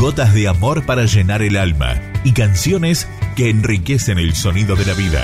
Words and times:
Gotas 0.00 0.32
de 0.32 0.48
amor 0.48 0.86
para 0.86 1.04
llenar 1.04 1.42
el 1.42 1.58
alma 1.58 2.00
y 2.24 2.32
canciones 2.32 3.06
que 3.36 3.50
enriquecen 3.50 4.18
el 4.18 4.34
sonido 4.34 4.74
de 4.74 4.86
la 4.86 4.94
vida. 4.94 5.20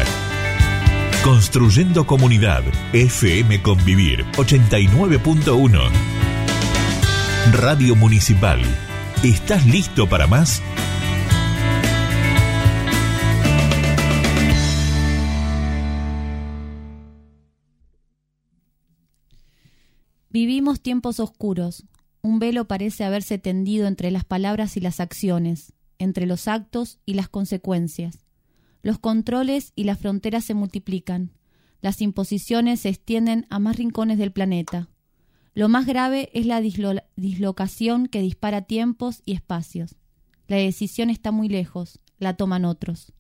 Construyendo 1.25 2.07
Comunidad, 2.07 2.63
FM 2.93 3.63
Convivir 3.63 4.27
89.1. 4.33 5.91
Radio 7.53 7.97
Municipal. 7.97 8.61
¿Estás 9.25 9.65
listo 9.65 10.11
para 10.11 10.27
más? 10.27 10.61
Vivimos 20.29 20.83
tiempos 20.83 21.19
oscuros. 21.19 21.87
Un 22.23 22.39
velo 22.39 22.67
parece 22.67 23.05
haberse 23.05 23.39
tendido 23.39 23.87
entre 23.87 24.11
las 24.11 24.25
palabras 24.25 24.77
y 24.77 24.81
las 24.81 25.01
acciones, 25.01 25.73
entre 25.99 26.27
los 26.27 26.49
actos 26.49 26.99
y 27.07 27.15
las 27.15 27.29
consecuencias. 27.29 28.27
Los 28.83 28.99
controles 28.99 29.73
y 29.75 29.85
las 29.85 29.99
fronteras 29.99 30.45
se 30.45 30.55
multiplican. 30.55 31.33
Las 31.81 32.01
imposiciones 32.01 32.81
se 32.81 32.89
extienden 32.89 33.47
a 33.51 33.59
más 33.59 33.77
rincones 33.77 34.19
del 34.19 34.33
planeta. 34.33 34.89
Lo 35.55 35.69
más 35.69 35.87
grave 35.87 36.31
es 36.35 36.47
la 36.47 36.61
dislocación 36.61 38.07
que 38.07 38.21
dispara 38.21 38.63
tiempos 38.63 39.23
y 39.25 39.33
espacios. 39.33 39.97
La 40.49 40.57
decisión 40.57 41.11
está 41.11 41.33
muy 41.33 41.49
lejos, 41.49 41.99
la 42.19 42.37
toman 42.37 42.65
otros. 42.65 43.13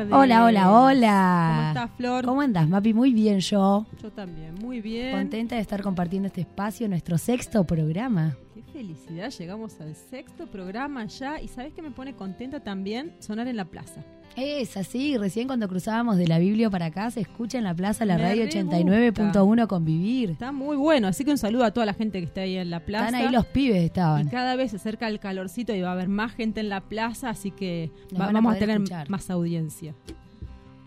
Hola, 0.00 0.44
hola, 0.46 0.72
hola. 0.72 1.52
¿Cómo 1.54 1.68
estás, 1.68 1.90
Flor? 1.98 2.24
¿Cómo 2.24 2.40
andas, 2.40 2.66
Mapi? 2.66 2.94
Muy 2.94 3.12
bien 3.12 3.40
yo. 3.40 3.84
Yo 4.02 4.10
también, 4.10 4.54
muy 4.54 4.80
bien. 4.80 5.12
Contenta 5.12 5.56
de 5.56 5.60
estar 5.60 5.82
compartiendo 5.82 6.28
este 6.28 6.40
espacio, 6.40 6.88
nuestro 6.88 7.18
sexto 7.18 7.64
programa. 7.64 8.34
Qué 8.54 8.62
felicidad, 8.72 9.28
llegamos 9.30 9.78
al 9.82 9.94
sexto 9.94 10.46
programa 10.46 11.04
ya. 11.04 11.38
Y 11.42 11.48
¿sabes 11.48 11.74
qué 11.74 11.82
me 11.82 11.90
pone 11.90 12.14
contenta 12.14 12.60
también? 12.60 13.12
Sonar 13.18 13.48
en 13.48 13.56
la 13.58 13.66
plaza. 13.66 14.02
Es 14.36 14.76
así, 14.78 15.18
recién 15.18 15.46
cuando 15.46 15.68
cruzábamos 15.68 16.16
de 16.16 16.26
la 16.26 16.38
Biblia 16.38 16.70
para 16.70 16.86
acá 16.86 17.10
se 17.10 17.20
escucha 17.20 17.58
en 17.58 17.64
la 17.64 17.74
plaza 17.74 18.06
la 18.06 18.16
radio 18.16 18.44
89.1 18.44 19.66
Convivir. 19.66 20.30
Está 20.30 20.52
muy 20.52 20.76
bueno, 20.76 21.08
así 21.08 21.24
que 21.24 21.30
un 21.30 21.38
saludo 21.38 21.64
a 21.64 21.70
toda 21.72 21.84
la 21.84 21.92
gente 21.92 22.18
que 22.18 22.24
está 22.24 22.40
ahí 22.40 22.56
en 22.56 22.70
la 22.70 22.80
plaza. 22.80 23.06
Están 23.06 23.26
ahí 23.26 23.28
los 23.30 23.44
pibes, 23.46 23.82
estaban. 23.82 24.26
Y 24.26 24.30
cada 24.30 24.56
vez 24.56 24.70
se 24.70 24.78
acerca 24.78 25.08
el 25.08 25.20
calorcito 25.20 25.74
y 25.74 25.82
va 25.82 25.90
a 25.90 25.92
haber 25.92 26.08
más 26.08 26.32
gente 26.32 26.60
en 26.60 26.70
la 26.70 26.80
plaza, 26.80 27.28
así 27.28 27.50
que 27.50 27.90
vamos 28.12 28.56
a, 28.56 28.58
tener 28.58 28.80
más 29.08 29.28
audiencia. 29.28 29.94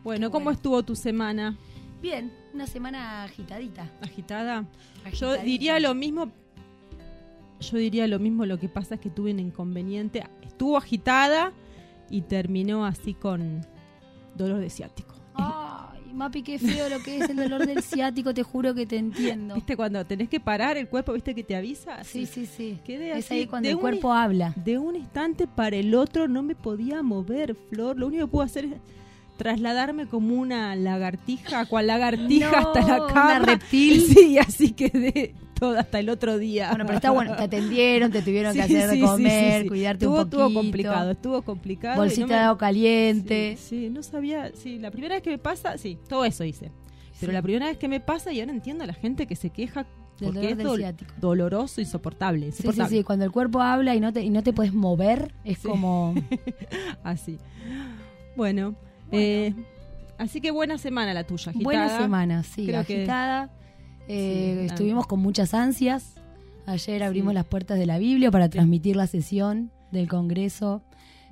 Bueno, 0.04 0.32
¿cómo 0.32 0.50
estuvo 0.50 0.82
tu 0.84 0.96
semana? 0.96 1.56
Bien, 2.02 2.32
una 2.54 2.66
semana 2.66 3.24
agitadita. 3.24 3.92
¿Agitada? 4.02 4.66
Yo 5.14 5.38
diría 5.38 5.80
lo 5.80 5.94
mismo. 5.94 6.32
Yo 7.60 7.78
diría 7.78 8.08
lo 8.08 8.20
mismo, 8.20 8.46
lo 8.46 8.60
que 8.60 8.70
pasa 8.70 8.96
es 8.96 9.02
que 9.02 9.10
tuve 9.10 9.32
un 9.32 9.40
inconveniente. 9.40 10.24
Estuvo 10.42 10.78
agitada 10.78 11.54
y 12.10 12.22
terminó 12.22 12.86
así 12.86 13.14
con 13.14 13.66
dolor 14.36 14.60
de 14.60 14.70
ciático. 14.70 15.16
Ay, 15.34 16.14
Mapi, 16.14 16.44
qué 16.44 16.60
feo 16.60 16.90
lo 16.90 17.00
que 17.00 17.18
es 17.18 17.30
el 17.30 17.38
dolor 17.38 17.66
del 17.66 17.82
ciático, 17.82 18.34
te 18.34 18.44
juro 18.44 18.74
que 18.74 18.86
te 18.86 18.98
entiendo. 18.98 19.56
¿Viste 19.56 19.76
cuando 19.76 20.06
tenés 20.06 20.30
que 20.30 20.40
parar 20.40 20.78
el 20.78 20.88
cuerpo, 20.88 21.14
viste 21.14 21.36
que 21.36 21.44
te 21.44 21.56
avisa? 21.56 22.04
Sí, 22.04 22.26
sí, 22.26 22.46
sí. 22.46 22.80
es 22.88 23.32
ahí 23.32 23.48
cuando 23.48 23.70
el 23.70 23.78
cuerpo 23.78 24.14
habla. 24.14 24.54
De 24.56 24.78
un 24.78 24.96
instante 24.96 25.48
para 25.48 25.76
el 25.76 25.94
otro 25.96 26.28
no 26.28 26.44
me 26.44 26.56
podía 26.56 27.02
mover, 27.04 27.56
Flor. 27.70 27.98
Lo 27.98 28.08
único 28.08 28.26
que 28.26 28.32
puedo 28.32 28.46
hacer 28.46 28.66
es 28.66 28.74
trasladarme 29.38 30.08
como 30.08 30.36
una 30.36 30.76
lagartija, 30.76 31.66
cual 31.66 31.88
lagartija 31.88 32.60
hasta 32.60 32.82
la 32.82 33.08
cama. 33.08 33.38
Una 33.38 33.40
reptil. 33.40 34.02
Sí, 34.16 34.38
así 34.38 34.72
quedé 34.72 35.36
todo 35.60 35.78
hasta 35.78 36.00
el 36.00 36.10
otro 36.10 36.38
día. 36.38 36.70
Bueno, 36.70 36.86
pero 36.86 36.98
está 36.98 37.12
bueno, 37.12 37.36
te 37.36 37.44
atendieron, 37.44 38.12
te 38.12 38.22
tuvieron 38.22 38.54
que 38.56 38.62
hacer 38.62 38.90
de 38.90 39.00
comer, 39.00 39.68
cuidarte 39.68 40.08
un 40.08 40.16
poquito. 40.16 40.38
Estuvo 40.38 40.54
complicado, 40.54 41.12
estuvo 41.12 41.42
complicado. 41.42 41.98
Bolsita 41.98 42.28
de 42.28 42.44
agua 42.44 42.58
caliente. 42.58 43.58
Sí, 43.58 43.90
no 43.90 44.04
sabía, 44.04 44.52
sí, 44.54 44.78
la 44.80 44.92
primera 44.92 45.16
vez 45.16 45.24
que 45.24 45.32
me 45.32 45.38
pasa, 45.38 45.78
sí, 45.78 45.98
todo 46.08 46.26
eso 46.26 46.44
hice. 46.44 46.72
Pero 47.20 47.32
la 47.32 47.42
primera 47.42 47.68
vez 47.68 47.78
que 47.78 47.88
me 47.88 48.00
pasa 48.00 48.32
y 48.34 48.42
ahora 48.42 48.52
entiendo 48.52 48.84
a 48.84 48.88
la 48.88 48.94
gente 48.94 49.26
que 49.26 49.36
se 49.36 49.50
queja 49.50 49.88
porque 50.20 50.52
es 50.52 50.58
doloroso, 51.20 51.82
insoportable, 51.82 52.48
insoportable. 52.48 52.90
Sí, 52.90 52.96
sí, 52.96 52.98
sí, 53.00 53.04
cuando 53.04 53.26
el 53.26 53.32
cuerpo 53.32 53.62
habla 53.62 53.96
y 53.96 54.00
no 54.00 54.14
te, 54.14 54.22
y 54.22 54.30
no 54.30 54.44
te 54.44 54.54
puedes 54.54 54.74
mover, 54.74 55.34
es 55.44 55.60
como... 55.60 56.14
Así. 57.04 57.38
Bueno, 58.36 58.76
eh, 59.12 59.54
así 60.18 60.42
que 60.42 60.52
buena 60.52 60.78
semana 60.78 61.14
la 61.14 61.24
tuya, 61.24 61.52
agitada. 61.52 61.64
Buena 61.64 61.98
semana, 61.98 62.44
sí, 62.44 62.74
agitada. 62.74 63.50
Eh, 64.08 64.66
estuvimos 64.66 65.08
con 65.08 65.20
muchas 65.20 65.54
ansias. 65.54 66.16
Ayer 66.66 67.04
abrimos 67.04 67.34
las 67.34 67.46
puertas 67.46 67.78
de 67.78 67.86
la 67.86 67.98
Biblia 67.98 68.32
para 68.32 68.50
transmitir 68.50 68.96
la 68.96 69.08
sesión 69.08 69.72
del 69.92 70.08
Congreso. 70.08 70.82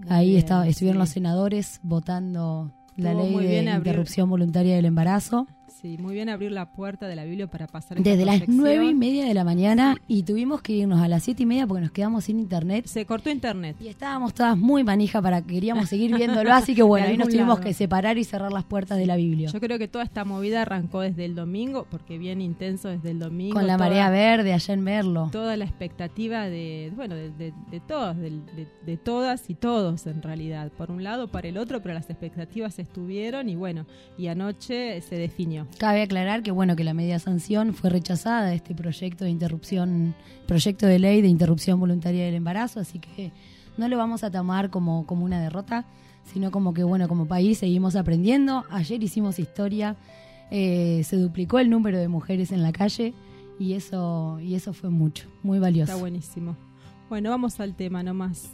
Ahí 0.10 0.36
estaba, 0.36 0.68
estuvieron 0.68 1.00
los 1.00 1.10
senadores 1.10 1.80
votando 1.84 2.72
la 2.96 3.14
ley 3.14 3.36
de 3.36 3.64
interrupción 3.64 4.30
voluntaria 4.30 4.76
del 4.76 4.86
embarazo. 4.86 5.48
Sí, 5.84 5.98
muy 5.98 6.14
bien 6.14 6.30
abrir 6.30 6.54
la 6.54 6.72
puerta 6.72 7.10
de 7.10 7.16
la 7.18 7.26
Biblia 7.26 7.48
para 7.48 7.68
pasar. 7.68 8.02
Desde 8.02 8.24
las 8.24 8.48
nueve 8.48 8.86
y 8.86 8.94
media 8.94 9.26
de 9.26 9.34
la 9.34 9.44
mañana 9.44 9.98
y 10.08 10.24
tuvimos 10.24 10.62
que 10.62 10.72
irnos 10.72 11.02
a 11.02 11.10
las 11.10 11.24
siete 11.24 11.44
y 11.44 11.46
media 11.46 11.68
porque 11.68 11.82
nos 11.82 11.92
quedamos 11.92 12.24
sin 12.24 12.40
internet. 12.40 12.86
Se 12.86 13.06
cortó 13.06 13.30
internet. 13.30 13.76
Y 13.82 13.90
estábamos 13.90 14.34
todas 14.34 14.58
muy 14.58 14.86
manija 14.86 15.22
para 15.22 15.42
que 15.42 15.56
queríamos 15.56 15.90
seguir 15.90 16.16
viéndolo, 16.16 16.54
así 16.54 16.74
que 16.74 16.84
bueno, 16.84 17.08
ahí 17.10 17.18
nos 17.18 17.28
tuvimos 17.28 17.60
que 17.60 17.74
separar 17.74 18.18
y 18.18 18.24
cerrar 18.24 18.54
las 18.54 18.64
puertas 18.64 18.98
de 18.98 19.06
la 19.06 19.18
Biblia. 19.18 19.50
Yo 19.52 19.60
creo 19.60 19.78
que 19.78 19.90
toda 19.90 20.06
esta 20.06 20.24
movida 20.24 20.62
arrancó 20.62 21.02
desde 21.02 21.26
el 21.26 21.36
domingo, 21.36 21.86
porque 21.92 22.18
bien 22.18 22.40
intenso 22.40 22.88
desde 22.88 23.12
el 23.12 23.20
domingo. 23.20 23.56
Con 23.56 23.68
la 23.68 23.78
marea 23.78 24.10
verde 24.10 24.54
allá 24.54 24.74
en 24.74 24.84
Merlo. 24.84 25.28
Toda 25.34 25.58
la 25.58 25.66
expectativa 25.66 26.46
de, 26.46 26.94
bueno, 26.96 27.16
de, 27.16 27.30
de, 27.32 27.54
de 27.70 27.80
todos, 27.82 28.16
de, 28.16 28.40
de 28.86 28.96
todas 28.96 29.50
y 29.50 29.56
todos 29.56 30.08
en 30.08 30.22
realidad. 30.22 30.72
Por 30.78 30.92
un 30.92 31.04
lado, 31.04 31.28
para 31.28 31.50
el 31.50 31.58
otro, 31.58 31.82
pero 31.82 31.94
las 31.94 32.10
expectativas 32.10 32.80
estuvieron 32.80 33.50
y 33.50 33.58
bueno, 33.58 33.86
y 34.18 34.28
anoche 34.28 35.02
se 35.02 35.18
definió. 35.18 35.68
Cabe 35.78 36.02
aclarar 36.02 36.44
que 36.44 36.52
bueno 36.52 36.76
que 36.76 36.84
la 36.84 36.94
media 36.94 37.20
sanción 37.20 37.74
fue 37.74 37.90
rechazada 37.90 38.54
este 38.54 38.74
proyecto 38.74 39.26
de 39.26 39.32
interrupción, 39.32 40.16
proyecto 40.48 40.88
de 40.88 41.00
ley 41.00 41.22
de 41.22 41.28
interrupción 41.28 41.80
voluntaria 41.80 42.26
del 42.26 42.36
embarazo, 42.36 42.80
así 42.80 43.00
que 43.00 43.32
no 43.78 43.88
lo 43.88 43.98
vamos 43.98 44.24
a 44.24 44.32
tomar 44.32 44.70
como, 44.70 45.06
como 45.06 45.26
una 45.26 45.42
derrota, 45.42 45.86
sino 46.24 46.52
como 46.52 46.74
que 46.74 46.84
bueno, 46.84 47.08
como 47.08 47.28
país 47.28 47.58
seguimos 47.58 47.96
aprendiendo. 47.96 48.66
Ayer 48.70 49.04
hicimos 49.04 49.40
historia, 49.40 49.98
eh, 50.52 51.02
se 51.04 51.18
duplicó 51.18 51.60
el 51.60 51.70
número 51.70 51.98
de 51.98 52.08
mujeres 52.08 52.52
en 52.52 52.62
la 52.62 52.72
calle 52.72 53.14
y 53.60 53.74
eso, 53.74 54.40
y 54.40 54.56
eso 54.56 54.74
fue 54.74 54.90
mucho, 54.90 55.28
muy 55.42 55.60
valioso. 55.60 55.92
Está 55.92 56.02
buenísimo. 56.02 56.56
Bueno, 57.10 57.30
vamos 57.30 57.60
al 57.60 57.76
tema 57.76 58.04
nomás. 58.04 58.52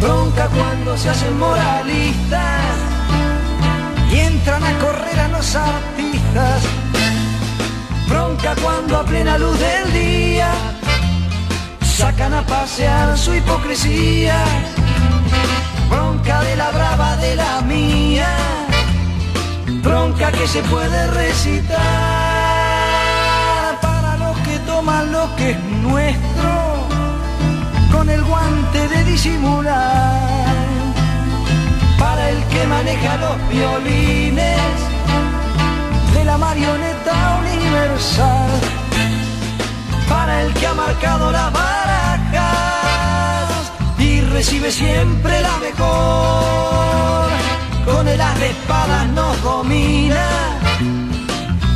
Bronca 0.00 0.46
cuando 0.54 0.96
se 0.96 1.10
hacen 1.10 1.36
moralistas 1.40 2.76
y 4.12 4.20
entran 4.20 4.62
a 4.62 4.78
correr 4.78 5.18
a 5.18 5.28
los 5.28 5.56
artistas. 5.56 6.62
Bronca 8.08 8.54
cuando 8.62 8.98
a 8.98 9.04
plena 9.04 9.36
luz 9.38 9.58
del 9.58 9.92
día 9.92 10.52
sacan 11.82 12.32
a 12.32 12.46
pasear 12.46 13.18
su 13.18 13.34
hipocresía. 13.34 14.44
Bronca 15.90 16.42
de 16.42 16.54
la 16.54 16.70
brava 16.70 17.16
de 17.16 17.34
la 17.34 17.60
mía. 17.62 18.28
Bronca 19.82 20.30
que 20.30 20.46
se 20.46 20.62
puede 20.62 21.08
recitar 21.08 22.36
lo 25.04 25.34
que 25.36 25.50
es 25.50 25.64
nuestro 25.82 26.75
con 28.06 28.14
el 28.14 28.24
guante 28.24 28.88
de 28.88 29.04
disimular. 29.04 30.54
Para 31.98 32.30
el 32.30 32.44
que 32.44 32.66
maneja 32.66 33.16
los 33.16 33.48
violines 33.48 34.60
de 36.14 36.24
la 36.24 36.38
marioneta 36.38 37.40
universal. 37.40 38.50
Para 40.08 40.42
el 40.42 40.52
que 40.54 40.66
ha 40.66 40.74
marcado 40.74 41.32
las 41.32 41.52
barajas 41.52 41.72
y 43.98 44.20
recibe 44.20 44.70
siempre 44.70 45.40
la 45.40 45.56
mejor. 45.58 47.28
Con 47.86 48.06
el 48.08 48.20
as 48.20 48.38
de 48.38 48.50
espadas 48.50 49.06
nos 49.08 49.42
domina 49.42 50.26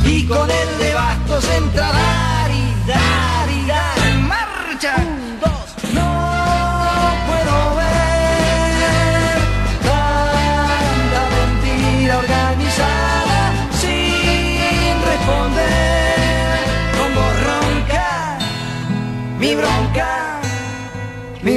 y 0.05 0.25
con 0.27 0.49
el 0.49 0.77
de 0.79 0.93
bastos 0.93 1.45
entrará 1.57 2.31
die. 4.81 5.10
mi 5.10 5.10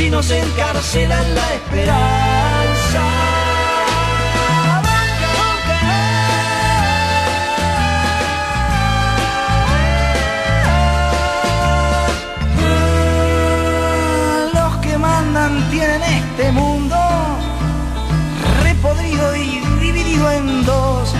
si 0.00 0.08
no 0.08 0.22
se 0.22 0.40
encarcela 0.40 1.20
en 1.22 1.34
la 1.34 1.54
esperanza. 1.56 3.02
Los 14.54 14.76
que 14.78 14.96
mandan 14.96 15.70
tienen 15.70 16.02
este 16.02 16.50
mundo 16.52 16.96
repodrido 18.62 19.36
y 19.36 19.60
dividido 19.82 20.32
en 20.32 20.64
dos. 20.64 21.14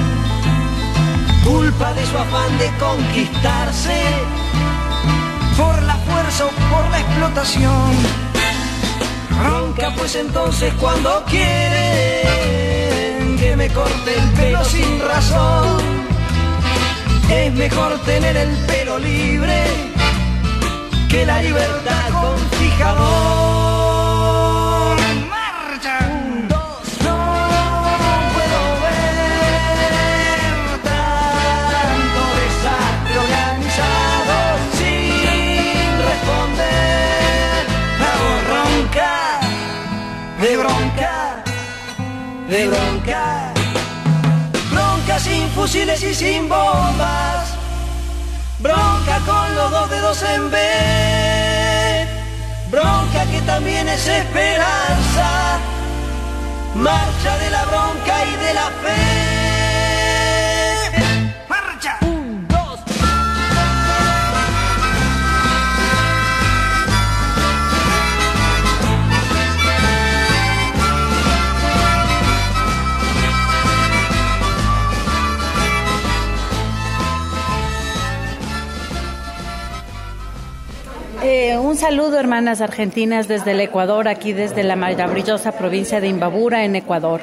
Culpa 1.45 1.93
de 1.93 2.07
su 2.07 2.17
afán 2.17 2.59
de 2.59 2.71
conquistarse 2.79 4.01
por 5.59 5.83
la 5.83 5.97
fuerza 5.97 6.47
o 6.47 6.51
por 6.73 6.91
la 6.91 7.01
explotación. 7.01 8.30
Ronca 9.43 9.93
pues 9.97 10.15
entonces 10.17 10.73
cuando 10.81 11.25
quieren 11.25 11.49
que 13.39 13.57
me 13.57 13.69
corte 13.71 14.15
el 14.19 14.31
pelo 14.33 14.65
sin 14.65 15.01
razón. 15.01 15.81
Es 17.31 17.53
mejor 17.55 17.99
tener 18.01 18.37
el 18.37 18.57
pelo 18.67 18.99
libre 18.99 19.65
que 21.09 21.25
la 21.27 21.41
libertad 21.43 22.11
con 22.13 22.39
fijador. 22.59 23.50
De 42.51 42.67
bronca, 42.67 43.53
bronca 44.73 45.21
sin 45.21 45.49
fusiles 45.51 46.03
y 46.03 46.13
sin 46.13 46.49
bombas. 46.49 47.55
Bronca 48.59 49.21
con 49.25 49.55
los 49.55 49.71
dos 49.71 49.89
dedos 49.91 50.23
en 50.23 50.51
B. 50.51 50.59
Bronca 52.71 53.25
que 53.31 53.41
también 53.43 53.89
es 53.89 54.05
esperanza. 54.07 55.59
Marcha 56.75 57.39
de 57.39 57.51
la 57.51 57.65
bronca 57.67 58.25
y 58.25 58.37
de 58.45 58.55
la 58.55 58.67
fe. 58.83 59.30
Un 81.59 81.77
saludo, 81.77 82.19
hermanas 82.19 82.61
argentinas, 82.61 83.27
desde 83.27 83.53
el 83.53 83.61
Ecuador, 83.61 84.07
aquí 84.07 84.33
desde 84.33 84.63
la 84.63 84.77
maravillosa 84.77 85.53
provincia 85.53 86.01
de 86.01 86.07
Imbabura, 86.07 86.65
en 86.65 86.77
Ecuador. 86.77 87.21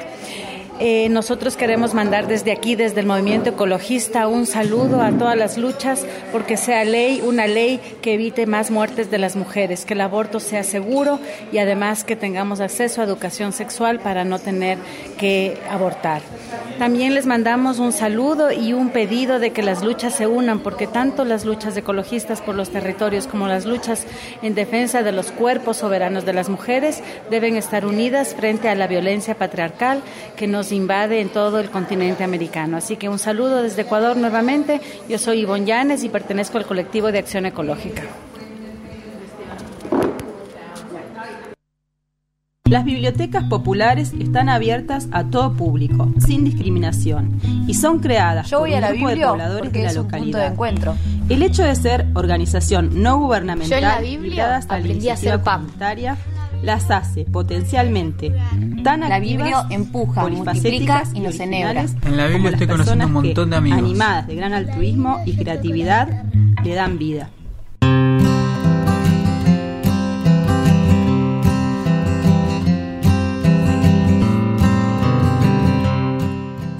Eh, 0.80 1.08
nosotros 1.08 1.56
queremos 1.56 1.92
mandar 1.92 2.28
desde 2.28 2.52
aquí, 2.52 2.76
desde 2.76 3.00
el 3.00 3.06
movimiento 3.06 3.50
ecologista, 3.50 4.28
un 4.28 4.46
saludo 4.46 5.02
a 5.02 5.10
todas 5.10 5.36
las 5.36 5.58
luchas 5.58 6.06
porque 6.30 6.56
sea 6.56 6.84
ley, 6.84 7.20
una 7.20 7.48
ley 7.48 7.80
que 8.00 8.14
evite 8.14 8.46
más 8.46 8.70
muertes 8.70 9.10
de 9.10 9.18
las 9.18 9.34
mujeres, 9.34 9.84
que 9.84 9.94
el 9.94 10.00
aborto 10.00 10.38
sea 10.38 10.62
seguro 10.62 11.18
y 11.50 11.58
además 11.58 12.04
que 12.04 12.14
tengamos 12.14 12.60
acceso 12.60 13.00
a 13.00 13.04
educación 13.04 13.52
sexual 13.52 13.98
para 13.98 14.24
no 14.24 14.38
tener 14.38 14.78
que 15.18 15.58
abortar. 15.68 16.22
También 16.78 17.12
les 17.12 17.26
mandamos 17.26 17.80
un 17.80 17.90
saludo 17.90 18.52
y 18.52 18.72
un 18.72 18.90
pedido 18.90 19.40
de 19.40 19.50
que 19.50 19.64
las 19.64 19.82
luchas 19.82 20.14
se 20.14 20.28
unan 20.28 20.60
porque 20.60 20.86
tanto 20.86 21.24
las 21.24 21.44
luchas 21.44 21.76
ecologistas 21.76 22.40
por 22.40 22.54
los 22.54 22.70
territorios 22.70 23.26
como 23.26 23.48
las 23.48 23.64
luchas 23.64 24.06
en 24.42 24.54
defensa 24.54 25.02
de 25.02 25.10
los 25.10 25.32
cuerpos 25.32 25.78
soberanos 25.78 26.24
de 26.24 26.34
las 26.34 26.48
mujeres 26.48 27.02
deben 27.30 27.56
estar 27.56 27.84
unidas 27.84 28.34
frente 28.36 28.68
a 28.68 28.76
la 28.76 28.86
violencia 28.86 29.34
patriarcal 29.34 30.02
que 30.36 30.46
nos 30.46 30.67
invade 30.72 31.20
en 31.20 31.28
todo 31.28 31.58
el 31.60 31.70
continente 31.70 32.24
americano. 32.24 32.76
Así 32.76 32.96
que 32.96 33.08
un 33.08 33.18
saludo 33.18 33.62
desde 33.62 33.82
Ecuador 33.82 34.16
nuevamente. 34.16 34.80
Yo 35.08 35.18
soy 35.18 35.40
Ivonne 35.40 35.66
Llanes 35.66 36.04
y 36.04 36.08
pertenezco 36.08 36.58
al 36.58 36.66
colectivo 36.66 37.12
de 37.12 37.18
Acción 37.18 37.46
Ecológica. 37.46 38.02
Las 42.68 42.84
bibliotecas 42.84 43.44
populares 43.44 44.12
están 44.20 44.50
abiertas 44.50 45.08
a 45.10 45.24
todo 45.24 45.54
público, 45.54 46.12
sin 46.18 46.44
discriminación, 46.44 47.40
y 47.66 47.72
son 47.72 47.98
creadas 48.00 48.50
Yo 48.50 48.60
voy 48.60 48.72
por 48.72 48.76
a 48.76 48.80
un 48.80 48.82
la 48.82 48.90
grupo 48.90 49.08
de 49.08 49.26
pobladores 49.26 49.72
de 49.72 49.82
la 49.82 49.88
es 49.88 49.96
un 49.96 50.02
punto 50.02 50.18
de 50.18 50.22
localidad. 50.24 50.52
encuentro. 50.52 50.94
El 51.30 51.42
hecho 51.42 51.62
de 51.62 51.74
ser 51.74 52.06
organización 52.14 53.02
no 53.02 53.20
gubernamental 53.20 53.70
Yo 53.70 53.76
en 53.76 53.82
la 53.84 54.00
Biblia 54.00 54.56
hasta 54.56 54.74
la 54.74 54.80
aprendí 54.80 55.08
a 55.08 55.12
iniciativa 55.12 55.34
hacer 55.34 55.44
pan. 55.44 55.66
Las 56.62 56.90
hace 56.90 57.24
potencialmente 57.24 58.34
tan 58.82 59.00
La 59.00 59.16
activas, 59.16 59.20
Biblia 59.20 59.66
empuja, 59.70 60.28
multiplica 60.28 61.04
y 61.14 61.20
nos 61.20 61.38
enhebra. 61.40 61.86
En 62.04 62.16
la 62.16 62.26
Biblia 62.26 62.50
estoy 62.50 62.66
conociendo 62.66 63.06
un 63.06 63.12
montón 63.12 63.50
de 63.50 63.56
amigos. 63.56 63.78
Animadas 63.78 64.26
de 64.26 64.34
gran 64.34 64.52
altruismo 64.52 65.22
y 65.24 65.36
creatividad, 65.36 66.24
le 66.64 66.74
dan 66.74 66.98
vida. 66.98 67.30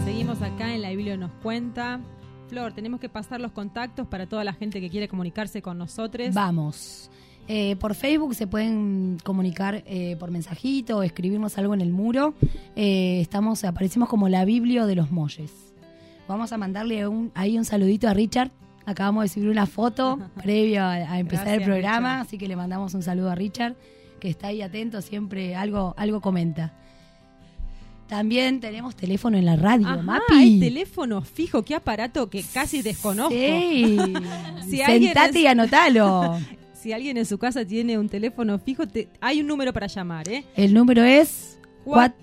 Seguimos 0.04 0.42
acá 0.42 0.74
en 0.74 0.82
la 0.82 0.90
Biblia 0.90 1.16
nos 1.16 1.30
cuenta. 1.42 2.00
Flor, 2.48 2.72
tenemos 2.72 2.98
que 2.98 3.10
pasar 3.10 3.40
los 3.40 3.52
contactos 3.52 4.06
para 4.06 4.26
toda 4.26 4.42
la 4.42 4.54
gente 4.54 4.80
que 4.80 4.88
quiere 4.88 5.06
comunicarse 5.06 5.60
con 5.60 5.76
nosotros. 5.76 6.32
Vamos. 6.32 7.10
Eh, 7.50 7.76
por 7.76 7.94
Facebook 7.94 8.34
se 8.34 8.46
pueden 8.46 9.16
comunicar 9.24 9.82
eh, 9.86 10.16
por 10.20 10.30
mensajito 10.30 10.98
o 10.98 11.02
escribirnos 11.02 11.56
algo 11.56 11.72
en 11.72 11.80
el 11.80 11.90
muro. 11.92 12.34
Eh, 12.76 13.20
estamos, 13.22 13.64
aparecimos 13.64 14.08
como 14.10 14.28
la 14.28 14.44
Biblia 14.44 14.84
de 14.84 14.94
los 14.94 15.10
Molles. 15.10 15.50
Vamos 16.28 16.52
a 16.52 16.58
mandarle 16.58 17.08
un, 17.08 17.32
ahí 17.34 17.56
un 17.56 17.64
saludito 17.64 18.06
a 18.06 18.12
Richard. 18.12 18.50
Acabamos 18.84 19.24
de 19.24 19.28
subir 19.28 19.48
una 19.48 19.64
foto 19.66 20.18
previo 20.42 20.84
a, 20.84 21.18
empezar 21.18 21.46
Gracias, 21.46 21.66
el 21.66 21.72
programa, 21.72 22.08
Richard. 22.10 22.26
así 22.26 22.38
que 22.38 22.48
le 22.48 22.56
mandamos 22.56 22.92
un 22.92 23.02
saludo 23.02 23.30
a 23.30 23.34
Richard, 23.34 23.76
que 24.20 24.28
está 24.28 24.48
ahí 24.48 24.60
atento, 24.60 25.00
siempre 25.00 25.56
algo, 25.56 25.94
algo 25.96 26.20
comenta. 26.20 26.74
También 28.08 28.60
tenemos 28.60 28.96
teléfono 28.96 29.36
en 29.36 29.44
la 29.44 29.56
radio, 29.56 29.86
Ajá, 29.86 30.02
Mapi. 30.02 30.34
hay 30.34 30.60
teléfono 30.60 31.20
fijo, 31.22 31.62
qué 31.62 31.74
aparato 31.74 32.30
que 32.30 32.42
casi 32.42 32.82
desconozco. 32.82 33.34
Sí. 33.34 33.96
Si 34.68 34.76
Sentate 34.78 35.38
es- 35.38 35.44
y 35.44 35.46
anotalo. 35.46 36.38
Si 36.88 36.92
alguien 36.94 37.18
en 37.18 37.26
su 37.26 37.36
casa 37.36 37.66
tiene 37.66 37.98
un 37.98 38.08
teléfono 38.08 38.58
fijo, 38.58 38.88
te- 38.88 39.08
hay 39.20 39.42
un 39.42 39.46
número 39.46 39.74
para 39.74 39.88
llamar, 39.88 40.26
¿eh? 40.26 40.42
El 40.56 40.72
número 40.72 41.02
es 41.04 41.60
Cua- 41.84 42.14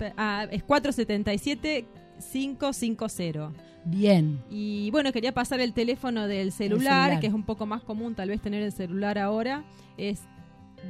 cuat- 0.00 0.14
ah, 0.16 0.46
es 0.50 0.62
477-550. 0.64 3.52
Bien. 3.84 4.40
Y 4.50 4.90
bueno, 4.92 5.12
quería 5.12 5.34
pasar 5.34 5.60
el 5.60 5.74
teléfono 5.74 6.26
del 6.26 6.52
celular, 6.52 7.02
celular. 7.10 7.20
que 7.20 7.26
es 7.26 7.34
un 7.34 7.42
poco 7.42 7.66
más 7.66 7.82
común 7.82 8.14
tal 8.14 8.30
vez 8.30 8.40
tener 8.40 8.62
el 8.62 8.72
celular 8.72 9.18
ahora. 9.18 9.62
Es 9.98 10.22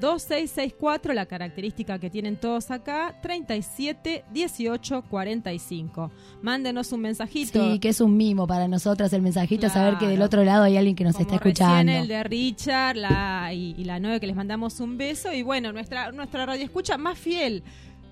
2664, 0.01 1.13
la 1.15 1.27
característica 1.27 1.99
que 1.99 2.11
tienen 2.11 2.37
todos 2.37 2.71
acá, 2.71 3.19
37 3.23 4.25
18 4.33 5.03
45. 5.09 6.11
Mándenos 6.43 6.93
un 6.93 7.01
mensajito. 7.01 7.73
Sí, 7.73 7.79
que 7.79 7.89
es 7.89 8.01
un 8.01 8.17
mimo 8.17 8.47
para 8.47 8.69
nosotras 8.69 9.13
el 9.13 9.23
mensajito, 9.23 9.69
saber 9.69 9.97
que 9.99 10.07
del 10.07 10.17
Claro. 10.17 10.27
otro 10.27 10.45
lado 10.45 10.65
hay 10.65 10.77
alguien 10.77 10.97
que 10.97 11.05
nos 11.05 11.15
Como 11.15 11.23
está 11.23 11.35
escuchando. 11.37 11.93
el 11.93 12.09
de 12.09 12.23
Richard 12.25 12.97
la, 12.97 13.51
y, 13.53 13.75
y 13.79 13.85
la 13.85 13.99
nueve 13.99 14.21
que 14.21 14.27
les 14.27 14.37
mandamos 14.37 14.81
un 14.81 14.97
beso. 14.99 15.33
Y 15.33 15.43
bueno, 15.43 15.73
nuestra, 15.73 16.13
nuestra 16.13 16.47
radio 16.47 16.65
escucha 16.65 16.97
más 16.99 17.19
fiel, 17.19 17.63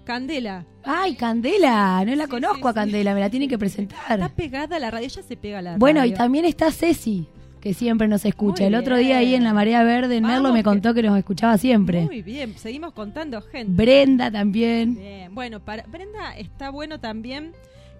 Candela. 0.04 0.64
Ay, 0.84 1.14
Candela, 1.14 2.04
no 2.04 2.14
la 2.14 2.24
Sí, 2.24 2.30
conozco 2.30 2.56
sí, 2.62 2.68
a 2.68 2.74
Candela, 2.74 3.14
me 3.14 3.20
la 3.20 3.30
tienen 3.30 3.48
que 3.48 3.58
presentar. 3.58 3.98
Está 4.10 4.28
pegada 4.28 4.76
a 4.76 4.78
la 4.80 4.90
radio, 4.90 5.06
ella 5.06 5.22
se 5.22 5.36
pega 5.36 5.58
a 5.58 5.62
la 5.62 5.76
Bueno, 5.76 6.00
y 6.00 6.10
radio. 6.10 6.16
también 6.16 6.44
está 6.44 6.70
Ceci. 6.72 7.26
Que 7.62 7.74
siempre 7.74 8.08
nos 8.08 8.24
escucha. 8.24 8.66
el 8.66 8.74
otro 8.74 8.96
día 8.96 9.18
ahí 9.18 9.36
en 9.36 9.44
la 9.44 9.54
Marea 9.54 9.84
Verde, 9.84 10.16
en 10.16 10.24
Merlo, 10.24 10.52
me 10.52 10.64
contó 10.64 10.92
que... 10.94 11.02
nos 11.02 11.16
escuchaba 11.16 11.56
siempre. 11.58 12.02
Muy 12.02 12.20
bien, 12.20 12.58
seguimos 12.58 12.92
contando 12.92 13.40
gente. 13.40 13.72
Brenda 13.72 14.32
también. 14.32 14.96
Bien. 14.96 15.32
Bueno, 15.32 15.60
para 15.60 15.84
Brenda 15.84 16.36
está 16.36 16.70
bueno 16.70 16.98
también 16.98 17.52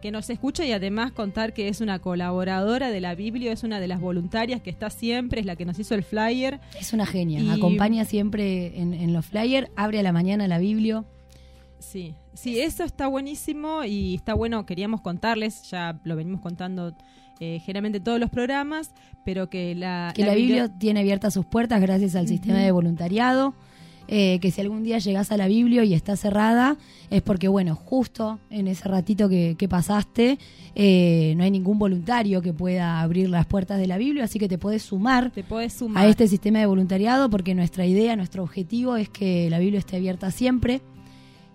que 0.03 0.11
nos 0.11 0.29
escucha 0.31 0.67
y 0.67 0.73
además 0.73 1.13
contar 1.13 1.55
que 1.55 1.69
es 1.69 1.81
una 1.81 2.01
colaboradora 2.01 2.91
de 2.91 3.01
la 3.01 3.15
Biblia, 3.15 3.53
es 3.53 3.63
una 3.63 3.79
de 3.79 3.87
las 3.87 4.01
voluntarias 4.01 4.61
que 4.61 4.71
está 4.71 4.91
siempre, 4.91 5.39
es 5.41 5.47
la 5.47 5.55
que 5.55 5.65
nos 5.65 5.79
hizo 5.79 5.95
el 5.95 6.03
flyer. 6.03 6.59
Es 6.81 6.93
una 6.93 7.07
genia, 7.07 7.41
acompaña 7.55 8.05
siempre 8.05 8.81
en, 8.81 9.13
los 9.13 9.27
flyers, 9.27 9.71
abre 9.77 10.01
a 10.01 10.03
la 10.03 10.11
mañana 10.11 10.49
la 10.49 10.59
Biblia. 10.59 11.05
Sí, 11.79 12.17
sí, 12.35 12.59
eso 12.59 12.83
está 12.83 13.07
buenísimo 13.07 13.85
y 13.85 14.17
está 14.17 14.35
bueno, 14.35 14.67
queríamos 14.67 15.03
contarles, 15.03 15.71
ya 15.71 16.01
lo 16.03 16.17
venimos 16.17 16.41
contando 16.41 16.97
eh, 17.45 17.59
generalmente 17.59 17.99
todos 17.99 18.21
los 18.21 18.31
programas, 18.31 18.93
pero 19.25 19.51
que 19.51 19.75
la... 19.75 20.13
Que 20.15 20.25
la, 20.25 20.35
Biblia 20.35 20.69
tiene 20.79 21.01
abiertas 21.01 21.35
sus 21.35 21.45
puertas 21.45 21.81
gracias 21.81 22.15
al 22.15 22.29
sistema 22.29 22.61
de 22.61 22.71
voluntariado. 22.71 23.53
Eh, 24.07 24.39
que 24.41 24.53
si 24.53 24.61
algún 24.61 24.85
día 24.85 24.99
llegas 24.99 25.33
a 25.33 25.37
la 25.37 25.49
Biblia 25.49 25.83
y 25.83 25.93
está 25.93 26.15
cerrada, 26.15 26.77
es 27.11 27.21
porque, 27.21 27.49
bueno, 27.49 27.75
justo 27.75 28.39
en 28.49 28.69
ese 28.69 28.89
ratito 28.89 29.29
que, 29.29 29.67
pasaste, 29.69 30.39
eh, 30.77 31.35
no 31.37 31.43
hay 31.43 31.51
ningún 31.51 31.81
voluntario 31.81 32.43
que 32.43 32.53
pueda 32.53 33.01
abrir 33.01 33.29
las 33.29 33.47
puertas 33.47 33.81
de 33.81 33.89
la 33.89 33.99
Biblia, 33.99 34.23
así 34.23 34.39
que 34.39 34.49
te 34.49 34.59
puedes 34.59 34.85
sumar, 34.85 35.33
te 35.33 35.43
puedes 35.43 35.73
sumar. 35.73 36.05
a 36.05 36.09
este 36.09 36.29
sistema 36.29 36.61
de 36.61 36.67
voluntariado, 36.67 37.29
porque 37.29 37.57
nuestra 37.57 37.87
idea, 37.87 38.15
nuestro 38.15 38.45
objetivo 38.45 38.95
es 38.95 39.09
que 39.09 39.51
la 39.51 39.59
Biblia 39.59 39.81
esté 39.81 39.97
abierta 39.97 40.31
siempre. 40.31 40.81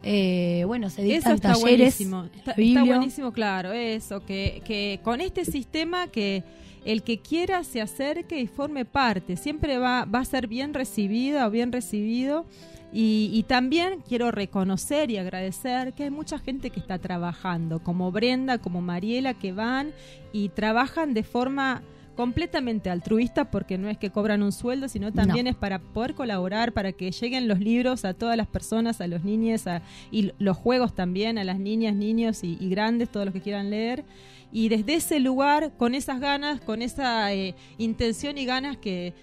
Eh, 0.10 0.64
bueno, 0.66 0.90
se 0.90 1.04
dictan 1.04 1.36
está 1.36 1.54
talleres. 1.54 1.78
Buenísimo. 1.78 2.24
Está, 2.34 2.52
está, 2.52 2.84
buenísimo, 2.84 3.34
claro, 3.34 3.74
eso, 3.74 4.26
que, 4.26 4.62
que 4.66 5.02
con 5.04 5.20
este 5.20 5.44
sistema 5.44 6.08
que 6.08 6.44
el 6.86 7.04
que 7.04 7.20
quiera 7.20 7.66
se 7.66 7.82
acerque 7.82 8.40
y 8.40 8.48
forme 8.48 8.86
parte. 8.86 9.36
Siempre 9.36 9.78
va, 9.78 10.06
va 10.06 10.20
a 10.20 10.26
ser 10.26 10.48
bien 10.48 10.74
recibida 10.74 11.46
o 11.46 11.52
bien 11.52 11.74
recibido. 11.74 12.46
Y, 12.94 13.44
también 13.48 14.02
quiero 14.08 14.32
reconocer 14.32 15.12
y 15.12 15.18
agradecer 15.18 15.94
que 15.94 16.04
hay 16.04 16.10
mucha 16.10 16.40
gente 16.40 16.70
que 16.70 16.80
está 16.80 16.98
trabajando, 16.98 17.84
como 17.84 18.12
Brenda, 18.14 18.60
como 18.60 18.82
Mariela, 18.82 19.34
que 19.34 19.52
van 19.52 19.92
y 20.32 20.50
trabajan 20.50 21.14
de 21.14 21.24
forma 21.24 21.84
completamente 22.18 22.90
altruista 22.90 23.50
porque 23.50 23.78
no 23.78 23.88
es 23.88 23.98
que 23.98 24.10
cobran 24.10 24.44
un 24.44 24.52
sueldo, 24.52 24.90
sino 24.90 25.14
también 25.14 25.48
es 25.48 25.56
para 25.56 25.80
poder 25.80 26.16
colaborar, 26.16 26.74
para 26.74 26.92
que 26.92 27.12
lleguen 27.12 27.48
los 27.48 27.60
libros 27.60 28.04
a 28.04 28.14
todas 28.14 28.36
las 28.36 28.48
personas, 28.48 29.00
a 29.00 29.08
los 29.08 29.24
niños 29.24 29.64
y 30.12 30.34
los 30.40 30.58
juegos 30.58 30.94
también, 30.96 31.38
a 31.38 31.46
las 31.46 31.60
niñas, 31.60 31.96
niños 31.96 32.44
y 32.44 32.58
grandes, 32.70 33.10
todos 33.10 33.28
los 33.28 33.34
que 33.34 33.42
quieran 33.42 33.70
leer 33.70 34.04
y 34.52 34.70
desde 34.70 34.96
ese 34.96 35.20
lugar, 35.20 35.74
con 35.78 35.94
esas 35.94 36.22
ganas, 36.22 36.62
con 36.62 36.82
esa 36.82 37.34
eh, 37.34 37.54
intención 37.78 38.38
y 38.38 38.46
ganas 38.46 38.78
que, 38.78 39.14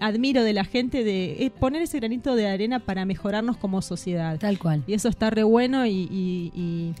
admiro 0.00 0.42
de 0.42 0.52
la 0.52 0.64
gente 0.64 1.04
de 1.04 1.44
eh, 1.44 1.50
poner 1.50 1.82
ese 1.82 1.98
granito 1.98 2.34
de 2.34 2.48
arena 2.48 2.80
para 2.80 3.04
mejorarnos 3.04 3.56
como 3.56 3.82
sociedad. 3.82 4.38
Tal 4.38 4.58
cual. 4.58 4.82
Y 4.86 4.94
eso 4.94 5.08
está 5.08 5.30
re 5.30 5.42
bueno 5.42 5.86
y... 5.86 6.08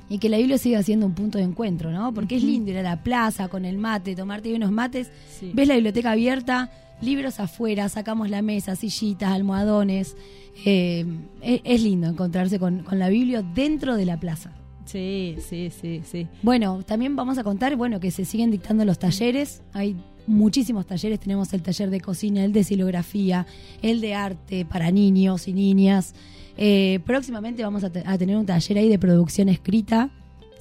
Y, 0.08 0.18
que 0.18 0.28
la 0.28 0.38
Biblia 0.38 0.56
siga 0.56 0.82
siendo 0.82 1.04
un 1.04 1.14
punto 1.14 1.36
de 1.36 1.44
encuentro, 1.44 1.90
¿no? 1.90 2.14
Porque 2.14 2.36
es 2.36 2.42
lindo 2.42 2.70
ir 2.70 2.78
a 2.78 2.82
la 2.82 3.02
plaza 3.02 3.48
con 3.48 3.66
el 3.66 3.76
mate, 3.76 4.14
tomarte 4.14 4.54
unos 4.54 4.70
mates, 4.70 5.10
ves 5.52 5.68
la 5.68 5.74
biblioteca 5.74 6.12
abierta, 6.12 6.70
libros 7.00 7.40
afuera, 7.40 7.88
sacamos 7.88 8.30
la 8.30 8.42
mesa, 8.42 8.76
sillitas, 8.76 9.30
almohadones. 9.30 10.16
Eh, 10.64 11.04
es, 11.42 11.82
lindo 11.82 12.06
encontrarse 12.06 12.58
con, 12.58 12.84
con 12.84 12.98
la 12.98 13.08
Biblia 13.08 13.42
dentro 13.42 13.96
de 13.96 14.06
la 14.06 14.18
plaza. 14.18 14.52
Sí, 14.84 15.36
sí, 15.40 15.70
sí, 15.70 16.02
sí. 16.04 16.28
Bueno, 16.42 16.82
también 16.84 17.16
vamos 17.16 17.38
a 17.38 17.44
contar, 17.44 17.76
bueno, 17.76 18.00
que 18.00 18.10
se 18.10 18.24
siguen 18.24 18.50
dictando 18.50 18.84
los 18.84 18.98
talleres. 18.98 19.62
Hay 19.72 19.96
muchísimos 20.26 20.86
talleres. 20.86 21.20
Tenemos 21.20 21.52
el 21.52 21.62
taller 21.62 21.90
de 21.90 22.00
cocina, 22.00 22.44
el 22.44 22.52
de 22.52 22.64
silografía, 22.64 23.46
el 23.82 24.00
de 24.00 24.14
arte 24.14 24.64
para 24.64 24.90
niños 24.90 25.48
y 25.48 25.52
niñas. 25.52 26.14
Eh, 26.56 27.00
próximamente 27.04 27.62
vamos 27.62 27.82
a, 27.84 27.90
tener 27.90 28.36
un 28.36 28.46
taller 28.46 28.78
ahí 28.78 28.88
de 28.88 28.98
producción 28.98 29.48
escrita. 29.48 30.10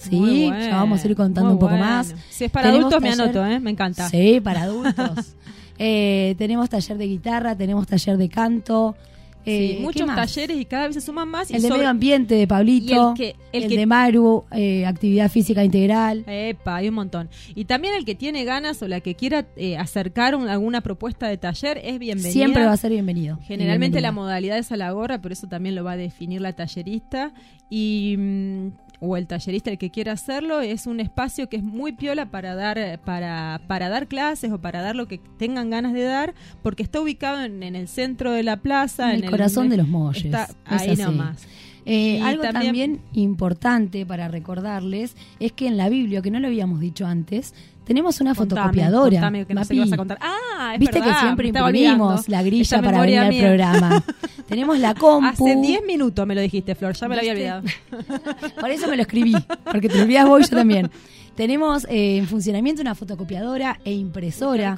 Sí, 0.09 0.49
ya 0.49 0.77
vamos 0.77 1.03
a 1.03 1.07
ir 1.07 1.15
contando 1.15 1.51
un 1.51 1.59
poco 1.59 1.75
más. 1.75 2.13
Si 2.29 2.45
es 2.45 2.51
para 2.51 2.69
adultos, 2.69 3.01
me 3.01 3.11
anoto, 3.11 3.45
¿eh? 3.45 3.59
me 3.59 3.71
encanta. 3.71 4.09
Sí, 4.09 4.39
para 4.41 4.63
adultos. 4.63 5.35
Eh, 5.79 6.35
tenemos 6.37 6.69
taller 6.69 6.99
de 6.99 7.07
guitarra, 7.07 7.57
tenemos 7.57 7.87
taller 7.87 8.15
de 8.15 8.29
canto. 8.29 8.95
Eh, 9.45 9.79
muchos 9.81 10.07
talleres 10.07 10.57
y 10.57 10.65
cada 10.65 10.87
vez 10.87 10.95
se 10.95 11.01
suman 11.01 11.27
más. 11.27 11.51
el 11.51 11.61
de 11.61 11.69
medio 11.69 11.89
ambiente 11.89 12.35
de 12.35 12.47
Pablito, 12.47 13.13
el, 13.51 13.69
de 13.69 13.85
Maru, 13.85 14.45
eh, 14.51 14.85
actividad 14.85 15.29
física 15.29 15.63
integral. 15.63 16.23
Epa, 16.27 16.77
hay 16.77 16.87
un 16.87 16.95
montón. 16.95 17.29
Y 17.53 17.65
también 17.65 17.93
el 17.93 18.05
que 18.05 18.15
tiene 18.15 18.45
ganas 18.45 18.81
o 18.81 18.87
la 18.87 19.01
que 19.01 19.15
quiera 19.15 19.45
eh, 19.55 19.77
acercar 19.77 20.35
alguna 20.35 20.81
propuesta 20.81 21.27
de 21.27 21.37
taller 21.37 21.79
es 21.83 21.99
bienvenido. 21.99 22.31
Siempre 22.31 22.65
va 22.65 22.71
a 22.71 22.77
ser 22.77 22.91
bienvenido. 22.91 23.37
Generalmente 23.43 23.99
la 24.01 24.11
modalidad 24.11 24.57
es 24.57 24.71
a 24.71 24.77
la 24.77 24.91
gorra, 24.91 25.21
pero 25.21 25.33
eso 25.33 25.47
también 25.47 25.75
lo 25.75 25.83
va 25.83 25.93
a 25.93 25.97
definir 25.97 26.41
la 26.41 26.53
tallerista. 26.53 27.33
Y 27.69 28.15
mm, 28.17 28.67
o 29.05 29.17
el 29.17 29.27
tallerista 29.27 29.69
el 29.69 29.77
que 29.77 29.91
quiera 29.91 30.13
hacerlo 30.13 30.61
es 30.61 30.87
un 30.87 31.01
espacio 31.01 31.49
que 31.49 31.57
es 31.57 31.63
muy 31.63 31.91
piola 31.91 32.31
para 32.31 32.55
dar 32.55 32.99
para, 33.03 33.61
para 33.67 33.89
dar 33.89 34.07
clases 34.07 34.51
o 34.51 34.59
para 34.59 34.81
dar 34.81 34.95
lo 34.95 35.07
que 35.07 35.19
tengan 35.37 35.69
ganas 35.69 35.91
de 35.93 36.03
dar 36.03 36.33
porque 36.61 36.83
está 36.83 37.01
ubicado 37.01 37.43
en, 37.43 37.63
el 37.63 37.87
centro 37.89 38.31
de 38.31 38.43
la 38.43 38.57
plaza 38.57 39.13
en, 39.13 39.23
el 39.23 39.29
corazón 39.29 39.67
de 39.67 39.77
los 39.77 39.87
molles 39.87 40.25
está 40.25 40.47
ahí 40.65 40.95
nomás. 40.95 41.45
Eh, 41.85 42.21
algo 42.21 42.43
también, 42.43 43.01
importante 43.13 44.05
para 44.05 44.29
recordarles 44.29 45.17
es 45.39 45.51
que 45.51 45.67
en 45.67 45.75
la 45.75 45.89
Biblia, 45.89 46.21
que 46.21 46.31
no 46.31 46.39
lo 46.39 46.47
habíamos 46.47 46.79
dicho 46.79 47.05
antes, 47.05 47.53
tenemos 47.85 48.21
una 48.21 48.33
fotocopiadora. 48.33 49.17
Contame, 49.17 49.45
que 49.45 49.53
no 49.53 49.63
sé 49.63 49.73
qué 49.73 49.79
vas 49.81 49.93
a 49.93 49.97
contar. 49.97 50.17
Ah, 50.21 50.71
es 50.73 50.79
Viste 50.79 51.01
que 51.01 51.13
siempre 51.13 51.47
imprimimos 51.49 52.29
la 52.29 52.43
grilla 52.43 52.81
para 52.81 53.01
venir 53.01 53.19
al 53.19 53.37
programa. 53.37 54.03
tenemos 54.47 54.79
la 54.79 54.93
compu. 54.93 55.47
Hace 55.47 55.55
10 55.55 55.85
minutos 55.85 56.25
me 56.25 56.35
lo 56.35 56.41
dijiste, 56.41 56.75
Flor, 56.75 56.93
ya 56.93 57.07
me 57.07 57.15
lo 57.15 57.21
había 57.21 57.33
olvidado. 57.33 57.63
Por 58.59 58.69
eso 58.69 58.87
me 58.87 58.95
lo 58.95 59.01
escribí, 59.01 59.35
porque 59.71 59.89
te 59.89 59.97
lo 59.97 60.03
olvidas 60.03 60.27
vos 60.27 60.41
y 60.41 60.49
yo 60.49 60.57
también. 60.57 60.89
Tenemos 61.35 61.85
eh, 61.89 62.17
en 62.17 62.27
funcionamiento 62.27 62.81
una 62.81 62.93
fotocopiadora 62.93 63.79
e 63.83 63.91
impresora. 63.91 64.77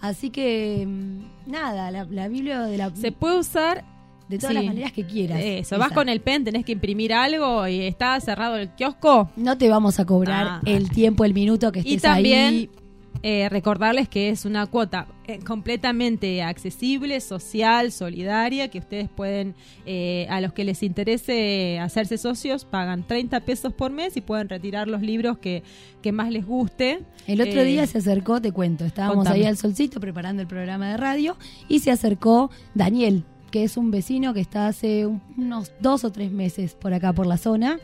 Así 0.00 0.28
que, 0.28 0.84
mm, 0.86 1.50
nada, 1.50 1.90
la, 1.90 2.04
la 2.04 2.28
Biblia 2.28 2.62
de 2.62 2.76
la... 2.76 2.94
Se 2.94 3.12
puede 3.12 3.38
usar 3.38 3.82
de 4.28 4.38
todas 4.38 4.54
las 4.54 4.64
maneras 4.64 4.92
que 4.92 5.04
quieras. 5.04 5.40
Eso, 5.42 5.78
vas 5.78 5.92
con 5.92 6.08
el 6.08 6.20
pen, 6.20 6.44
tenés 6.44 6.64
que 6.64 6.72
imprimir 6.72 7.12
algo 7.12 7.66
y 7.68 7.80
está 7.82 8.18
cerrado 8.20 8.56
el 8.56 8.70
kiosco. 8.70 9.30
No 9.36 9.56
te 9.58 9.68
vamos 9.68 10.00
a 10.00 10.04
cobrar 10.04 10.46
ah. 10.48 10.60
el 10.64 10.90
tiempo, 10.90 11.24
el 11.24 11.34
minuto 11.34 11.72
que 11.72 11.80
estés 11.80 11.94
y 11.94 11.98
también, 11.98 12.70
Eh, 13.22 13.48
recordarles 13.48 14.08
que 14.08 14.28
es 14.28 14.44
una 14.44 14.66
cuota 14.66 15.08
eh, 15.26 15.40
completamente 15.40 16.42
accesible, 16.42 17.20
social, 17.20 17.90
solidaria, 17.90 18.68
que 18.68 18.78
ustedes 18.78 19.08
pueden, 19.08 19.54
eh, 19.84 20.26
a 20.30 20.40
los 20.40 20.52
que 20.52 20.64
les 20.64 20.82
interese 20.82 21.78
hacerse 21.80 22.18
socios, 22.18 22.64
pagan 22.64 23.06
30 23.06 23.40
pesos 23.40 23.72
por 23.72 23.90
mes 23.90 24.16
y 24.16 24.20
pueden 24.20 24.48
retirar 24.48 24.86
los 24.86 25.02
libros 25.02 25.38
que, 25.38 25.62
que 26.02 26.12
más 26.12 26.30
les 26.30 26.46
guste. 26.46 27.00
El 27.26 27.40
otro 27.40 27.64
día 27.64 27.86
se 27.86 27.98
acercó, 27.98 28.40
te 28.40 28.52
cuento, 28.52 28.84
estábamos 28.84 29.26
ahí 29.26 29.44
al 29.44 29.56
solcito 29.56 29.98
preparando 29.98 30.42
el 30.42 30.48
programa 30.48 30.90
de 30.90 30.96
radio 30.96 31.36
y 31.68 31.80
se 31.80 31.90
acercó 31.90 32.50
Daniel, 32.74 33.24
que 33.50 33.64
es 33.64 33.76
un 33.76 33.90
vecino 33.90 34.34
que 34.34 34.40
está 34.40 34.66
hace 34.66 35.06
unos 35.06 35.72
dos 35.80 36.04
o 36.04 36.12
tres 36.12 36.30
meses 36.30 36.74
por 36.74 36.92
acá, 36.92 37.12
por 37.12 37.26
la 37.26 37.36
zona, 37.36 37.78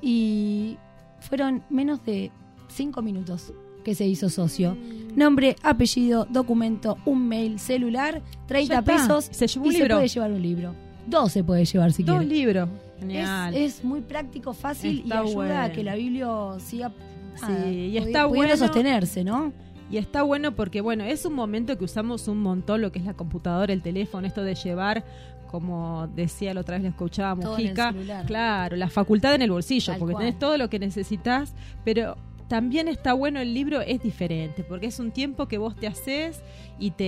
y 0.00 0.76
fueron 1.20 1.62
menos 1.70 2.04
de 2.04 2.30
cinco 2.68 3.02
minutos 3.02 3.52
que 3.84 3.94
se 3.94 4.06
hizo 4.06 4.28
socio. 4.28 4.76
Nombre, 5.14 5.56
apellido, 5.62 6.26
documento, 6.28 6.98
un 7.04 7.28
mail, 7.28 7.60
celular, 7.60 8.22
30 8.46 8.82
pesos 8.82 9.28
se 9.30 9.46
llevó 9.46 9.66
un 9.66 9.72
y 9.72 9.76
se 9.76 9.86
puede 9.86 10.08
llevar 10.08 10.32
un 10.32 10.42
libro. 10.42 10.74
Dos 11.06 11.32
se 11.32 11.44
puede 11.44 11.64
llevar 11.64 11.92
si 11.92 12.02
Dos 12.02 12.24
libros. 12.24 12.68
Genial. 12.98 13.54
Es, 13.54 13.84
muy 13.84 14.00
práctico, 14.00 14.54
fácil 14.54 15.04
y 15.06 15.12
ayuda 15.12 15.64
a 15.64 15.72
que 15.72 15.84
la 15.84 15.94
Biblia 15.94 16.28
siga 16.58 16.92
sí, 17.34 17.90
y 17.92 17.98
está 17.98 18.26
bueno 18.26 18.56
sostenerse, 18.56 19.22
¿no? 19.22 19.52
Y 19.90 19.98
está 19.98 20.22
bueno 20.22 20.52
porque, 20.52 20.80
bueno, 20.80 21.04
es 21.04 21.24
un 21.24 21.34
momento 21.34 21.76
que 21.78 21.84
usamos 21.84 22.26
un 22.28 22.40
montón 22.40 22.80
lo 22.80 22.90
que 22.90 22.98
es 22.98 23.04
la 23.04 23.14
computadora, 23.14 23.72
el 23.72 23.82
teléfono, 23.82 24.26
esto 24.26 24.42
de 24.42 24.54
llevar, 24.54 25.04
como 25.50 26.08
decía 26.16 26.52
la 26.54 26.62
otra 26.62 26.76
vez 26.76 26.82
la 26.82 26.88
escuchaba 26.88 27.34
Mujica, 27.34 27.94
claro, 28.26 28.76
la 28.76 28.88
facultad 28.88 29.34
en 29.34 29.42
el 29.42 29.50
bolsillo, 29.50 29.94
porque 29.98 30.14
tenés 30.14 30.38
todo 30.38 30.56
lo 30.56 30.68
que 30.68 30.78
necesitas, 30.78 31.54
pero 31.84 32.16
también 32.54 32.86
está 32.86 33.14
bueno 33.14 33.40
el 33.40 33.52
libro, 33.52 33.80
es 33.80 34.00
diferente, 34.00 34.62
porque 34.62 34.86
es 34.86 35.00
un 35.00 35.10
tiempo 35.10 35.48
que 35.48 35.58
vos 35.58 35.74
te 35.74 35.88
haces 35.88 36.40
y 36.78 36.92
te, 36.92 37.04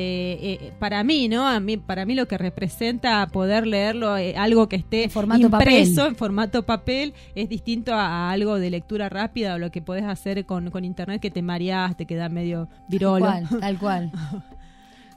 eh, 0.54 0.72
para 0.80 1.04
mí, 1.04 1.28
¿no? 1.28 1.46
A 1.46 1.60
mí, 1.60 1.76
para 1.76 2.04
mí 2.04 2.16
lo 2.16 2.26
que 2.26 2.36
representa 2.36 3.24
poder 3.28 3.64
leerlo, 3.64 4.16
eh, 4.16 4.34
algo 4.36 4.68
que 4.68 4.74
esté 4.74 5.04
en 5.04 5.10
formato 5.12 5.42
impreso 5.42 6.08
en 6.08 6.16
formato 6.16 6.64
papel, 6.64 7.14
es 7.36 7.48
distinto 7.48 7.94
a, 7.94 8.28
algo 8.32 8.58
de 8.58 8.70
lectura 8.70 9.08
rápida 9.08 9.54
o 9.54 9.58
lo 9.58 9.70
que 9.70 9.80
podés 9.80 10.02
hacer 10.02 10.44
con, 10.46 10.72
con 10.72 10.84
internet 10.84 11.22
que 11.22 11.30
te 11.30 11.42
mareás, 11.42 11.96
te 11.96 12.06
queda 12.06 12.28
medio 12.28 12.68
virolo. 12.88 13.26
Tal 13.26 13.46
cual, 13.46 13.60
tal 13.60 13.78
cual. 13.78 14.12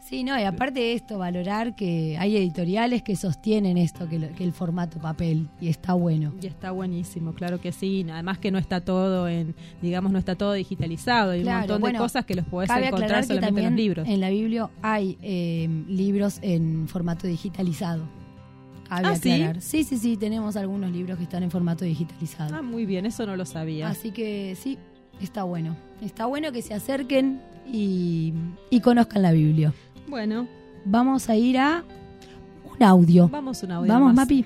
Sí, 0.10 0.24
no, 0.24 0.39
y 0.39 0.42
aparte 0.42 0.80
de 0.80 0.94
esto, 0.94 1.20
valorar 1.20 1.75
que 1.75 2.18
hay 2.18 2.36
editoriales 2.36 3.04
que 3.04 3.16
sostienen 3.16 3.78
esto, 3.78 4.10
que, 4.10 4.16
el 4.39 4.54
formato 4.54 4.98
papel, 4.98 5.48
y 5.62 5.68
está 5.68 5.94
bueno. 5.94 6.34
Y 6.42 6.48
está 6.48 6.72
buenísimo, 6.72 7.34
claro 7.34 7.62
que 7.62 7.72
sí. 7.72 8.04
Además 8.12 8.39
que 8.39 8.50
no 8.50 8.58
está 8.58 8.82
todo 8.82 9.30
en, 9.30 9.54
digamos, 9.84 10.12
no 10.12 10.18
está 10.18 10.34
todo 10.34 10.54
digitalizado. 10.54 11.30
Hay 11.30 11.44
un 11.44 11.54
montón 11.54 11.84
de 11.84 11.94
cosas 11.94 12.25
que 12.25 12.34
los 12.34 12.46
podés 12.46 12.72
encontrar 12.72 13.24
solamente 13.24 13.60
en 13.62 13.66
los 13.68 13.74
libros. 13.75 14.08
En 14.08 14.20
la 14.20 14.32
Biblia 14.32 14.72
hay 14.82 15.16
eh, 15.22 15.70
libros 15.88 16.39
en 16.42 16.88
formato 16.88 17.28
digitalizado. 17.28 18.01
¿Ah, 18.89 19.16
¿sí? 19.16 19.46
sí, 19.60 19.84
sí, 19.84 19.98
sí, 20.00 20.18
tenemos 20.18 20.56
algunos 20.56 20.89
libros 20.92 21.20
que 21.20 21.25
están 21.25 21.44
en 21.44 21.51
formato 21.51 21.86
digitalizado. 21.86 22.56
Ah, 22.56 22.63
muy 22.63 22.88
bien, 22.88 23.06
eso 23.06 23.28
no 23.28 23.36
lo 23.36 23.46
sabía. 23.46 23.88
Así 23.88 24.10
que 24.10 24.58
sí, 24.60 24.80
está 25.22 25.44
bueno. 25.44 25.75
Está 26.01 26.25
bueno 26.25 26.51
que 26.51 26.63
se 26.63 26.74
acerquen 26.74 27.42
y, 27.72 28.34
y 28.72 28.80
conozcan 28.82 29.22
la 29.22 29.34
Biblia. 29.34 29.72
Bueno. 30.10 30.48
Vamos 30.86 31.30
a 31.30 31.36
ir 31.36 31.60
a 31.60 31.84
un 32.63 32.84
audio. 32.84 33.30
Vamos 33.30 33.62
un 33.62 33.72
audio. 33.72 33.94
Vamos, 33.94 34.16
Mapi. 34.16 34.44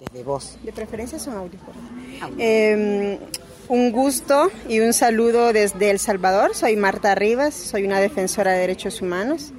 Desde 0.00 0.24
vos. 0.24 0.56
De 0.62 0.72
preferencia 0.72 1.18
son 1.18 1.36
audio. 1.36 1.58
Eh, 2.38 3.18
un 3.68 3.92
gusto 3.92 4.50
y 4.66 4.80
un 4.80 4.94
saludo 4.94 5.52
desde 5.52 5.90
El 5.90 5.98
Salvador. 5.98 6.54
Soy 6.54 6.76
Marta 6.76 7.14
Rivas, 7.14 7.52
soy 7.52 7.84
una 7.84 8.00
defensora 8.00 8.52
de 8.52 8.60
derechos 8.60 9.02
humanos. 9.02 9.52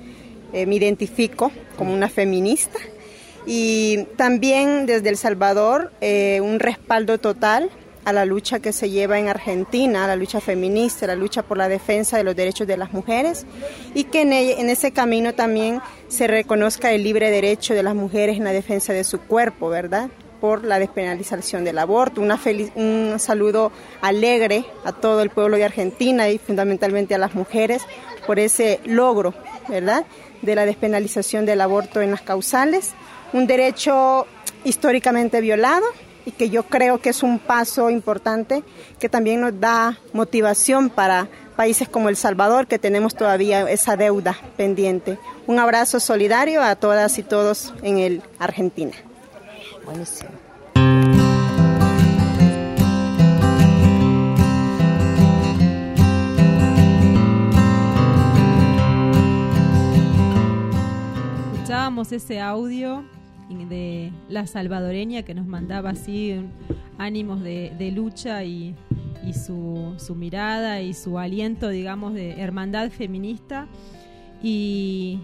Eh, 0.51 0.65
me 0.65 0.75
identifico 0.75 1.51
como 1.77 1.93
una 1.93 2.09
feminista 2.09 2.79
y 3.51 4.03
también 4.15 4.85
desde 4.85 5.09
El 5.09 5.17
Salvador 5.17 5.91
eh, 6.01 6.39
un 6.39 6.59
respaldo 6.59 7.17
total 7.17 7.71
a 8.05 8.13
la 8.13 8.23
lucha 8.23 8.59
que 8.59 8.71
se 8.71 8.91
lleva 8.91 9.17
en 9.17 9.27
Argentina, 9.27 10.05
la 10.05 10.15
lucha 10.15 10.39
feminista, 10.39 11.07
la 11.07 11.15
lucha 11.15 11.41
por 11.41 11.57
la 11.57 11.67
defensa 11.67 12.15
de 12.15 12.23
los 12.23 12.35
derechos 12.35 12.67
de 12.67 12.77
las 12.77 12.93
mujeres 12.93 13.47
y 13.95 14.03
que 14.03 14.21
en, 14.21 14.69
ese 14.69 14.91
camino 14.91 15.33
también 15.33 15.81
se 16.09 16.27
reconozca 16.27 16.91
el 16.91 17.01
libre 17.01 17.31
derecho 17.31 17.73
de 17.73 17.81
las 17.81 17.95
mujeres 17.95 18.37
en 18.37 18.43
la 18.43 18.51
defensa 18.51 18.93
de 18.93 19.03
su 19.03 19.19
cuerpo, 19.19 19.69
¿verdad? 19.69 20.11
por 20.39 20.63
la 20.63 20.77
despenalización 20.77 21.63
del 21.63 21.79
aborto. 21.79 22.21
Una 22.21 22.39
un 22.75 23.15
saludo 23.17 23.71
alegre 23.99 24.63
a 24.85 24.91
todo 24.91 25.23
el 25.23 25.31
pueblo 25.31 25.57
de 25.57 25.65
Argentina 25.65 26.29
y 26.29 26.37
fundamentalmente 26.37 27.15
a 27.15 27.17
las 27.17 27.33
mujeres 27.33 27.81
por 28.27 28.37
ese 28.37 28.79
logro, 28.85 29.33
¿verdad?, 29.67 30.05
de 30.43 30.55
la 30.55 30.65
despenalización 30.65 31.45
del 31.45 31.59
aborto 31.59 31.99
en 31.99 32.11
las 32.11 32.21
causales 32.21 32.93
un 33.33 33.47
derecho 33.47 34.25
históricamente 34.63 35.41
violado 35.41 35.85
y 36.25 36.31
que 36.31 36.49
yo 36.49 36.63
creo 36.63 36.99
que 36.99 37.09
es 37.09 37.23
un 37.23 37.39
paso 37.39 37.89
importante 37.89 38.63
que 38.99 39.09
también 39.09 39.41
nos 39.41 39.59
da 39.59 39.97
motivación 40.13 40.89
para 40.89 41.27
países 41.55 41.89
como 41.89 42.07
El 42.09 42.15
Salvador, 42.15 42.67
que 42.67 42.79
tenemos 42.79 43.15
todavía 43.15 43.69
esa 43.69 43.97
deuda 43.97 44.37
pendiente. 44.55 45.17
Un 45.47 45.59
abrazo 45.59 45.99
solidario 45.99 46.61
a 46.61 46.75
todas 46.75 47.17
y 47.17 47.23
todos 47.23 47.73
en 47.81 47.97
el 47.97 48.21
Argentina. 48.37 48.93
Buenísimo. 49.85 50.29
Escuchábamos 61.53 62.11
ese 62.11 62.39
audio 62.39 63.03
de 63.49 64.11
la 64.29 64.47
salvadoreña 64.47 65.23
que 65.23 65.33
nos 65.33 65.47
mandaba 65.47 65.89
así 65.91 66.35
ánimos 66.97 67.41
de, 67.41 67.91
lucha 67.93 68.43
y, 68.43 68.75
su, 69.33 69.95
su, 69.97 70.15
mirada 70.15 70.81
y 70.81 70.93
su 70.93 71.17
aliento, 71.17 71.69
digamos, 71.69 72.13
de 72.13 72.39
hermandad 72.41 72.89
feminista. 72.91 73.67
Y, 74.41 75.19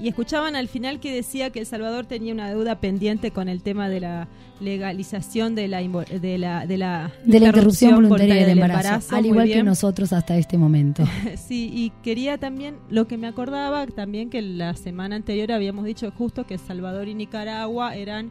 y 0.00 0.08
escuchaban 0.08 0.56
al 0.56 0.68
final 0.68 1.00
que 1.00 1.12
decía 1.12 1.50
que 1.50 1.60
El 1.60 1.66
Salvador 1.66 2.06
tenía 2.06 2.32
una 2.32 2.48
deuda 2.48 2.80
pendiente 2.80 3.30
con 3.30 3.48
el 3.48 3.62
tema 3.62 3.88
de 3.88 4.00
la 4.00 4.28
legalización 4.60 5.54
de 5.54 5.68
la 5.68 5.80
de 5.80 6.38
la, 6.38 6.66
de 6.66 6.78
la, 6.78 7.12
interrupción, 7.24 7.94
voluntaria 7.94 8.46
del 8.46 8.58
embarazo, 8.58 9.16
al 9.16 9.26
igual 9.26 9.48
que 9.48 9.62
nosotros 9.62 10.12
hasta 10.12 10.36
este 10.36 10.58
momento. 10.58 11.04
sí, 11.36 11.70
y 11.72 11.90
quería 12.02 12.38
también, 12.38 12.76
lo 12.88 13.06
que 13.06 13.16
me 13.16 13.26
acordaba 13.26 13.86
también 13.86 14.30
que 14.30 14.42
la 14.42 14.74
semana 14.74 15.16
anterior 15.16 15.52
habíamos 15.52 15.84
dicho 15.84 16.10
justo 16.10 16.46
que 16.46 16.54
El 16.54 16.60
Salvador 16.60 17.08
y 17.08 17.14
Nicaragua 17.14 17.94
eran 17.94 18.30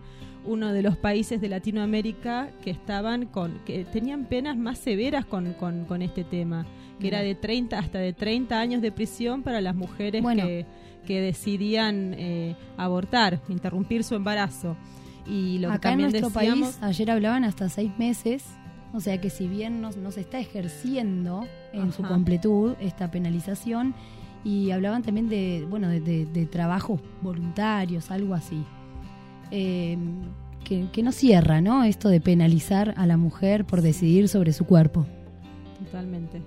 uno 0.49 0.73
de 0.73 0.81
los 0.81 0.97
países 0.97 1.39
de 1.39 1.47
Latinoamérica 1.47 2.49
que 2.61 2.71
estaban 2.71 3.27
con 3.27 3.59
que 3.65 3.85
tenían 3.85 4.25
penas 4.25 4.57
más 4.57 4.79
severas 4.79 5.25
con, 5.25 5.53
con, 5.53 6.01
este 6.01 6.23
tema, 6.23 6.65
que 6.99 7.07
era 7.07 7.21
de 7.21 7.35
30 7.35 7.77
hasta 7.77 7.99
de 7.99 8.13
30 8.13 8.59
años 8.59 8.81
de 8.81 8.91
prisión 8.91 9.43
para 9.43 9.61
las 9.61 9.75
mujeres 9.75 10.23
que 10.35 10.65
que 11.09 11.21
decidían 11.21 12.13
eh, 12.19 12.55
abortar, 12.77 13.41
interrumpir 13.49 14.03
su 14.03 14.13
embarazo. 14.13 14.77
Y 15.25 15.57
lo 15.57 15.71
Acá 15.71 15.89
que 15.89 15.93
en 15.93 16.01
nuestro 16.01 16.29
país, 16.29 16.77
ayer 16.81 17.09
hablaban 17.09 17.43
hasta 17.43 17.67
seis 17.67 17.91
meses, 17.97 18.45
o 18.93 18.99
sea 18.99 19.19
que 19.19 19.31
si 19.31 19.47
bien 19.47 19.81
no, 19.81 19.91
se 19.91 20.21
está 20.21 20.39
ejerciendo 20.39 21.47
en 21.73 21.91
su 21.93 22.03
completud 22.03 22.75
esta 22.79 23.09
penalización, 23.09 23.95
y 24.43 24.69
hablaban 24.69 25.01
también 25.01 25.29
de, 25.29 25.65
bueno, 25.67 25.89
de, 25.89 26.47
trabajos 26.51 27.01
voluntarios, 27.21 28.11
algo 28.11 28.35
así. 28.35 28.63
Que, 29.49 29.97
que, 30.91 31.03
no 31.03 31.11
cierra, 31.11 31.61
¿no? 31.61 31.83
Esto 31.83 32.09
de 32.09 32.21
penalizar 32.21 32.93
a 32.97 33.07
la 33.07 33.17
mujer 33.17 33.65
por 33.65 33.81
decidir 33.81 34.27
sobre 34.27 34.53
su 34.53 34.65
cuerpo. 34.65 35.07
Totalmente. 35.83 36.41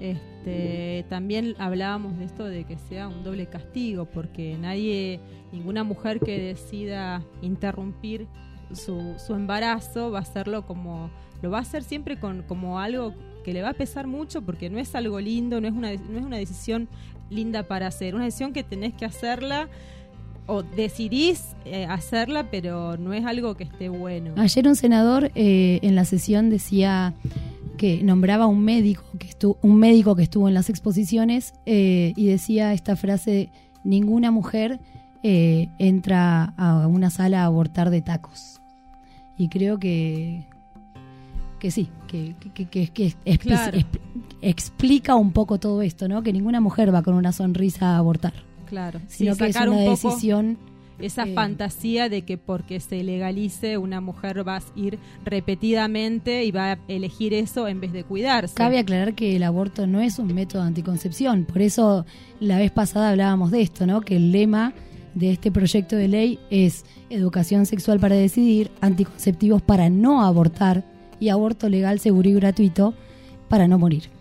Este, 0.00 1.04
también 1.08 1.54
hablábamos 1.58 2.18
de 2.18 2.24
esto 2.24 2.44
de 2.44 2.64
que 2.64 2.78
sea 2.78 3.08
un 3.08 3.22
doble 3.22 3.46
castigo, 3.46 4.06
porque 4.06 4.56
nadie, 4.60 5.20
ninguna 5.52 5.84
mujer 5.84 6.20
que 6.20 6.40
decida 6.40 7.24
interrumpir 7.42 8.26
su, 8.72 9.14
su 9.18 9.34
embarazo 9.34 10.10
va 10.10 10.18
a 10.18 10.22
hacerlo 10.22 10.66
como, 10.66 11.10
lo 11.42 11.50
va 11.50 11.58
a 11.58 11.62
hacer 11.62 11.82
siempre 11.82 12.18
con, 12.18 12.42
como 12.42 12.78
algo 12.78 13.14
que 13.44 13.52
le 13.52 13.62
va 13.62 13.70
a 13.70 13.74
pesar 13.74 14.06
mucho, 14.06 14.42
porque 14.42 14.70
no 14.70 14.78
es 14.78 14.94
algo 14.94 15.20
lindo, 15.20 15.60
no 15.60 15.68
es 15.68 15.74
una, 15.74 15.92
no 15.94 16.18
es 16.18 16.24
una 16.24 16.36
decisión 16.36 16.88
linda 17.30 17.64
para 17.64 17.86
hacer, 17.86 18.14
una 18.14 18.24
decisión 18.24 18.52
que 18.52 18.62
tenés 18.62 18.94
que 18.94 19.04
hacerla 19.04 19.68
o 20.48 20.62
decidís 20.62 21.54
eh, 21.66 21.84
hacerla, 21.84 22.50
pero 22.50 22.96
no 22.96 23.12
es 23.12 23.24
algo 23.24 23.54
que 23.54 23.64
esté 23.64 23.90
bueno. 23.90 24.32
Ayer 24.36 24.66
un 24.66 24.76
senador 24.76 25.30
eh, 25.34 25.78
en 25.82 25.94
la 25.94 26.04
sesión 26.04 26.48
decía 26.50 27.14
que 27.76 28.02
nombraba 28.02 28.46
un 28.46 28.64
médico 28.64 29.04
que 29.18 29.28
estuvo, 29.28 29.58
un 29.62 29.76
médico 29.76 30.16
que 30.16 30.22
estuvo 30.22 30.48
en 30.48 30.54
las 30.54 30.70
exposiciones 30.70 31.52
eh, 31.66 32.14
y 32.16 32.26
decía 32.26 32.72
esta 32.72 32.96
frase: 32.96 33.50
ninguna 33.84 34.30
mujer 34.30 34.80
entra 35.22 36.54
a 36.56 36.86
una 36.86 37.10
sala 37.10 37.42
a 37.42 37.44
abortar 37.44 37.90
de 37.90 38.00
tacos. 38.00 38.62
Y 39.36 39.48
creo 39.48 39.78
que 39.78 40.46
que 41.58 41.70
sí, 41.70 41.90
que, 42.06 42.34
que, 42.54 43.14
explica 44.40 45.16
un 45.16 45.32
poco 45.32 45.58
todo 45.58 45.82
esto, 45.82 46.08
¿no? 46.08 46.22
Que 46.22 46.32
ninguna 46.32 46.60
mujer 46.60 46.94
va 46.94 47.02
con 47.02 47.14
una 47.14 47.32
sonrisa 47.32 47.94
a 47.94 47.98
abortar. 47.98 48.47
Claro, 48.68 49.00
sino 49.08 49.34
que 49.34 49.46
es 49.46 49.56
una 49.56 49.76
decisión 49.76 50.58
esa 50.98 51.26
fantasía 51.26 52.08
de 52.08 52.22
que 52.22 52.38
porque 52.38 52.80
se 52.80 53.02
legalice 53.02 53.78
una 53.78 54.00
mujer 54.00 54.46
va 54.46 54.56
a 54.56 54.62
ir 54.74 54.98
repetidamente 55.24 56.44
y 56.44 56.50
va 56.50 56.72
a 56.72 56.78
elegir 56.88 57.34
eso 57.34 57.68
en 57.68 57.80
vez 57.80 57.92
de 57.92 58.04
cuidarse. 58.04 58.54
Cabe 58.54 58.78
aclarar 58.78 59.14
que 59.14 59.36
el 59.36 59.42
aborto 59.42 59.86
no 59.86 60.00
es 60.00 60.18
un 60.18 60.34
método 60.34 60.62
de 60.62 60.68
anticoncepción, 60.68 61.44
por 61.44 61.62
eso 61.62 62.04
la 62.40 62.58
vez 62.58 62.70
pasada 62.70 63.10
hablábamos 63.10 63.50
de 63.50 63.62
esto, 63.62 63.86
¿no? 63.86 64.00
Que 64.00 64.16
el 64.16 64.32
lema 64.32 64.74
de 65.14 65.30
este 65.30 65.50
proyecto 65.50 65.96
de 65.96 66.08
ley 66.08 66.38
es 66.50 66.84
educación 67.10 67.66
sexual 67.66 67.98
para 67.98 68.16
decidir, 68.16 68.70
anticonceptivos 68.80 69.62
para 69.62 69.90
no 69.90 70.24
abortar 70.24 70.84
y 71.20 71.30
aborto 71.30 71.68
legal, 71.68 71.98
seguro 72.00 72.28
y 72.28 72.34
gratuito 72.34 72.94
para 73.48 73.66
no 73.66 73.78
morir. 73.78 74.17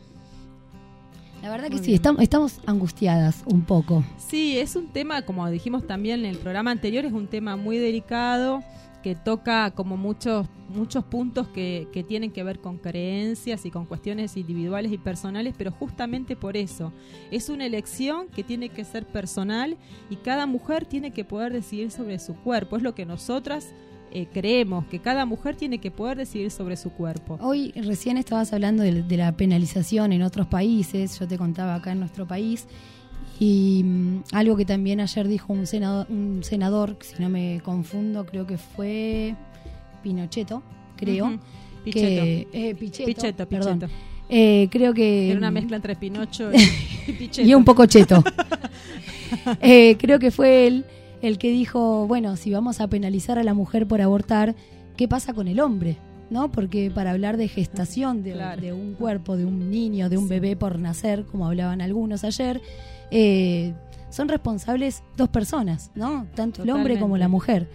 La 1.47 1.51
verdad 1.51 1.69
que 1.69 1.77
sí, 1.77 1.93
estamos, 1.93 2.21
estamos 2.21 2.59
angustiadas 2.65 3.43
un 3.45 3.61
poco. 3.61 4.03
Sí, 4.17 4.57
es 4.57 4.75
un 4.75 4.87
tema, 4.87 5.21
como 5.21 5.49
dijimos 5.49 5.87
también 5.87 6.19
en 6.19 6.25
el 6.25 6.37
programa 6.37 6.71
anterior, 6.71 7.05
es 7.05 7.13
un 7.13 7.27
tema 7.27 7.55
muy 7.55 7.77
delicado 7.77 8.65
que 9.01 9.15
toca 9.15 9.71
como 9.71 9.95
muchos 9.95 10.45
muchos 10.67 11.05
puntos 11.05 11.47
que, 11.47 11.87
que, 11.93 12.03
tienen 12.03 12.31
que 12.31 12.43
ver 12.43 12.59
con 12.59 12.77
creencias 12.77 13.65
y 13.65 13.71
con 13.71 13.85
cuestiones 13.85 14.35
individuales 14.35 14.91
y 14.91 14.97
personales, 14.97 15.53
pero 15.57 15.71
justamente 15.71 16.35
por 16.35 16.57
eso 16.57 16.91
es 17.31 17.47
una 17.47 17.65
elección 17.65 18.27
que 18.27 18.43
tiene 18.43 18.67
que 18.67 18.83
ser 18.83 19.05
personal 19.05 19.77
y 20.09 20.17
cada 20.17 20.47
mujer 20.47 20.85
tiene 20.85 21.11
que 21.11 21.23
poder 21.23 21.53
decidir 21.53 21.91
sobre 21.91 22.19
su 22.19 22.35
cuerpo. 22.35 22.75
Es 22.75 22.83
lo 22.83 22.93
que 22.93 23.05
nosotras 23.05 23.73
eh, 24.17 24.27
creemos 24.33 24.87
que 24.87 24.97
cada 24.97 25.27
mujer 25.27 25.55
tiene 25.55 25.77
que 25.77 25.91
poder 25.91 26.17
decidir 26.17 26.49
sobre 26.49 26.75
su 26.75 26.89
cuerpo. 26.89 27.37
Hoy 27.39 27.71
recién 27.75 28.17
estabas 28.17 28.51
hablando 28.51 28.81
de, 28.81 29.03
la 29.15 29.31
penalización 29.37 30.11
en 30.11 30.23
otros 30.23 30.47
países, 30.47 31.19
yo 31.19 31.27
te 31.27 31.37
contaba 31.37 31.75
acá 31.75 31.91
en 31.91 31.99
nuestro 31.99 32.25
país, 32.25 32.65
y 33.39 33.83
mm, 33.85 34.23
algo 34.31 34.57
que 34.57 34.65
también 34.65 35.01
ayer 35.01 35.27
dijo 35.27 35.53
un 35.53 35.67
senador, 35.67 36.07
un 36.09 36.43
senador, 36.43 36.97
si 37.01 37.21
no 37.21 37.29
me 37.29 37.61
confundo, 37.63 38.25
creo 38.25 38.47
que 38.47 38.57
fue 38.57 39.35
Pinochetto, 40.01 40.63
creo. 40.95 41.39
que 41.85 42.47
eh, 42.51 42.73
Pichetto, 42.73 43.05
Pichetto, 43.05 43.47
perdón. 43.47 43.81
Pichetto. 43.81 43.93
Eh, 44.29 44.67
creo 44.71 44.95
que 44.95 45.29
Era 45.29 45.37
una 45.37 45.51
mezcla 45.51 45.75
entre 45.75 45.95
Pinocho 45.95 46.51
y, 46.51 46.57
y 47.07 47.13
Pichetto. 47.13 47.47
y 47.47 47.53
un 47.53 47.63
poco 47.63 47.85
cheto. 47.85 48.23
Eh, 49.61 49.97
creo 49.99 50.19
que 50.19 50.31
fue 50.31 50.67
él 50.67 50.85
el 51.21 51.37
que 51.37 51.49
dijo, 51.51 52.07
bueno, 52.07 52.35
si 52.35 52.51
vamos 52.51 52.79
a 52.81 52.87
penalizar 52.87 53.39
a 53.39 53.43
la 53.43 53.53
mujer 53.53 53.87
por 53.87 54.01
abortar, 54.01 54.55
¿qué 54.95 55.07
pasa 55.07 55.33
con 55.33 55.47
el 55.47 55.59
hombre? 55.59 55.97
¿No? 56.29 56.51
Porque 56.51 56.91
para 56.93 57.11
hablar 57.11 57.37
de 57.37 57.47
gestación 57.47 58.21
de, 58.23 58.33
Claro. 58.33 58.61
de 58.61 58.73
un 58.73 58.93
cuerpo, 58.95 59.37
de 59.37 59.45
un 59.45 59.71
niño, 59.71 60.09
de 60.09 60.17
un 60.17 60.27
bebé 60.27 60.55
por 60.55 60.77
nacer, 60.79 61.25
como 61.25 61.47
hablaban 61.47 61.81
algunos 61.81 62.23
ayer, 62.23 62.61
eh, 63.11 63.73
son 64.09 64.27
responsables 64.27 65.03
dos 65.15 65.29
personas, 65.29 65.91
¿no? 65.95 66.27
Tanto 66.35 66.63
el 66.63 66.69
hombre 66.69 66.99
como 66.99 67.17
la 67.17 67.27
mujer. 67.27 67.67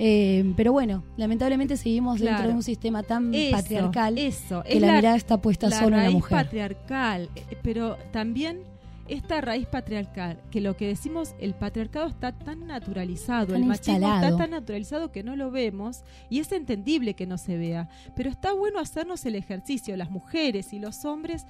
Eh, 0.00 0.52
pero 0.56 0.70
bueno, 0.72 1.02
lamentablemente 1.16 1.76
seguimos 1.76 2.20
dentro 2.20 2.46
de 2.46 2.54
un 2.54 2.62
sistema 2.62 3.02
tan 3.02 3.34
Eso, 3.34 3.56
patriarcal 3.56 4.16
eso, 4.16 4.62
que 4.62 4.74
es 4.76 4.80
la, 4.80 4.92
mirada 4.94 5.16
está 5.16 5.38
puesta 5.38 5.68
la 5.68 5.78
solo 5.80 5.96
en 5.96 6.04
la 6.04 6.10
mujer. 6.10 6.38
patriarcal, 6.44 7.28
eh, 7.34 7.56
pero 7.62 7.96
también 8.12 8.60
esta 9.08 9.40
raíz 9.40 9.66
patriarcal, 9.66 10.38
que 10.50 10.60
lo 10.60 10.76
que 10.76 10.86
decimos, 10.86 11.34
el 11.40 11.54
patriarcado 11.54 12.06
está 12.08 12.32
tan 12.32 12.66
naturalizado, 12.66 13.48
Tan 13.48 13.56
el 13.62 13.64
machismo 13.66 13.94
instalado. 13.94 14.24
está 14.26 14.36
tan 14.38 14.50
naturalizado 14.50 15.10
que 15.12 15.22
no 15.22 15.36
lo 15.36 15.50
vemos 15.50 16.02
y 16.30 16.40
es 16.40 16.52
entendible 16.52 17.14
que 17.14 17.26
no 17.26 17.38
se 17.38 17.56
vea, 17.56 17.88
pero 18.14 18.30
está 18.30 18.52
bueno 18.52 18.78
hacernos 18.78 19.24
el 19.26 19.34
ejercicio, 19.34 19.96
las 19.96 20.10
mujeres 20.10 20.72
y 20.72 20.78
los 20.78 21.04
hombres, 21.04 21.46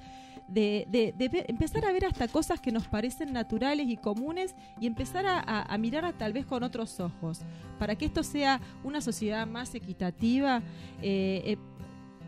de, 0.47 0.87
de- 0.89 1.13
de 1.15 1.29
ver- 1.29 1.45
empezar 1.47 1.85
a 1.85 1.91
ver 1.91 2.05
hasta 2.05 2.27
cosas 2.27 2.59
que 2.59 2.71
nos 2.71 2.87
parecen 2.87 3.31
naturales 3.33 3.87
y 3.87 3.97
comunes 3.97 4.55
y 4.79 4.87
empezar 4.87 5.27
a, 5.27 5.37
a- 5.39 5.61
a 5.71 5.77
mirar 5.77 6.05
a, 6.05 6.13
tal 6.13 6.33
vez 6.33 6.45
con 6.47 6.63
otros 6.63 6.99
ojos, 6.99 7.41
para 7.77 7.95
que 7.95 8.05
esto 8.05 8.23
sea 8.23 8.59
una 8.83 8.99
sociedad 8.99 9.45
más 9.45 9.75
equitativa. 9.75 10.63
eh, 11.03 11.43
eh, 11.45 11.57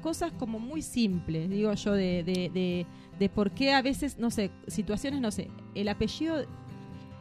cosas 0.01 0.31
como 0.33 0.59
muy 0.59 0.81
simples, 0.81 1.49
digo 1.49 1.73
yo, 1.73 1.93
de, 1.93 2.23
de, 2.23 2.49
de, 2.53 2.85
de 3.19 3.29
por 3.29 3.51
qué 3.51 3.73
a 3.73 3.81
veces, 3.81 4.17
no 4.17 4.29
sé, 4.31 4.51
situaciones, 4.67 5.21
no 5.21 5.31
sé, 5.31 5.49
el 5.75 5.87
apellido... 5.87 6.43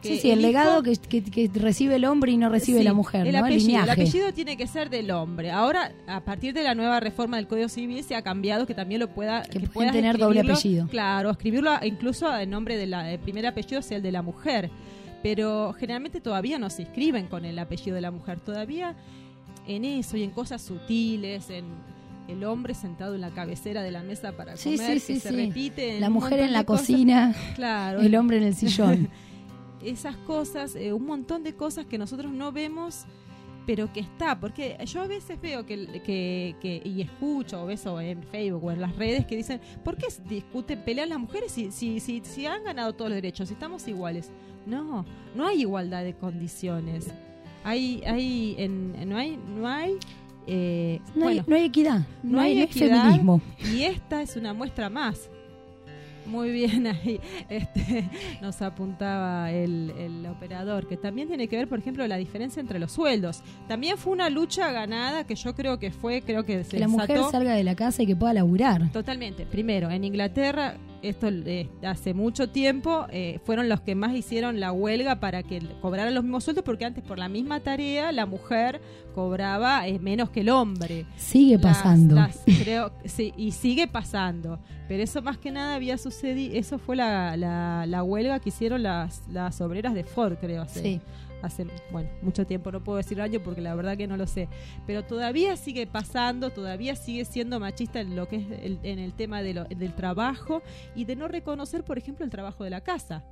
que 0.01 0.15
Sí, 0.15 0.17
sí, 0.17 0.31
el, 0.31 0.41
legado 0.41 0.81
que, 0.81 0.95
que- 0.97 1.23
que 1.23 1.47
recibe 1.53 1.95
el 1.95 2.05
hombre 2.05 2.31
y 2.31 2.37
no 2.37 2.49
recibe 2.49 2.79
Sí, 2.79 2.83
la 2.83 2.93
mujer, 2.93 3.27
el 3.27 3.33
¿no? 3.33 3.45
apellido, 3.45 3.83
el 3.83 3.89
apellido 3.91 4.33
tiene 4.33 4.57
que 4.57 4.65
ser 4.65 4.89
del 4.89 5.11
hombre. 5.11 5.51
Ahora, 5.51 5.91
a 6.07 6.21
partir 6.21 6.53
de 6.55 6.63
la 6.63 6.73
nueva 6.73 6.99
reforma 6.99 7.37
del 7.37 7.47
Código 7.47 7.69
Civil, 7.69 8.03
se 8.03 8.15
ha 8.15 8.23
cambiado 8.23 8.65
que 8.65 8.73
también 8.73 8.99
lo 8.99 9.09
pueda 9.13 9.43
Que 9.43 9.59
pueden 9.59 9.69
puedas 9.71 9.91
tener 9.93 10.17
doble 10.17 10.39
apellido. 10.41 10.87
Claro, 10.87 11.29
escribirlo 11.29 11.71
incluso 11.83 12.35
en 12.35 12.49
nombre 12.49 12.77
del 12.77 13.19
primer 13.19 13.45
apellido 13.45 13.81
sea 13.83 13.97
el 13.97 14.03
de 14.03 14.11
la 14.11 14.23
mujer. 14.23 14.71
Pero 15.21 15.73
generalmente 15.73 16.19
todavía 16.19 16.57
no 16.57 16.71
se 16.71 16.81
inscriben 16.81 17.27
con 17.27 17.45
el 17.45 17.59
apellido 17.59 17.93
de 17.93 18.01
la 18.01 18.09
mujer. 18.09 18.39
Todavía 18.39 18.95
en 19.67 19.85
eso 19.85 20.17
y 20.17 20.23
en 20.23 20.31
cosas 20.31 20.63
sutiles, 20.63 21.51
en 21.51 21.65
el 22.31 22.43
hombre 22.43 22.73
sentado 22.73 23.15
en 23.15 23.21
la 23.21 23.31
cabecera 23.31 23.81
de 23.83 23.91
la 23.91 24.03
mesa 24.03 24.31
para 24.33 24.57
Sí, 24.57 24.75
comer, 24.77 24.99
sí, 24.99 25.13
que 25.13 25.19
sí, 25.19 25.19
se 25.19 25.31
repite. 25.31 25.95
en 25.95 26.01
La 26.01 26.09
mujer 26.09 26.39
en 26.39 26.53
la 26.53 26.63
cocina, 26.63 27.35
Claro. 27.55 28.01
el 28.01 28.15
hombre 28.15 28.37
en 28.37 28.43
el 28.43 28.55
sillón. 28.55 29.09
esas 29.83 30.15
cosas, 30.17 30.75
eh, 30.75 30.93
un 30.93 31.05
montón 31.05 31.43
de 31.43 31.53
cosas 31.55 31.85
que 31.85 31.97
nosotros 31.97 32.31
no 32.31 32.51
vemos, 32.51 33.05
pero 33.65 33.91
que 33.93 33.99
está. 33.99 34.39
Porque 34.39 34.77
yo 34.85 35.01
a 35.01 35.07
veces 35.07 35.39
veo 35.41 35.65
que, 35.65 36.01
que, 36.03 36.55
que- 36.61 36.81
y 36.83 37.01
escucho, 37.01 37.63
o 37.63 37.69
eso 37.69 37.99
en 38.01 38.21
Facebook 38.23 38.63
o 38.65 38.71
en 38.71 38.81
las 38.81 38.95
redes, 38.95 39.25
que 39.25 39.35
dicen, 39.35 39.59
¿por 39.83 39.97
qué 39.97 40.07
discuten, 40.27 40.83
pelean 40.83 41.09
las 41.09 41.19
mujeres 41.19 41.51
si, 41.51 41.71
si, 41.71 41.99
si, 41.99 42.21
si 42.23 42.45
han 42.45 42.63
ganado 42.63 42.93
todos 42.93 43.09
los 43.09 43.15
derechos, 43.17 43.47
si 43.49 43.53
estamos 43.55 43.87
iguales? 43.87 44.31
No, 44.65 45.05
no 45.35 45.47
hay 45.47 45.61
igualdad 45.61 46.03
de 46.03 46.13
condiciones. 46.13 47.07
Hay, 47.63 48.01
hay, 48.05 48.55
en- 48.57 49.07
no 49.09 49.17
hay, 49.17 49.37
no 49.37 49.67
hay, 49.67 49.97
eh, 50.47 50.99
No, 51.15 51.27
hay, 51.27 51.35
bueno, 51.35 51.43
no 51.47 51.55
hay 51.55 51.63
equidad, 51.63 51.99
no, 52.23 52.39
hay, 52.39 52.55
no 52.55 52.59
hay 52.59 52.61
equidad, 52.61 53.03
feminismo. 53.03 53.41
y 53.73 53.83
esta 53.83 54.21
es 54.21 54.35
una 54.35 54.53
muestra 54.53 54.89
más. 54.89 55.29
Muy 56.25 56.51
bien 56.51 56.85
ahí, 56.87 57.19
este, 57.49 58.07
nos 58.41 58.61
apuntaba 58.61 59.51
el, 59.51 59.91
el 59.97 60.25
operador, 60.27 60.87
que 60.87 60.95
también 60.95 61.27
tiene 61.27 61.47
que 61.47 61.57
ver, 61.57 61.67
por 61.67 61.79
ejemplo, 61.79 62.07
la 62.07 62.17
diferencia 62.17 62.59
entre 62.59 62.79
los 62.79 62.91
sueldos. 62.91 63.41
También 63.67 63.97
fue 63.97 64.13
una 64.13 64.29
lucha 64.29 64.71
ganada 64.71 65.25
que 65.25 65.35
yo 65.35 65.55
creo 65.55 65.79
que 65.79 65.91
fue, 65.91 66.21
creo 66.21 66.45
que 66.45 66.63
se 66.63 66.71
Que 66.71 66.79
la 66.79 66.87
mujer 66.87 67.19
salga 67.31 67.53
de 67.53 67.63
la 67.63 67.75
casa 67.75 68.03
y 68.03 68.07
que 68.07 68.15
pueda 68.15 68.33
laburar. 68.33 68.91
Totalmente. 68.91 69.45
Primero, 69.45 69.89
en 69.89 70.03
Inglaterra, 70.03 70.75
esto 71.01 71.27
eh, 71.29 71.69
hace 71.83 72.13
mucho 72.13 72.49
tiempo, 72.49 73.05
eh, 73.09 73.39
fueron 73.45 73.69
los 73.69 73.81
que 73.81 73.95
más 73.95 74.13
hicieron 74.15 74.59
la 74.59 74.71
huelga 74.71 75.19
para 75.19 75.43
que 75.43 75.59
cobraran 75.81 76.13
los 76.13 76.23
mismos 76.23 76.43
sueldos, 76.43 76.63
porque 76.63 76.85
antes 76.85 77.03
por 77.03 77.17
la 77.19 77.27
misma 77.29 77.59
tarea 77.59 78.11
la 78.11 78.25
mujer 78.25 78.81
cobraba 79.15 79.87
eh, 79.87 79.99
menos 79.99 80.29
que 80.29 80.41
el 80.41 80.49
hombre. 80.49 81.05
Sigue 81.17 81.59
pasando. 81.59 82.15
las- 82.15 82.41
creo, 82.63 82.91
sí, 83.05 83.33
y 83.37 83.51
sigue 83.51 83.87
pasando. 83.87 84.59
Pero 84.87 85.03
eso 85.03 85.21
más 85.21 85.37
que 85.37 85.51
nada 85.51 85.75
había 85.75 85.97
sucedido, 85.97 86.53
eso 86.55 86.77
fue 86.77 86.95
la, 86.97 87.37
la, 87.37 87.85
la 87.87 88.03
huelga 88.03 88.39
que 88.39 88.49
hicieron 88.49 88.83
las, 88.83 89.23
las 89.31 89.61
obreras 89.61 89.93
de 89.93 90.03
Ford, 90.03 90.35
creo. 90.39 90.65
Sí. 90.67 90.99
Hace, 91.41 91.65
bueno, 91.91 92.09
mucho 92.21 92.45
tiempo, 92.45 92.71
no 92.71 92.83
puedo 92.83 92.97
decir 92.97 93.21
año 93.21 93.39
porque 93.43 93.61
la 93.61 93.75
verdad 93.75 93.97
que 93.97 94.07
no 94.07 94.17
lo 94.17 94.27
sé. 94.27 94.47
Pero 94.87 95.03
todavía 95.03 95.55
sigue 95.57 95.87
pasando, 95.87 96.49
todavía 96.51 96.95
sigue 96.95 97.25
siendo 97.25 97.59
machista 97.59 97.99
en 98.01 98.15
lo 98.15 98.27
que 98.27 98.37
es 98.37 98.45
el, 98.63 98.79
en 98.83 98.99
el 98.99 99.13
tema 99.13 99.41
de 99.41 99.53
lo- 99.53 99.65
del 99.65 99.93
trabajo 99.93 100.61
y 100.95 101.05
de 101.05 101.15
no 101.15 101.27
reconocer, 101.27 101.83
por 101.83 101.97
ejemplo, 101.97 102.23
el 102.25 102.31
trabajo 102.31 102.63
de 102.63 102.69
la 102.69 102.81
casa. 102.81 103.23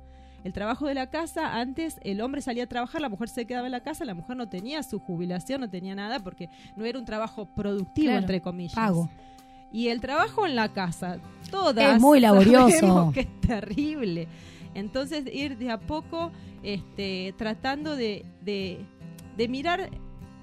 El 0.42 0.54
trabajo 0.54 0.86
de 0.86 0.94
la 0.94 1.10
casa, 1.10 1.60
antes 1.60 1.98
el 2.02 2.22
hombre 2.22 2.40
salía 2.40 2.64
a 2.64 2.66
trabajar, 2.66 3.02
la 3.02 3.10
mujer 3.10 3.28
se 3.28 3.44
quedaba 3.46 3.66
en 3.66 3.72
la 3.72 3.82
casa, 3.82 4.06
la 4.06 4.14
mujer 4.14 4.38
no 4.38 4.48
tenía 4.48 4.82
su 4.82 4.98
jubilación, 4.98 5.60
no 5.60 5.68
tenía 5.68 5.94
nada 5.94 6.18
porque 6.20 6.48
no 6.76 6.86
era 6.86 6.98
un 6.98 7.04
trabajo 7.04 7.44
productivo, 7.54 8.06
Claro, 8.06 8.20
entre 8.20 8.40
comillas. 8.40 8.74
pago. 8.74 9.10
Y 9.70 9.88
el 9.88 10.00
trabajo 10.00 10.46
en 10.46 10.56
la 10.56 10.70
casa, 10.72 11.18
todas. 11.50 11.96
Es 11.96 12.00
muy 12.00 12.20
laborioso. 12.20 13.10
que 13.12 13.20
es 13.20 13.40
terrible. 13.42 14.26
Entonces, 14.74 15.24
ir 15.32 15.58
de 15.58 15.70
a 15.70 15.80
poco 15.80 16.30
este, 16.62 17.34
tratando 17.36 17.96
de, 17.96 18.24
de, 18.44 18.78
de 19.36 19.48
mirar 19.48 19.90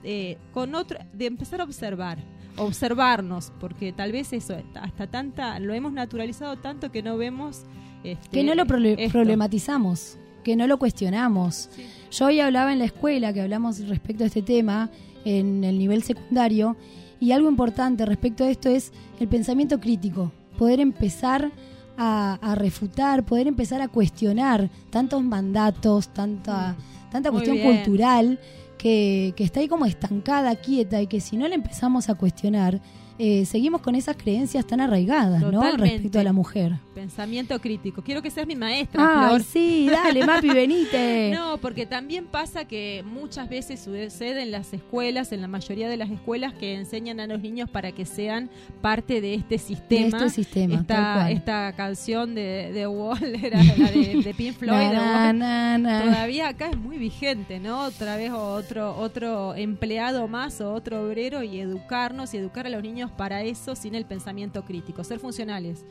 eh, 0.04 0.38
con 0.54 0.76
otro, 0.76 1.00
de 1.14 1.26
empezar 1.26 1.62
a 1.62 1.64
observar, 1.64 2.18
observarnos, 2.58 3.52
porque 3.60 3.94
tal 3.94 4.12
vez 4.12 4.34
eso, 4.34 4.56
hasta 4.82 5.08
tanta, 5.08 5.60
lo 5.60 5.74
hemos 5.74 5.94
naturalizado 5.94 6.58
tanto 6.58 6.92
que 6.92 7.02
no 7.04 7.18
vemos. 7.18 7.64
este, 8.04 8.30
Que 8.30 8.44
no 8.44 8.56
lo 8.56 8.64
esto. 8.64 9.12
problematizamos, 9.12 10.18
que 10.44 10.56
no 10.56 10.68
lo 10.68 10.78
cuestionamos. 10.78 11.70
Yo 12.12 12.26
hoy 12.26 12.40
hablaba 12.40 12.74
en 12.74 12.80
la 12.80 12.86
escuela, 12.86 13.34
que 13.34 13.42
hablamos 13.42 13.80
respecto 13.88 14.24
a 14.24 14.28
este 14.28 14.42
tema, 14.42 14.90
en 15.26 15.64
el 15.64 15.78
nivel 15.78 16.04
secundario, 16.04 16.78
y 17.20 17.32
algo 17.32 17.50
importante 17.50 18.06
respecto 18.06 18.44
a 18.44 18.50
esto 18.50 18.70
es 18.70 18.92
el 19.20 19.28
pensamiento 19.28 19.80
crítico, 19.80 20.32
poder 20.58 20.80
empezar 20.80 21.52
a, 21.98 22.38
a 22.42 22.56
refutar, 22.56 23.26
poder 23.26 23.48
empezar 23.48 23.82
a 23.82 23.88
cuestionar 23.88 24.70
tantos 24.90 25.24
mandatos, 25.24 26.10
tanta, 26.10 26.76
tanta 27.12 27.30
Mm. 27.30 27.34
Muy 27.34 27.42
cuestión 27.44 27.58
bien. 27.58 27.76
cultural 27.78 28.40
que, 28.78 29.34
que 29.36 29.44
está 29.44 29.60
ahí 29.60 29.68
como 29.68 29.86
estancada, 29.86 30.56
quieta, 30.56 31.02
y 31.02 31.08
que 31.08 31.20
si 31.20 31.36
no 31.38 31.48
la 31.48 31.56
empezamos 31.56 32.10
a 32.10 32.16
cuestionar, 32.16 32.80
eh, 33.20 33.46
seguimos 33.46 33.82
con 33.82 33.96
esas 33.96 34.16
creencias 34.16 34.66
tan 34.66 34.80
arraigadas, 34.80 35.42
¿no? 35.42 35.52
Totalmente. 35.52 35.94
Respecto 35.94 36.20
a 36.20 36.24
la 36.24 36.34
mujer. 36.34 36.74
Pensamiento 36.94 37.60
crítico. 37.60 38.02
Quiero 38.04 38.22
que 38.22 38.30
seas 38.32 38.46
mi 38.48 38.56
maestra, 38.56 39.02
Ay, 39.04 39.28
Flor. 39.30 39.44
sí, 39.44 39.88
dale, 39.92 40.26
Mapi, 40.26 40.50
venite. 40.50 41.32
No, 41.38 41.58
porque 41.58 41.86
también 41.86 42.26
pasa 42.26 42.66
que 42.66 43.04
muchas 43.06 43.50
veces 43.50 43.80
sucede 43.80 44.42
en 44.44 44.52
las 44.52 44.74
escuelas, 44.74 45.32
en 45.32 45.42
la 45.42 45.48
mayoría 45.48 45.90
de 45.90 45.98
las 45.98 46.10
escuelas, 46.10 46.54
que 46.54 46.76
enseñan 46.76 47.20
a 47.20 47.28
los 47.28 47.42
niños 47.42 47.70
para 47.70 47.92
que 47.92 48.06
sean 48.06 48.50
parte 48.82 49.22
de 49.22 49.34
este 49.36 49.58
sistema. 49.58 50.18
este 50.18 50.30
sistema, 50.30 50.76
Esta, 50.76 51.32
esta 51.32 51.74
canción 51.76 52.36
de, 52.36 52.72
de 52.74 52.88
Wall 52.88 53.36
era 53.44 53.62
la 53.64 53.92
de, 53.92 54.22
de 54.24 54.34
Pink 54.34 54.56
Floyd. 54.58 54.78
de 54.90 54.94
Na, 54.94 55.26
Wall. 55.28 55.38
na, 55.40 55.78
na. 55.78 56.04
Todavía 56.04 56.48
acá 56.50 56.70
es 56.70 56.78
muy 56.78 56.98
vigente, 56.98 57.60
¿no? 57.60 57.84
Otra 57.86 58.16
vez 58.18 58.32
otro 58.32 58.96
otro 58.98 59.56
empleado 59.56 60.28
más 60.28 60.62
o 60.62 60.74
otro 60.74 61.08
obrero 61.08 61.44
y 61.44 61.60
educarnos 61.60 62.34
y 62.34 62.38
educar 62.38 62.66
a 62.66 62.70
los 62.70 62.82
niños 62.84 63.07
para 63.12 63.44
eso 63.44 63.76
sin 63.76 63.96
el 63.96 64.06
pensamiento 64.06 64.64
crítico, 64.66 65.04
ser 65.04 65.20
funcionales. 65.20 65.86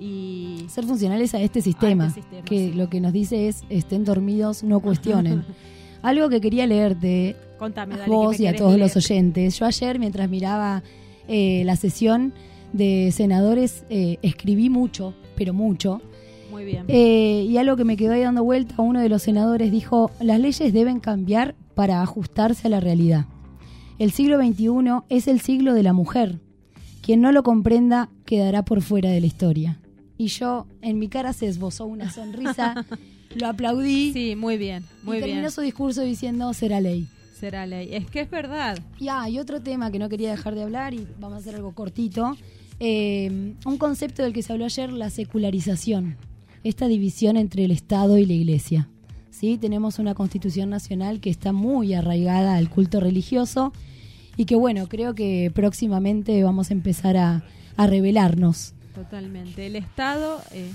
Y 0.00 0.64
Ser 0.68 0.84
funcionales 0.84 1.34
a 1.34 1.40
este 1.40 1.60
sistema, 1.60 2.04
A 2.04 2.08
este 2.08 2.20
sistema, 2.20 2.44
que 2.44 2.68
sí. 2.68 2.72
lo 2.72 2.88
que 2.88 3.00
nos 3.00 3.12
dice 3.12 3.48
es 3.48 3.64
estén 3.68 4.04
dormidos, 4.04 4.62
no 4.62 4.80
cuestionen. 4.80 5.44
Algo 6.02 6.28
que 6.28 6.40
quería 6.40 6.66
leerte 6.66 7.34
contame, 7.58 7.94
a 7.94 7.98
dale, 7.98 8.12
vos 8.12 8.38
y 8.38 8.46
a 8.46 8.54
todos 8.54 8.76
leer. 8.76 8.80
los 8.80 8.96
oyentes. 8.96 9.58
Yo 9.58 9.66
ayer, 9.66 9.98
mientras 9.98 10.30
miraba 10.30 10.84
eh, 11.26 11.62
la 11.64 11.74
sesión 11.74 12.32
de 12.72 13.10
senadores, 13.12 13.84
eh, 13.90 14.18
escribí 14.22 14.70
mucho, 14.70 15.14
pero 15.36 15.52
mucho. 15.52 16.00
Muy 16.52 16.64
bien. 16.64 16.84
Eh, 16.86 17.44
y 17.48 17.56
algo 17.58 17.76
que 17.76 17.84
me 17.84 17.96
quedó 17.96 18.12
ahí 18.12 18.22
dando 18.22 18.44
vuelta, 18.44 18.76
uno 18.78 19.00
de 19.00 19.08
los 19.08 19.22
senadores 19.22 19.72
dijo, 19.72 20.12
las 20.20 20.38
leyes 20.38 20.72
deben 20.72 21.00
cambiar 21.00 21.56
para 21.74 22.02
ajustarse 22.02 22.68
a 22.68 22.70
la 22.70 22.78
realidad. 22.78 23.26
El 23.98 24.12
siglo 24.12 24.38
XXI 24.38 24.68
es 25.08 25.26
el 25.26 25.40
siglo 25.40 25.74
de 25.74 25.82
la 25.82 25.92
mujer. 25.92 26.38
Quien 27.08 27.22
no 27.22 27.32
lo 27.32 27.42
comprenda 27.42 28.10
quedará 28.26 28.66
por 28.66 28.82
fuera 28.82 29.08
de 29.08 29.18
la 29.22 29.26
historia. 29.26 29.80
Y 30.18 30.26
yo, 30.26 30.66
en 30.82 30.98
mi 30.98 31.08
cara 31.08 31.32
se 31.32 31.46
esbozó 31.46 31.86
una 31.86 32.10
sonrisa, 32.10 32.84
lo 33.34 33.46
aplaudí 33.46 34.12
Sí, 34.12 34.36
muy 34.36 34.58
bien, 34.58 34.84
muy 35.04 35.16
y 35.16 35.20
terminó 35.20 35.40
bien. 35.40 35.50
su 35.50 35.62
discurso 35.62 36.02
diciendo 36.02 36.52
será 36.52 36.82
ley. 36.82 37.06
será 37.34 37.64
ley. 37.64 37.88
Es 37.92 38.04
que 38.10 38.20
es 38.20 38.30
verdad. 38.30 38.78
Ya, 39.00 39.22
hay 39.22 39.38
otro 39.38 39.62
tema 39.62 39.90
que 39.90 39.98
no 39.98 40.10
quería 40.10 40.30
dejar 40.32 40.54
de 40.54 40.64
hablar 40.64 40.92
y 40.92 41.06
vamos 41.18 41.36
a 41.36 41.40
hacer 41.40 41.54
algo 41.54 41.72
cortito. 41.72 42.36
Eh, 42.78 43.54
un 43.64 43.78
concepto 43.78 44.22
del 44.22 44.34
que 44.34 44.42
se 44.42 44.52
habló 44.52 44.66
ayer, 44.66 44.92
la 44.92 45.08
secularización. 45.08 46.18
Esta 46.62 46.88
división 46.88 47.38
entre 47.38 47.64
el 47.64 47.70
Estado 47.70 48.18
y 48.18 48.26
la 48.26 48.34
Iglesia. 48.34 48.90
¿Sí? 49.30 49.56
Tenemos 49.56 49.98
una 49.98 50.12
constitución 50.12 50.68
nacional 50.68 51.20
que 51.20 51.30
está 51.30 51.52
muy 51.54 51.94
arraigada 51.94 52.56
al 52.56 52.68
culto 52.68 53.00
religioso 53.00 53.72
y 54.38 54.46
que 54.46 54.54
bueno, 54.54 54.88
creo 54.88 55.14
que 55.14 55.50
próximamente 55.52 56.42
vamos 56.44 56.70
a 56.70 56.72
empezar 56.72 57.18
a, 57.18 57.42
a 57.76 57.86
revelarnos. 57.86 58.72
Totalmente. 58.94 59.66
El 59.66 59.76
Estado... 59.76 60.40
Eh, 60.52 60.70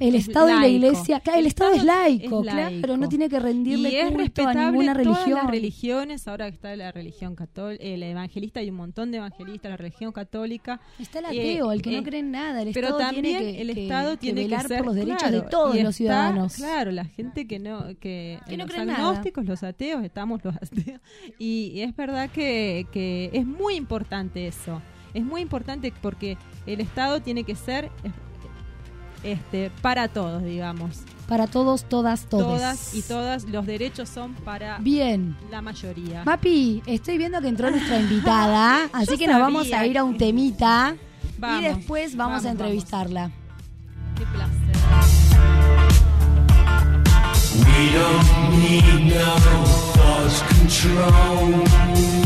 el 0.00 0.14
es 0.14 0.28
Estado 0.28 0.50
y 0.50 0.52
la. 0.60 0.68
Iglesia, 0.68 1.20
claro, 1.20 1.38
el, 1.38 1.46
Estado, 1.46 1.72
es 1.74 1.84
laico, 1.84 2.44
es 2.44 2.50
claro, 2.52 2.96
no 2.96 3.08
tiene 3.08 3.28
que 3.28 3.38
rendirle 3.40 3.90
y 3.90 3.96
es 3.96 4.10
culto 4.12 4.46
a 4.46 4.54
ninguna 4.54 4.92
todas 4.92 5.06
religión. 5.06 5.38
las 5.38 5.50
religiones, 5.50 6.28
ahora 6.28 6.48
que 6.50 6.54
está 6.54 6.76
la 6.76 6.92
religión 6.92 7.34
católica, 7.34 7.82
el 7.82 8.02
evangelista, 8.02 8.60
hay 8.60 8.70
un 8.70 8.76
montón 8.76 9.10
de 9.10 9.18
evangelistas, 9.18 9.70
la 9.70 9.76
religión 9.76 10.12
católica. 10.12 10.80
Está 10.98 11.20
el 11.20 11.24
Eh, 11.26 11.28
ateo, 11.52 11.72
el 11.72 11.82
que 11.82 11.90
eh, 11.94 11.96
no 11.96 12.02
cree 12.02 12.20
en 12.20 12.30
nada. 12.30 12.62
El 12.62 12.72
pero 12.72 12.88
Estado 12.88 12.98
también 13.04 13.24
tiene 13.24 13.52
que, 13.52 13.60
el 13.62 13.70
Estado 13.70 14.10
que 14.12 14.16
tiene 14.18 14.40
que 14.42 14.46
velar 14.48 14.68
ser 14.68 14.78
por 14.78 14.86
los 14.86 14.94
derechos 14.96 15.18
claro, 15.22 15.40
de 15.40 15.48
todos 15.48 15.68
los 15.70 15.78
está, 15.78 15.92
ciudadanos. 15.92 16.54
Claro, 16.56 16.90
la 16.92 17.04
gente 17.04 17.46
que 17.46 17.58
no, 17.58 17.86
que, 18.00 18.38
Que 18.46 18.56
no 18.56 18.64
los 18.64 18.72
creen 18.72 18.88
nada. 18.88 19.08
agnósticos, 19.08 19.44
los 19.46 19.62
ateos, 19.62 20.04
estamos 20.04 20.44
los 20.44 20.54
ateos. 20.62 21.00
Y, 21.38 21.72
y 21.74 21.80
es 21.82 21.96
verdad 21.96 22.30
que, 22.30 22.86
que 22.92 23.30
es 23.32 23.46
muy 23.46 23.74
importante 23.76 24.46
eso. 24.46 24.82
Es 25.14 25.24
muy 25.24 25.40
importante 25.40 25.92
porque 26.02 26.36
el 26.66 26.80
Estado 26.80 27.20
tiene 27.22 27.44
que 27.44 27.54
ser 27.54 27.86
eh, 28.04 28.10
este 29.22 29.70
para 29.82 30.08
todos, 30.08 30.42
digamos. 30.42 30.98
Para 31.28 31.48
todos, 31.48 31.84
todas, 31.84 32.26
todos. 32.26 32.44
Todas 32.44 32.94
y 32.94 33.02
todas, 33.02 33.44
los 33.44 33.66
derechos 33.66 34.08
son 34.08 34.34
para 34.34 34.78
Bien. 34.78 35.36
la 35.50 35.60
mayoría. 35.60 36.22
Mapi, 36.24 36.82
estoy 36.86 37.18
viendo 37.18 37.40
que 37.40 37.48
entró 37.48 37.70
nuestra 37.70 37.98
invitada, 37.98 38.88
así 38.92 39.18
que 39.18 39.26
nos 39.26 39.40
vamos 39.40 39.72
a 39.72 39.84
ir 39.86 39.98
a 39.98 40.04
un 40.04 40.16
temita 40.16 40.94
Vamos, 41.38 41.60
y 41.60 41.64
después 41.64 42.16
vamos, 42.16 42.44
a 42.44 42.48
vamos, 42.48 42.60
entrevistarla. 42.60 43.30
Qué 44.16 44.24
placer. 44.26 44.66
We 47.58 47.90
don't 47.92 48.50
need 48.60 49.14
no 49.14 49.36
thought 49.94 50.42
control. 50.48 51.50
No 51.50 52.25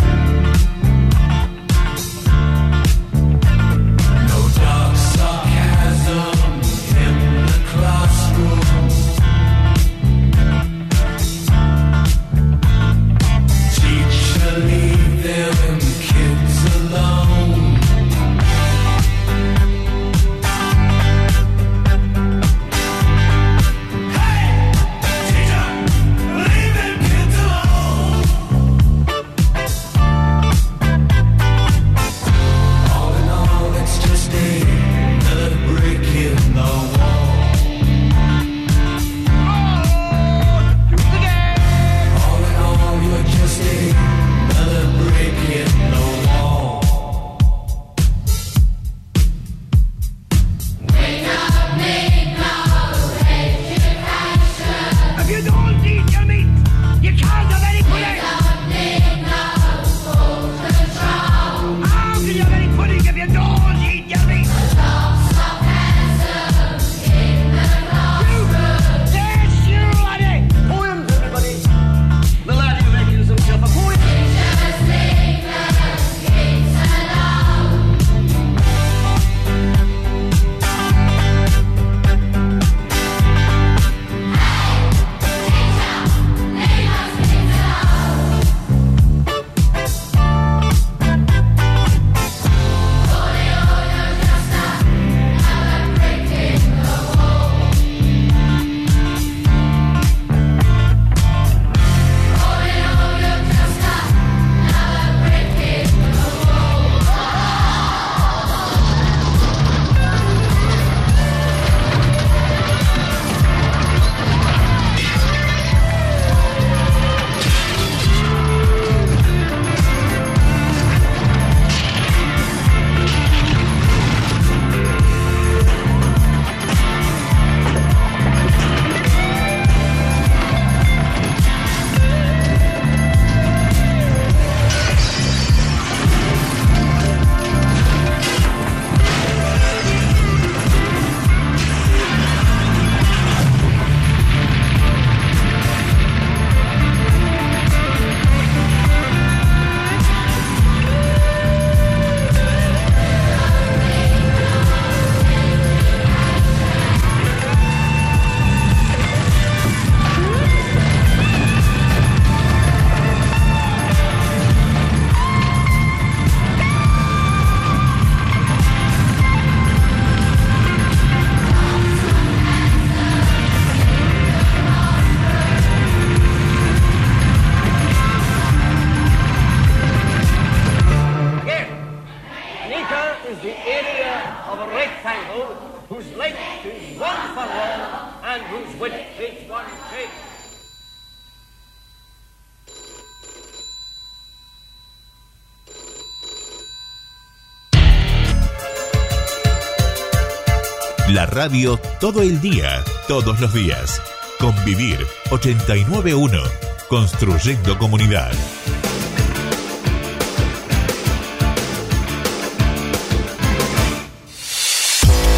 radio 201.41 201.79
todo 201.99 202.21
el 202.21 202.39
día, 202.43 202.85
todos 203.09 203.41
los 203.41 203.55
días. 203.55 204.03
Convivir 204.39 204.99
891. 205.31 206.39
Construyendo 206.87 207.79
comunidad. 207.79 208.31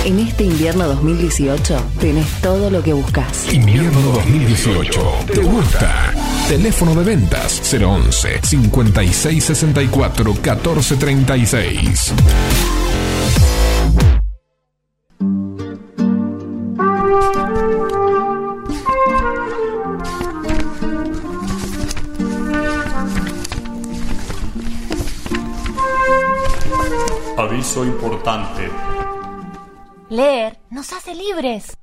En 0.04 0.18
este 0.18 0.42
invierno 0.42 0.88
2018 0.88 1.80
tenés 2.00 2.26
todo 2.40 2.68
lo 2.68 2.82
que 2.82 2.92
buscas. 2.92 3.52
Invierno 3.52 4.00
2018. 4.00 5.00
¿Te 5.32 5.40
gusta? 5.40 6.12
Teléfono 6.48 6.96
de 6.96 7.04
ventas 7.04 7.62
011 7.72 8.40
5664 8.42 10.32
1436. 10.32 12.12
Importante. 27.80 28.68
Leer 30.10 30.58
nos 30.70 30.92
hace 30.92 31.14
libres. 31.14 31.78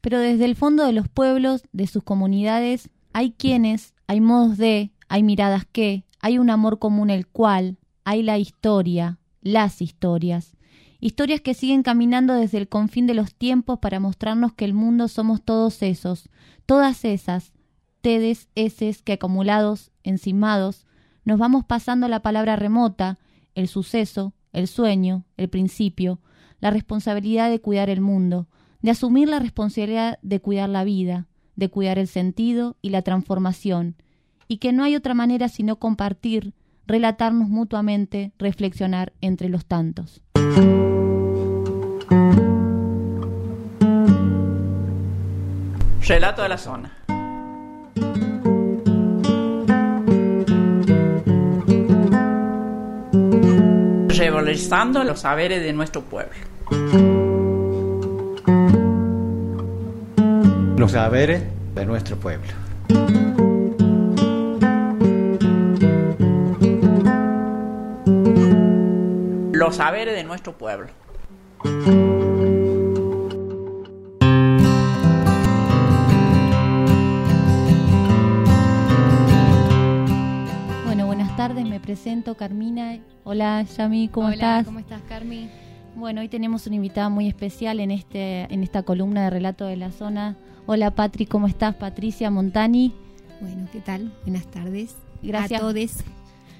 Pero 0.00 0.18
desde 0.18 0.46
el 0.46 0.56
fondo 0.56 0.84
de 0.84 0.92
los 0.92 1.08
pueblos, 1.08 1.62
de 1.72 1.86
sus 1.86 2.02
comunidades, 2.02 2.90
hay 3.12 3.30
quienes, 3.30 3.94
hay 4.08 4.20
modos 4.20 4.58
de, 4.58 4.90
hay 5.08 5.22
miradas 5.22 5.64
que, 5.70 6.04
hay 6.18 6.38
un 6.38 6.50
amor 6.50 6.80
común 6.80 7.08
el 7.08 7.28
cual, 7.28 7.78
hay 8.04 8.24
la 8.24 8.36
historia, 8.36 9.20
las 9.42 9.80
historias. 9.80 10.56
Historias 10.98 11.40
que 11.40 11.54
siguen 11.54 11.84
caminando 11.84 12.34
desde 12.34 12.58
el 12.58 12.68
confín 12.68 13.06
de 13.06 13.14
los 13.14 13.32
tiempos 13.32 13.78
para 13.78 14.00
mostrarnos 14.00 14.54
que 14.54 14.64
el 14.64 14.74
mundo 14.74 15.06
somos 15.06 15.40
todos 15.40 15.82
esos, 15.82 16.30
todas 16.66 17.04
esas, 17.04 17.52
tedes, 18.00 18.48
eses 18.56 19.02
que 19.02 19.12
acumulados, 19.12 19.92
encimados, 20.02 20.85
nos 21.26 21.40
vamos 21.40 21.64
pasando 21.64 22.06
la 22.08 22.20
palabra 22.20 22.54
remota, 22.54 23.18
el 23.56 23.66
suceso, 23.66 24.32
el 24.52 24.68
sueño, 24.68 25.24
el 25.36 25.48
principio, 25.48 26.20
la 26.60 26.70
responsabilidad 26.70 27.50
de 27.50 27.60
cuidar 27.60 27.90
el 27.90 28.00
mundo, 28.00 28.46
de 28.80 28.92
asumir 28.92 29.28
la 29.28 29.40
responsabilidad 29.40 30.20
de 30.22 30.40
cuidar 30.40 30.68
la 30.68 30.84
vida, 30.84 31.26
de 31.56 31.68
cuidar 31.68 31.98
el 31.98 32.06
sentido 32.06 32.76
y 32.80 32.90
la 32.90 33.02
transformación, 33.02 33.96
y 34.46 34.58
que 34.58 34.72
no 34.72 34.84
hay 34.84 34.94
otra 34.94 35.14
manera 35.14 35.48
sino 35.48 35.80
compartir, 35.80 36.54
relatarnos 36.86 37.48
mutuamente, 37.48 38.32
reflexionar 38.38 39.12
entre 39.20 39.48
los 39.48 39.66
tantos. 39.66 40.22
Relato 46.06 46.42
de 46.42 46.48
la 46.48 46.58
zona. 46.58 47.05
Los 55.04 55.20
saberes 55.20 55.62
de 55.62 55.72
nuestro 55.72 56.02
pueblo. 56.02 56.34
Los 60.76 60.92
saberes 60.92 61.42
de 61.74 61.86
nuestro 61.86 62.16
pueblo. 62.16 62.52
Los 69.52 69.76
saberes 69.76 70.14
de 70.14 70.24
nuestro 70.24 70.52
pueblo. 70.52 70.88
Presento 81.86 82.36
Carmina. 82.36 82.98
Hola 83.22 83.62
Yami, 83.62 84.08
¿cómo 84.08 84.26
Hola, 84.26 84.34
estás? 84.34 84.66
¿cómo 84.66 84.80
estás, 84.80 85.02
Carmi? 85.02 85.48
Bueno, 85.94 86.20
hoy 86.20 86.28
tenemos 86.28 86.66
una 86.66 86.74
invitada 86.74 87.08
muy 87.08 87.28
especial 87.28 87.78
en 87.78 87.92
este 87.92 88.52
en 88.52 88.64
esta 88.64 88.82
columna 88.82 89.22
de 89.22 89.30
relato 89.30 89.66
de 89.66 89.76
la 89.76 89.92
zona. 89.92 90.36
Hola 90.66 90.90
Patri, 90.96 91.26
¿cómo 91.26 91.46
estás? 91.46 91.76
Patricia 91.76 92.28
Montani. 92.28 92.92
Bueno, 93.40 93.68
¿qué 93.70 93.78
tal? 93.78 94.12
Buenas 94.24 94.48
tardes. 94.48 94.96
Gracias. 95.22 95.60
A 95.60 95.62
todos. 95.62 95.90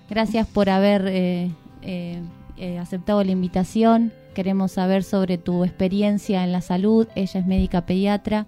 Gracias 0.08 0.46
por 0.46 0.70
haber 0.70 1.08
eh, 1.08 1.50
eh, 1.82 2.22
eh, 2.56 2.78
aceptado 2.78 3.24
la 3.24 3.32
invitación. 3.32 4.12
Queremos 4.32 4.70
saber 4.72 5.02
sobre 5.02 5.38
tu 5.38 5.64
experiencia 5.64 6.44
en 6.44 6.52
la 6.52 6.60
salud. 6.60 7.08
Ella 7.16 7.40
es 7.40 7.46
médica 7.46 7.84
pediatra 7.84 8.46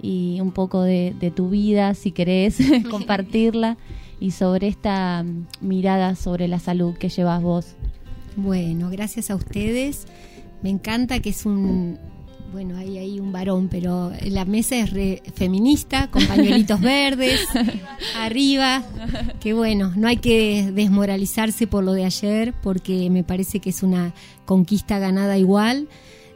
y 0.00 0.40
un 0.40 0.52
poco 0.52 0.80
de, 0.80 1.14
de 1.20 1.30
tu 1.30 1.50
vida, 1.50 1.92
si 1.92 2.12
querés 2.12 2.56
compartirla, 2.90 3.76
y 4.20 4.30
sobre 4.32 4.68
esta 4.68 5.22
mm, 5.22 5.46
mirada 5.60 6.14
sobre 6.16 6.48
la 6.48 6.58
salud 6.58 6.96
que 6.96 7.08
llevas 7.08 7.42
vos. 7.42 7.74
Bueno, 8.36 8.90
gracias 8.90 9.30
a 9.30 9.36
ustedes. 9.36 10.06
Me 10.62 10.70
encanta 10.70 11.20
que 11.20 11.30
es 11.30 11.46
un. 11.46 11.98
Bueno, 12.52 12.76
hay 12.76 12.98
ahí 12.98 13.18
un 13.18 13.32
varón, 13.32 13.68
pero 13.68 14.12
la 14.22 14.44
mesa 14.44 14.76
es 14.76 14.90
re 14.90 15.22
feminista, 15.34 16.08
con 16.10 16.24
pañuelitos 16.28 16.80
verdes, 16.80 17.40
arriba. 18.16 18.84
Que 19.40 19.52
bueno, 19.54 19.92
no 19.96 20.06
hay 20.06 20.18
que 20.18 20.70
desmoralizarse 20.72 21.66
por 21.66 21.82
lo 21.82 21.92
de 21.92 22.04
ayer, 22.04 22.54
porque 22.62 23.10
me 23.10 23.24
parece 23.24 23.58
que 23.58 23.70
es 23.70 23.82
una 23.82 24.14
conquista 24.46 25.00
ganada 25.00 25.36
igual 25.36 25.88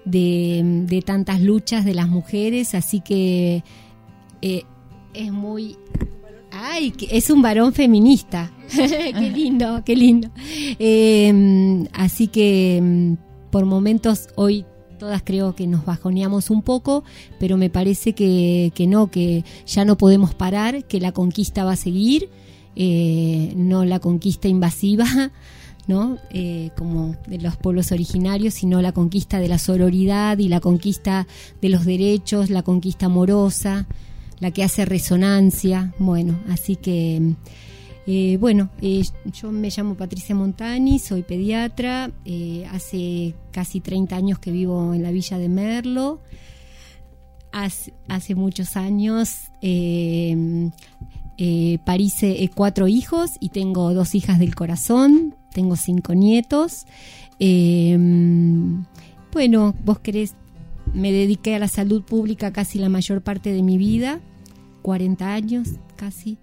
de, 0.04 0.62
de 0.86 1.02
tantas 1.02 1.40
luchas 1.40 1.84
de 1.84 1.94
las 1.94 2.08
mujeres, 2.08 2.74
así 2.74 3.00
que 3.00 3.62
eh, 4.42 4.64
es 5.14 5.32
muy 5.32 5.76
Ay, 6.60 6.92
es 7.10 7.30
un 7.30 7.40
varón 7.40 7.72
feminista. 7.72 8.50
qué 8.74 9.30
lindo, 9.34 9.82
qué 9.84 9.94
lindo. 9.94 10.28
Eh, 10.78 11.86
así 11.92 12.26
que 12.26 12.80
mm, 12.82 13.50
por 13.50 13.64
momentos 13.64 14.28
hoy 14.34 14.64
todas 14.98 15.22
creo 15.22 15.54
que 15.54 15.68
nos 15.68 15.84
bajoneamos 15.84 16.50
un 16.50 16.62
poco, 16.62 17.04
pero 17.38 17.56
me 17.56 17.70
parece 17.70 18.12
que, 18.12 18.72
que 18.74 18.88
no, 18.88 19.08
que 19.08 19.44
ya 19.66 19.84
no 19.84 19.96
podemos 19.96 20.34
parar, 20.34 20.84
que 20.86 20.98
la 20.98 21.12
conquista 21.12 21.64
va 21.64 21.72
a 21.72 21.76
seguir, 21.76 22.28
eh, 22.74 23.52
no 23.54 23.84
la 23.84 24.00
conquista 24.00 24.48
invasiva, 24.48 25.06
¿no? 25.86 26.18
Eh, 26.30 26.70
como 26.76 27.14
de 27.28 27.38
los 27.38 27.56
pueblos 27.56 27.92
originarios, 27.92 28.54
sino 28.54 28.82
la 28.82 28.90
conquista 28.90 29.38
de 29.38 29.46
la 29.46 29.58
sororidad 29.58 30.38
y 30.38 30.48
la 30.48 30.58
conquista 30.58 31.28
de 31.62 31.68
los 31.68 31.84
derechos, 31.84 32.50
la 32.50 32.64
conquista 32.64 33.06
amorosa 33.06 33.86
la 34.40 34.50
que 34.50 34.62
hace 34.62 34.84
resonancia. 34.84 35.94
Bueno, 35.98 36.38
así 36.48 36.76
que, 36.76 37.34
eh, 38.06 38.36
bueno, 38.38 38.70
eh, 38.80 39.02
yo 39.32 39.50
me 39.50 39.70
llamo 39.70 39.94
Patricia 39.94 40.34
Montani, 40.34 40.98
soy 40.98 41.22
pediatra, 41.22 42.10
eh, 42.24 42.66
hace 42.72 43.34
casi 43.50 43.80
30 43.80 44.16
años 44.16 44.38
que 44.38 44.50
vivo 44.50 44.94
en 44.94 45.02
la 45.02 45.10
villa 45.10 45.38
de 45.38 45.48
Merlo. 45.48 46.20
Hace, 47.50 47.94
hace 48.08 48.34
muchos 48.34 48.76
años 48.76 49.50
parise 51.84 52.50
cuatro 52.54 52.88
hijos 52.88 53.30
y 53.40 53.48
tengo 53.48 53.94
dos 53.94 54.14
hijas 54.14 54.38
del 54.38 54.54
corazón, 54.54 55.34
tengo 55.52 55.76
cinco 55.76 56.14
nietos. 56.14 56.84
Bueno, 59.32 59.74
vos 59.84 59.98
querés 60.00 60.34
me 60.94 61.12
dediqué 61.12 61.54
a 61.54 61.58
la 61.58 61.68
salud 61.68 62.02
pública 62.02 62.52
casi 62.52 62.78
la 62.78 62.88
mayor 62.88 63.22
parte 63.22 63.52
de 63.52 63.62
mi 63.62 63.78
vida, 63.78 64.20
40 64.82 65.32
años 65.32 65.68
casi, 65.96 66.38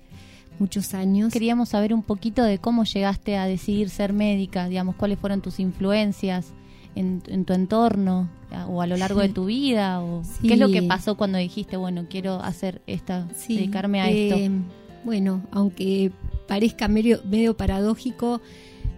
muchos 0.60 0.94
años. 0.94 1.32
Queríamos 1.34 1.70
saber 1.70 1.94
un 1.94 2.04
poquito 2.04 2.44
de 2.44 2.58
cómo 2.60 2.84
llegaste 2.84 3.38
a 3.38 3.46
decidir 3.46 3.90
ser 3.90 4.14
médica, 4.14 4.68
digamos, 4.68 4.96
cuáles 4.96 5.20
fueron 5.20 5.42
tus 5.42 5.60
influencias 5.60 6.48
en, 6.96 7.22
en 7.28 7.46
tu 7.46 7.54
entorno 7.54 8.30
o 8.70 8.82
a 8.82 8.88
lo 8.88 8.96
largo 8.96 9.20
de 9.20 9.30
tu 9.30 9.46
vida, 9.46 10.02
o 10.02 10.24
Sí. 10.24 10.48
qué 10.48 10.54
es 10.54 10.60
lo 10.60 10.70
que 10.70 10.82
pasó 10.82 11.18
cuando 11.18 11.38
dijiste, 11.38 11.76
bueno, 11.76 12.06
quiero 12.10 12.42
hacer 12.42 12.82
esta, 12.88 13.28
Sí, 13.36 13.58
dedicarme 13.58 14.00
a 14.00 14.10
eh, 14.10 14.30
esto. 14.30 14.56
Bueno, 15.04 15.42
aunque 15.52 16.12
parezca 16.48 16.88
medio, 16.88 17.20
medio 17.30 17.58
paradójico, 17.58 18.40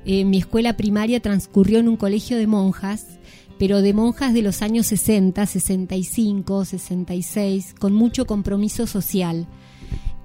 eh, 0.06 0.26
mi 0.26 0.38
escuela 0.38 0.78
primaria 0.78 1.20
transcurrió 1.22 1.80
en 1.80 1.90
un 1.90 1.98
colegio 1.98 2.38
de 2.38 2.46
monjas, 2.46 3.18
pero 3.58 3.82
de 3.82 3.94
monjas 3.94 4.34
de 4.34 4.42
los 4.42 4.62
años 4.62 4.88
60, 4.88 5.46
65, 5.46 6.66
66, 6.66 7.76
con 7.80 7.94
mucho 7.94 8.26
compromiso 8.26 8.88
social. 8.88 9.48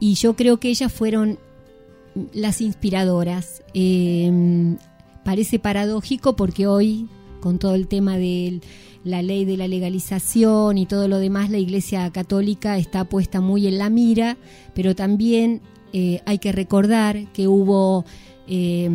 Y 0.00 0.14
yo 0.14 0.34
creo 0.34 0.58
que 0.58 0.68
ellas 0.68 0.92
fueron 0.92 1.38
las 2.32 2.60
inspiradoras. 2.60 3.62
Eh, 3.74 4.76
parece 5.24 5.58
paradójico 5.58 6.36
porque 6.36 6.66
hoy, 6.66 7.08
con 7.40 7.58
todo 7.58 7.74
el 7.74 7.88
tema 7.88 8.16
de 8.16 8.60
la 9.04 9.22
ley 9.22 9.44
de 9.44 9.56
la 9.56 9.68
legalización 9.68 10.78
y 10.78 10.86
todo 10.86 11.08
lo 11.08 11.18
demás, 11.18 11.50
la 11.50 11.58
Iglesia 11.58 12.10
Católica 12.10 12.78
está 12.78 13.04
puesta 13.04 13.40
muy 13.40 13.66
en 13.66 13.78
la 13.78 13.90
mira, 13.90 14.36
pero 14.74 14.94
también 14.94 15.60
eh, 15.92 16.20
hay 16.24 16.38
que 16.38 16.52
recordar 16.52 17.32
que 17.32 17.48
hubo 17.48 18.04
eh, 18.46 18.88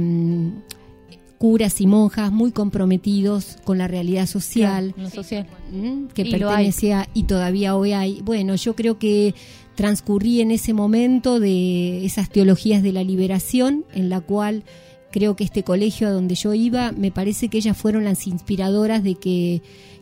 curas 1.37 1.79
y 1.81 1.87
monjas 1.87 2.31
muy 2.31 2.51
comprometidos 2.51 3.57
con 3.63 3.77
la 3.77 3.87
realidad 3.87 4.25
social, 4.25 4.93
Claro, 4.93 5.09
social. 5.09 5.47
¿m? 5.71 6.07
que 6.13 6.23
Y 6.23 6.31
pertenecía 6.31 7.07
y 7.13 7.23
todavía 7.23 7.75
hoy 7.75 7.93
hay. 7.93 8.21
Bueno, 8.23 8.55
yo 8.55 8.75
creo 8.75 8.97
que 8.97 9.35
transcurrí 9.75 10.41
en 10.41 10.51
ese 10.51 10.73
momento 10.73 11.39
de 11.39 12.03
esas 12.05 12.29
teologías 12.29 12.81
de 12.81 12.91
la 12.91 13.03
liberación 13.03 13.85
en 13.93 14.09
la 14.09 14.21
cual 14.21 14.63
creo 15.11 15.35
que 15.35 15.43
este 15.43 15.63
colegio 15.63 16.07
a 16.07 16.11
donde 16.11 16.35
yo 16.35 16.53
iba, 16.53 16.91
me 16.91 17.11
parece 17.11 17.47
que 17.49 17.59
ellas 17.59 17.77
fueron 17.77 18.03
las 18.03 18.25
inspiradoras 18.27 19.03
de 19.03 19.15
que, 19.15 19.61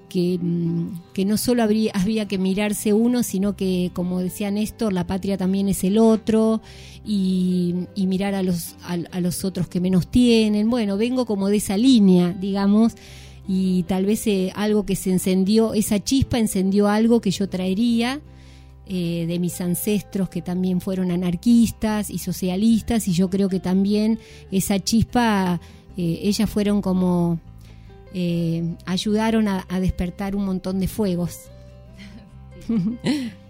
que, 0.10 0.40
mm, 0.42 1.12
que 1.14 1.26
no 1.26 1.38
solo 1.38 1.62
habría, 1.62 1.92
había 1.94 2.28
que 2.28 2.38
mirarse 2.38 2.94
uno, 2.94 3.22
sino 3.22 3.56
que, 3.56 3.92
como 3.94 4.20
decía 4.20 4.50
Néstor, 4.50 4.94
la 4.94 5.08
patria 5.08 5.38
también 5.38 5.68
es 5.68 5.84
el 5.84 5.98
otro 5.98 6.62
y, 7.06 7.85
mirar 8.06 8.34
a 8.36 8.44
los, 8.44 8.76
a, 8.84 8.98
a 9.12 9.20
los 9.22 9.44
otros 9.44 9.68
que 9.68 9.80
menos 9.80 10.08
tienen. 10.08 10.70
Bueno, 10.70 10.98
vengo 10.98 11.26
como 11.26 11.50
de 11.50 11.58
esa 11.58 11.78
línea, 11.78 12.36
digamos, 12.40 12.96
y 13.48 13.84
tal 13.84 14.06
vez 14.06 14.26
eh, 14.28 14.52
algo 14.56 14.86
que 14.86 14.96
se 14.96 15.12
encendió, 15.12 15.74
esa 15.74 16.04
chispa 16.04 16.40
encendió 16.40 16.88
algo 16.88 17.22
que 17.22 17.32
yo 17.32 17.48
traería 17.48 18.20
eh, 18.88 19.26
de 19.28 19.40
mis 19.40 19.62
ancestros 19.62 20.30
que 20.30 20.42
también 20.42 20.82
fueron 20.82 21.12
anarquistas 21.12 22.10
y 22.10 22.18
socialistas 22.18 23.08
y 23.08 23.14
yo 23.14 23.30
creo 23.30 23.50
que 23.50 23.60
también 23.60 24.20
esa 24.52 24.80
chispa, 24.80 25.60
eh, 25.98 26.20
ellas 26.24 26.50
fueron 26.50 26.82
como, 26.82 27.40
ayudaron 28.86 29.48
a 29.48 29.80
despertar 29.80 30.36
un 30.36 30.46
montón 30.46 30.80
de 30.80 30.88
fuegos. 30.88 31.52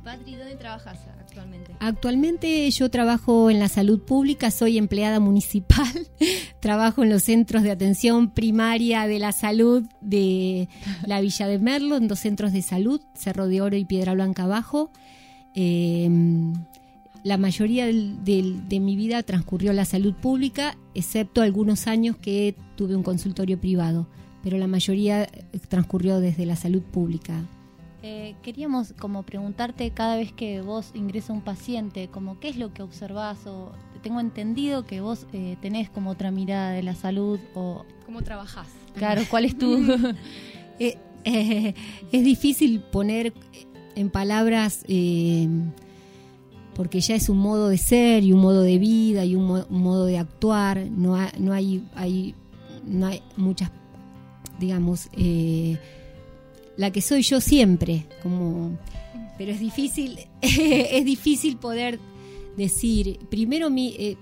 ¿Y 0.00 0.02
Patri, 0.02 0.34
dónde 0.34 0.56
trabajas 0.56 0.98
actualmente? 1.18 1.74
Actualmente 1.78 2.70
yo 2.70 2.90
trabajo 2.90 3.50
en 3.50 3.58
la 3.58 3.68
salud 3.68 4.00
pública, 4.00 4.50
soy 4.50 4.78
empleada 4.78 5.20
municipal, 5.20 6.08
trabajo 6.60 7.02
en 7.02 7.10
los 7.10 7.24
centros 7.24 7.62
de 7.62 7.70
atención 7.70 8.30
primaria 8.30 9.06
de 9.06 9.18
la 9.18 9.32
salud 9.32 9.84
de 10.00 10.68
la 11.06 11.20
Villa 11.20 11.46
de 11.46 11.58
Merlo, 11.58 11.96
en 11.96 12.08
dos 12.08 12.20
centros 12.20 12.52
de 12.52 12.62
salud, 12.62 13.00
Cerro 13.14 13.46
de 13.46 13.60
Oro 13.60 13.76
y 13.76 13.84
Piedra 13.84 14.14
Blanca 14.14 14.44
Abajo. 14.44 14.90
Eh, 15.54 16.08
la 17.22 17.36
mayoría 17.36 17.86
de 17.86 18.80
mi 18.80 18.96
vida 18.96 19.22
transcurrió 19.22 19.70
en 19.70 19.76
la 19.76 19.84
salud 19.84 20.14
pública, 20.14 20.78
excepto 20.94 21.42
algunos 21.42 21.86
años 21.86 22.16
que 22.16 22.56
tuve 22.76 22.96
un 22.96 23.02
consultorio 23.02 23.60
privado, 23.60 24.08
pero 24.42 24.56
la 24.56 24.66
mayoría 24.66 25.24
eh, 25.24 25.28
transcurrió 25.68 26.20
desde 26.20 26.46
la 26.46 26.56
salud 26.56 26.82
pública. 26.82 27.44
Eh, 28.02 28.34
queríamos 28.42 28.94
como 28.98 29.22
preguntarte 29.24 29.90
cada 29.90 30.16
vez 30.16 30.32
que 30.32 30.62
vos 30.62 30.90
ingresa 30.94 31.32
un 31.34 31.42
paciente, 31.42 32.08
como 32.08 32.40
qué 32.40 32.48
es 32.48 32.56
lo 32.56 32.72
que 32.72 32.82
observás 32.82 33.46
o 33.46 33.72
tengo 34.02 34.20
entendido 34.20 34.86
que 34.86 35.02
vos 35.02 35.26
eh, 35.34 35.58
tenés 35.60 35.90
como 35.90 36.08
otra 36.10 36.30
mirada 36.30 36.70
de 36.70 36.82
la 36.82 36.94
salud 36.94 37.38
o 37.54 37.84
¿Cómo 38.06 38.22
trabajás? 38.22 38.68
claro, 38.94 39.22
¿cuál 39.28 39.44
es 39.44 39.58
tu 39.58 39.76
Eh, 40.78 40.96
eh, 41.26 41.74
es 42.10 42.24
difícil 42.24 42.80
poner 42.80 43.34
en 43.94 44.08
palabras 44.08 44.82
eh, 44.88 45.46
porque 46.74 47.00
ya 47.02 47.14
es 47.16 47.28
un 47.28 47.36
modo 47.36 47.68
de 47.68 47.76
ser 47.76 48.24
y 48.24 48.32
un 48.32 48.40
modo 48.40 48.62
de 48.62 48.78
vida 48.78 49.26
y 49.26 49.34
un, 49.36 49.44
mo- 49.44 49.66
un 49.68 49.82
modo 49.82 50.06
de 50.06 50.16
actuar 50.16 50.86
no, 50.90 51.16
ha- 51.16 51.32
no 51.38 51.52
hay, 51.52 51.84
hay 51.94 52.34
no 52.86 53.08
hay 53.08 53.20
muchas 53.36 53.70
digamos 54.58 55.10
eh, 55.12 55.78
la 56.80 56.90
que 56.90 57.02
soy 57.02 57.22
yo 57.22 57.40
siempre 57.40 58.06
como 58.22 58.78
pero 59.36 59.52
es 59.52 59.60
difícil 59.60 60.18
es 60.40 61.04
difícil 61.04 61.58
poder 61.58 62.00
decir 62.56 63.18
primero 63.28 63.70
mi 63.70 63.94
eh, 63.98 64.16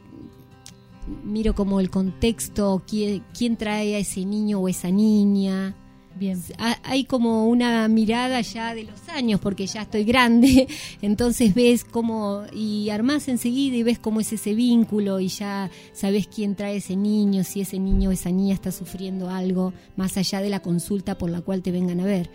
miro 1.25 1.55
como 1.55 1.81
el 1.81 1.91
contexto, 1.91 2.83
quién, 2.87 3.25
quién 3.37 3.57
trae 3.57 3.97
a 3.97 3.99
ese 3.99 4.25
niño 4.25 4.61
o 4.61 4.69
esa 4.69 4.91
niña. 4.91 5.75
Bien. 6.19 6.43
Ha- 6.59 6.79
Hay 6.83 7.05
como 7.05 7.47
una 7.49 7.87
mirada 7.89 8.41
ya 8.41 8.75
de 8.75 8.85
los 8.85 9.09
años, 9.09 9.41
porque 9.41 9.67
ya 9.67 9.83
estoy 9.83 10.05
grande, 10.05 10.67
entonces 11.03 11.55
ves 11.55 11.85
cómo, 11.85 12.43
y 12.53 12.91
armás 12.91 13.29
enseguida 13.29 13.77
y 13.77 13.83
ves 13.83 13.99
cómo 13.99 14.21
es 14.21 14.33
ese 14.33 14.55
vínculo 14.55 15.21
y 15.21 15.29
ya 15.29 15.71
sabes 15.93 16.27
quién 16.27 16.55
trae 16.57 16.77
ese 16.77 16.97
niño, 16.97 17.45
si 17.45 17.61
ese 17.61 17.79
niño 17.79 18.11
o 18.11 18.13
esa 18.13 18.31
niña 18.31 18.55
está 18.55 18.73
sufriendo 18.73 19.31
algo, 19.31 19.73
más 19.97 20.17
allá 20.17 20.41
de 20.41 20.49
la 20.51 20.61
consulta 20.61 21.17
por 21.17 21.31
la 21.31 21.41
cual 21.41 21.63
te 21.63 21.71
vengan 21.71 22.01
a 22.01 22.05
ver. 22.05 22.31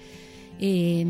Eh, 0.59 1.03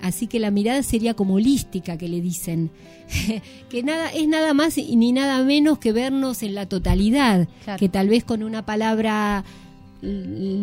así 0.00 0.26
que 0.28 0.38
la 0.38 0.50
mirada 0.50 0.82
sería 0.82 1.14
como 1.14 1.34
holística 1.34 1.98
que 1.98 2.08
le 2.08 2.20
dicen 2.20 2.70
que 3.68 3.82
nada 3.82 4.10
es 4.12 4.26
nada 4.28 4.54
más 4.54 4.78
y 4.78 4.94
ni 4.96 5.10
nada 5.12 5.42
menos 5.42 5.78
que 5.78 5.92
vernos 5.92 6.42
en 6.44 6.54
la 6.54 6.66
totalidad 6.66 7.48
Claro. 7.64 7.78
que 7.80 7.88
tal 7.88 8.08
vez 8.08 8.22
con 8.24 8.42
una 8.44 8.64
palabra 8.64 9.44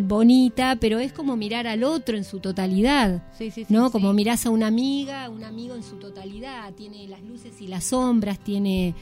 bonita 0.08 0.78
pero 0.80 1.00
es 1.00 1.14
como 1.14 1.36
mirar 1.36 1.68
al 1.68 1.84
otro 1.84 2.18
en 2.18 2.24
su 2.24 2.40
totalidad 2.40 3.24
Sí, 3.38 3.52
sí, 3.52 3.66
sí, 3.66 3.74
no 3.74 3.92
como 3.92 4.14
mirás 4.14 4.46
a 4.46 4.50
una 4.50 4.68
amiga 4.68 5.30
un 5.30 5.44
amigo 5.44 5.76
en 5.76 5.84
su 5.84 5.98
totalidad 5.98 6.74
tiene 6.74 7.08
las 7.08 7.22
luces 7.22 7.62
y 7.62 7.68
las 7.68 7.86
sombras 7.86 8.40
tiene 8.40 8.96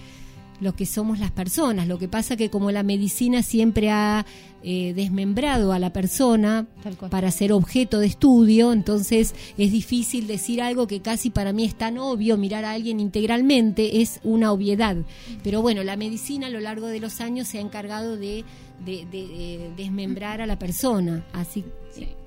lo 0.61 0.75
que 0.75 0.85
somos 0.85 1.19
las 1.19 1.31
personas. 1.31 1.87
Lo 1.87 1.97
que 1.97 2.07
pasa 2.07 2.37
que 2.37 2.49
como 2.49 2.71
la 2.71 2.83
medicina 2.83 3.43
siempre 3.43 3.89
ha 3.89 4.25
eh, 4.63 4.93
desmembrado 4.95 5.73
a 5.73 5.79
la 5.79 5.91
persona 5.91 6.67
para 7.09 7.31
ser 7.31 7.51
objeto 7.51 7.99
de 7.99 8.05
estudio, 8.05 8.71
entonces 8.71 9.33
es 9.57 9.71
difícil 9.71 10.27
decir 10.27 10.61
algo 10.61 10.85
que 10.85 11.01
casi 11.01 11.31
para 11.31 11.51
mí 11.51 11.65
es 11.65 11.75
tan 11.75 11.97
obvio, 11.97 12.37
mirar 12.37 12.63
a 12.63 12.71
alguien 12.71 12.99
integralmente 12.99 14.01
es 14.01 14.19
una 14.23 14.51
obviedad. 14.51 14.95
Pero 15.43 15.63
bueno, 15.63 15.83
la 15.83 15.97
medicina 15.97 16.47
a 16.47 16.51
lo 16.51 16.59
largo 16.59 16.87
de 16.87 16.99
los 16.99 17.21
años 17.21 17.47
se 17.47 17.57
ha 17.57 17.61
encargado 17.61 18.15
de, 18.15 18.45
de- 18.85 19.05
de- 19.05 19.27
de 19.27 19.71
desmembrar 19.75 20.41
a 20.41 20.45
la 20.45 20.57
persona. 20.59 21.25
Así 21.33 21.63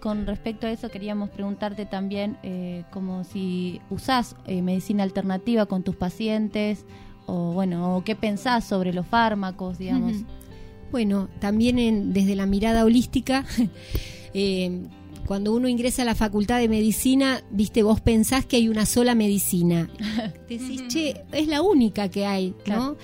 Con 0.01 0.27
respecto 0.27 0.67
a 0.67 0.71
eso 0.71 0.91
queríamos 0.91 1.31
preguntarte 1.31 1.87
también 1.87 2.37
eh, 2.43 2.85
como 2.93 3.25
si 3.25 3.81
usás 3.91 4.37
eh, 4.47 4.61
medicina 4.61 5.03
alternativa 5.03 5.65
con 5.67 5.83
tus 5.83 5.97
pacientes 5.97 6.85
o 7.27 7.53
bueno, 7.55 7.97
o 7.97 8.05
qué 8.05 8.15
pensás 8.15 8.65
sobre 8.65 8.93
los 8.93 9.07
fármacos, 9.07 9.79
digamos. 9.79 10.13
Bueno, 10.91 11.29
también 11.41 11.79
en- 11.79 12.13
desde 12.13 12.37
la 12.37 12.45
mirada 12.47 12.85
holística, 12.85 13.45
eh, 14.35 14.83
cuando 15.27 15.55
uno 15.55 15.69
ingresa 15.69 16.03
a 16.03 16.05
la 16.05 16.15
facultad 16.15 16.59
de 16.59 16.69
medicina, 16.69 17.41
viste, 17.51 17.83
vos 17.83 18.03
pensás 18.03 18.45
que 18.45 18.57
hay 18.57 18.69
una 18.69 18.85
sola 18.85 19.15
medicina. 19.15 19.89
Decís, 20.49 20.83
che, 20.89 21.23
es 21.33 21.49
la 21.49 21.63
única 21.63 22.11
que 22.11 22.27
hay, 22.27 22.51
¿no? 22.51 22.55
Claro. 22.65 22.97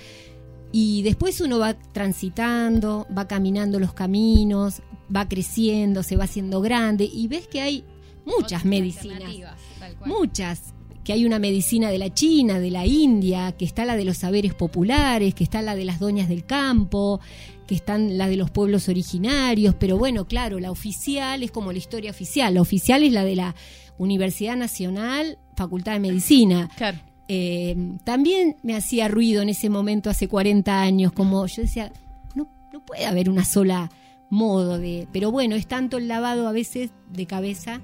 Y 0.71 1.01
después 1.01 1.41
uno 1.41 1.59
va 1.59 1.73
transitando, 1.73 3.07
va 3.15 3.27
caminando 3.27 3.79
los 3.79 3.93
caminos, 3.93 4.81
va 5.13 5.27
creciendo, 5.27 6.03
se 6.03 6.15
va 6.15 6.25
haciendo 6.25 6.61
grande 6.61 7.09
y 7.11 7.27
ves 7.27 7.47
que 7.47 7.61
hay 7.61 7.83
muchas 8.25 8.63
medicinas 8.65 9.15
Alternativas, 9.15 9.59
tal 9.79 9.95
cual. 9.95 10.09
muchas 10.09 10.73
que 11.03 11.13
hay 11.13 11.25
una 11.25 11.39
medicina 11.39 11.89
de 11.89 11.97
la 11.97 12.13
China, 12.13 12.59
de 12.59 12.69
la 12.69 12.85
India, 12.85 13.53
que 13.53 13.65
está 13.65 13.85
la 13.85 13.95
de 13.95 14.05
los 14.05 14.17
saberes 14.17 14.53
populares, 14.53 15.33
que 15.33 15.43
está 15.43 15.61
la 15.61 15.75
de 15.75 15.85
las 15.85 15.99
doñas 15.99 16.29
del 16.29 16.45
campo, 16.45 17.19
que 17.65 17.75
están 17.75 18.17
la 18.17 18.27
de 18.27 18.35
los 18.35 18.51
pueblos 18.51 18.87
originarios, 18.87 19.75
pero 19.75 19.97
bueno, 19.97 20.25
claro, 20.25 20.59
la 20.59 20.71
oficial 20.71 21.41
es 21.41 21.51
como 21.51 21.71
la 21.71 21.79
historia 21.79 22.11
oficial, 22.11 22.53
la 22.53 22.61
oficial 22.61 23.01
es 23.03 23.13
la 23.13 23.23
de 23.23 23.35
la 23.35 23.55
Universidad 23.97 24.55
Nacional, 24.55 25.39
Facultad 25.55 25.93
de 25.93 25.99
Medicina. 25.99 26.69
Claro. 26.75 26.99
Eh, 27.33 27.77
también 28.03 28.57
me 28.61 28.75
hacía 28.75 29.07
ruido 29.07 29.41
en 29.41 29.47
ese 29.47 29.69
momento, 29.69 30.09
hace 30.09 30.27
40 30.27 30.81
años, 30.81 31.13
como 31.13 31.45
yo 31.47 31.61
decía, 31.61 31.93
no, 32.35 32.49
puede 32.85 33.05
haber 33.05 33.29
una 33.29 33.45
sola 33.45 33.89
modo 34.29 34.77
de... 34.77 35.07
Pero 35.13 35.31
bueno, 35.31 35.55
es 35.55 35.65
tanto 35.65 35.97
el 35.97 36.09
lavado 36.09 36.45
a 36.49 36.51
veces 36.51 36.89
de 37.09 37.25
cabeza 37.27 37.79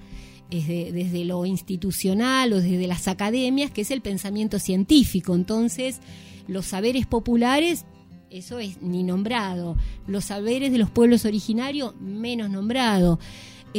es 0.50 0.68
de- 0.68 0.92
desde 0.92 1.24
lo 1.24 1.46
institucional 1.46 2.52
o 2.52 2.60
desde 2.62 2.88
las 2.88 3.08
academias, 3.08 3.72
que 3.72 3.82
es 3.82 3.92
el 3.92 4.02
pensamiento 4.02 4.60
científico. 4.60 5.34
Entonces, 5.34 6.02
los 6.48 6.66
saberes 6.66 7.06
populares, 7.06 7.86
eso 8.30 8.60
es 8.60 8.82
ni 8.82 9.04
nombrado. 9.04 9.78
Los 10.08 10.26
saberes 10.26 10.74
de 10.74 10.78
los 10.78 10.90
pueblos 10.90 11.24
originarios, 11.24 11.96
menos 12.02 12.50
nombrado. 12.50 13.18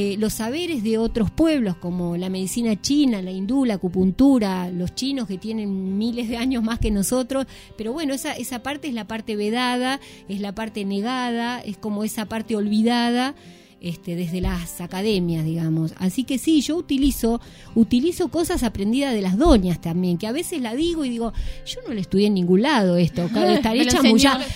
Eh, 0.01 0.17
los 0.17 0.35
saberes 0.35 0.85
de 0.85 0.97
otros 0.97 1.29
pueblos, 1.29 1.75
como 1.75 2.17
la 2.17 2.29
medicina 2.29 2.81
china, 2.81 3.21
la 3.21 3.33
hindú, 3.33 3.65
la 3.65 3.75
acupuntura, 3.75 4.71
los 4.71 4.95
chinos 4.95 5.27
que 5.27 5.39
tienen 5.39 5.99
miles 5.99 6.29
de 6.29 6.37
años 6.37 6.63
más 6.63 6.79
que 6.79 6.93
nosotros, 6.93 7.47
pero 7.77 7.93
bueno, 7.93 8.15
esa, 8.15 8.33
esa 8.35 8.63
parte 8.63 8.87
es 8.87 8.95
la 8.95 9.09
parte 9.09 9.35
vedada, 9.35 9.99
es 10.29 10.41
la 10.41 10.55
parte 10.55 10.85
negada, 10.85 11.59
es 11.59 11.79
como 11.79 12.05
esa 12.05 12.27
parte 12.27 12.55
olvidada 12.55 13.35
este, 13.81 14.17
desde 14.17 14.41
las 14.41 14.81
academias, 14.81 15.45
digamos. 15.45 15.95
Así 15.99 16.25
que 16.25 16.39
sí, 16.39 16.61
yo 16.61 16.77
utilizo, 16.77 17.41
utilizo 17.75 18.29
cosas 18.29 18.63
aprendidas 18.63 19.15
de 19.15 19.23
las 19.23 19.39
doñas 19.39 19.81
también, 19.81 20.19
que 20.19 20.27
a 20.27 20.33
veces 20.33 20.61
la 20.61 20.75
digo 20.75 21.05
y 21.05 21.11
digo, 21.11 21.33
yo 21.65 21.81
no 21.87 21.95
le 21.95 22.01
estudié 22.01 22.27
en 22.27 22.35
ningún 22.35 22.63
lado 22.63 22.97
esto, 22.97 23.29
Me 23.35 23.55
estaré 23.55 23.85
la 23.85 24.01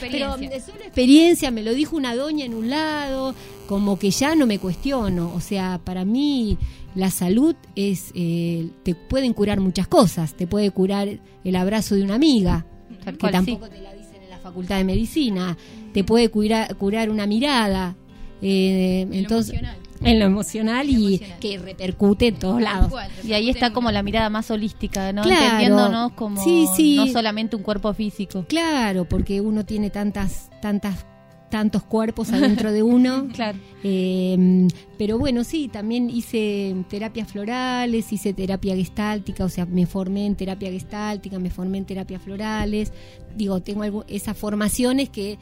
pero 0.01 0.35
es 0.37 0.69
una 0.69 0.85
experiencia, 0.85 1.51
me 1.51 1.63
lo 1.63 1.73
dijo 1.73 1.97
una 1.97 2.17
doña 2.17 2.45
en 2.45 2.55
un 2.55 2.69
lado, 2.69 3.35
como 3.67 3.99
que 3.99 4.11
ya 4.11 4.35
no 4.35 4.47
me 4.47 4.59
cuestiono, 4.59 5.33
o 5.35 5.41
sea, 5.41 5.81
para 5.83 6.05
mí 6.05 6.59
la 6.95 7.11
salud 7.11 7.55
es, 7.75 8.11
eh, 8.15 8.69
te 8.83 8.95
pueden 8.95 9.33
curar 9.33 9.61
muchas 9.61 9.89
cosas, 9.89 10.35
te 10.35 10.47
puede 10.47 10.71
curar 10.71 11.09
el 11.45 11.57
abrazo 11.57 11.95
de 11.95 12.03
una 12.03 12.15
amiga, 12.15 12.67
Tal 13.05 13.15
que 13.15 13.21
cual, 13.21 13.33
tampoco 13.33 13.69
te 13.69 13.81
la 13.81 13.95
dicen 13.95 14.23
en 14.23 14.31
la 14.31 14.39
facultad 14.39 14.77
de 14.77 14.85
medicina, 14.85 15.57
te 15.95 16.05
puede 16.05 16.29
curar, 16.29 16.75
curar 16.77 17.09
una 17.11 17.27
mirada, 17.27 17.97
eh, 18.43 19.07
entonces 19.13 19.55
emocional. 19.55 19.77
en 20.03 20.19
lo 20.19 20.25
emocional 20.27 20.91
y 20.91 21.19
que 21.41 21.59
repercute 21.59 22.27
en 22.29 22.35
todos 22.37 22.61
lados. 22.61 22.93
Y 23.25 23.33
ahí 23.35 23.49
está 23.49 23.73
como 23.73 23.91
la 23.93 24.03
mirada 24.03 24.29
más 24.31 24.51
holística, 24.51 25.13
¿no? 25.13 25.23
Claro. 25.23 25.45
Entendiéndonos 25.45 26.13
como 26.13 26.43
Sí, 26.43 26.67
sí. 26.77 26.97
no 26.97 27.07
solamente 27.07 27.57
un 27.57 27.63
cuerpo 27.63 27.95
físico. 27.95 28.45
Claro, 28.49 29.05
porque 29.09 29.41
uno 29.41 29.65
tiene 29.65 29.91
tantas, 29.91 30.51
tantas 30.61 31.07
tantos 31.53 31.83
cuerpos 31.83 32.33
adentro 32.33 32.73
de 32.73 32.83
uno. 32.83 33.29
claro. 33.35 33.59
Eh, 33.85 34.67
pero 34.97 35.19
bueno, 35.19 35.45
sí, 35.45 35.69
también 35.69 36.09
hice 36.09 36.75
terapias 36.89 37.31
florales, 37.31 38.11
hice 38.11 38.33
terapia 38.33 38.75
gestáltica, 38.75 39.45
o 39.45 39.51
sea, 39.51 39.67
me 39.67 39.85
formé 39.85 40.25
en 40.25 40.35
terapia 40.35 40.71
gestáltica, 40.71 41.39
me 41.39 41.51
formé 41.51 41.77
en 41.77 41.85
terapias 41.85 42.23
florales. 42.23 42.95
Digo, 43.37 43.61
tengo 43.61 43.83
algo, 43.83 44.07
esas 44.09 44.35
formaciones 44.35 45.11
que 45.11 45.39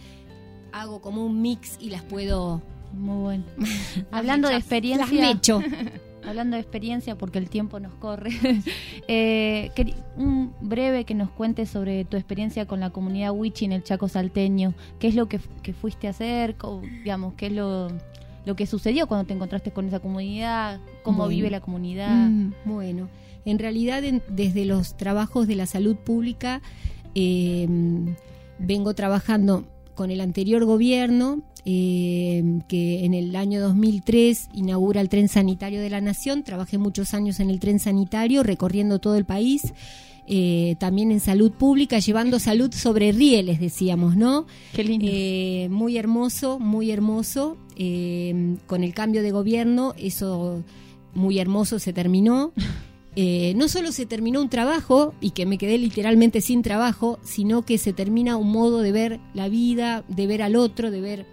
hago 0.72 1.00
como 1.00 1.24
un 1.24 1.40
mix 1.40 1.76
y 1.80 1.90
las 1.90 2.02
puedo... 2.02 2.60
Muy 2.92 3.22
bueno. 3.22 3.44
Hablando 4.10 4.48
de 4.48 4.54
Las 4.54 4.62
experiencia. 4.64 5.06
mecho. 5.06 5.62
Hablando 6.26 6.56
de 6.56 6.60
experiencia, 6.62 7.16
porque 7.16 7.38
el 7.38 7.48
tiempo 7.48 7.80
nos 7.80 7.94
corre, 7.94 8.30
eh, 9.08 9.70
un 10.16 10.52
breve 10.60 11.04
que 11.04 11.14
nos 11.14 11.30
cuentes 11.30 11.70
sobre 11.70 12.04
tu 12.04 12.16
experiencia 12.16 12.66
con 12.66 12.80
la 12.80 12.90
comunidad 12.90 13.32
Wichi 13.32 13.64
en 13.64 13.72
el 13.72 13.82
Chaco 13.82 14.06
Salteño. 14.08 14.74
¿Qué 14.98 15.08
es 15.08 15.14
lo 15.14 15.28
que, 15.28 15.40
que 15.62 15.72
fuiste 15.72 16.06
a 16.06 16.10
hacer? 16.10 16.56
Digamos, 17.02 17.34
¿qué 17.34 17.46
es 17.46 17.52
lo, 17.52 17.88
lo 18.44 18.54
que 18.56 18.66
sucedió 18.66 19.06
cuando 19.06 19.26
te 19.26 19.32
encontraste 19.34 19.70
con 19.70 19.86
esa 19.88 20.00
comunidad? 20.00 20.78
¿Cómo 21.02 21.18
Bueno. 21.18 21.30
vive 21.30 21.50
la 21.50 21.60
comunidad? 21.60 22.28
Mm, 22.28 22.52
bueno, 22.66 23.08
en 23.46 23.58
realidad 23.58 24.04
en- 24.04 24.22
desde 24.28 24.66
los 24.66 24.96
trabajos 24.98 25.46
de 25.48 25.54
la 25.56 25.64
salud 25.66 25.96
pública 25.96 26.60
eh, 27.14 27.66
vengo 28.58 28.94
trabajando 28.94 29.64
con 30.00 30.10
el 30.10 30.22
anterior 30.22 30.64
gobierno 30.64 31.42
eh, 31.66 32.42
que 32.68 33.04
en 33.04 33.12
el 33.12 33.36
año 33.36 33.60
2003 33.60 34.48
inaugura 34.54 35.02
el 35.02 35.10
tren 35.10 35.28
sanitario 35.28 35.78
de 35.82 35.90
la 35.90 36.00
nación. 36.00 36.42
Trabajé 36.42 36.78
muchos 36.78 37.12
años 37.12 37.38
en 37.38 37.50
el 37.50 37.60
tren 37.60 37.78
sanitario 37.78 38.42
recorriendo 38.42 38.98
todo 38.98 39.16
el 39.16 39.26
país. 39.26 39.74
eh, 40.26 40.76
también 40.78 41.10
en 41.10 41.20
salud 41.20 41.52
pública, 41.52 41.98
llevando 41.98 42.38
salud 42.38 42.72
sobre 42.72 43.12
rieles, 43.12 43.60
decíamos, 43.60 44.16
¿no? 44.16 44.46
Qué 44.72 44.84
lindo. 44.84 45.06
Eh, 45.06 45.68
muy 45.70 45.98
hermoso, 45.98 46.58
muy 46.58 46.90
hermoso. 46.90 47.58
Con 48.66 48.82
el 48.82 48.94
cambio 48.94 49.22
de 49.22 49.32
gobierno, 49.32 49.92
eso 49.98 50.64
muy 51.12 51.38
hermoso 51.40 51.78
se 51.78 51.92
terminó. 51.92 52.54
Eh, 53.16 53.54
no 53.56 53.68
solo 53.68 53.90
se 53.90 54.06
terminó 54.06 54.40
un 54.40 54.48
trabajo 54.48 55.14
y 55.20 55.30
que 55.30 55.44
me 55.44 55.58
quedé 55.58 55.78
literalmente 55.78 56.40
sin 56.40 56.62
trabajo, 56.62 57.18
sino 57.24 57.62
que 57.62 57.76
se 57.76 57.92
termina 57.92 58.36
un 58.36 58.52
modo 58.52 58.80
de 58.80 58.92
ver 58.92 59.20
la 59.34 59.48
vida, 59.48 60.04
de 60.08 60.26
ver 60.26 60.42
al 60.42 60.54
otro, 60.56 60.90
de 60.90 61.00
ver 61.00 61.26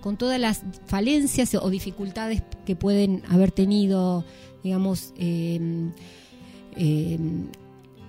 con 0.00 0.16
todas 0.16 0.40
las 0.40 0.62
falencias 0.86 1.54
o 1.54 1.68
dificultades 1.68 2.42
que 2.64 2.76
pueden 2.76 3.22
haber 3.28 3.50
tenido, 3.50 4.24
digamos, 4.64 5.12
eh, 5.18 5.86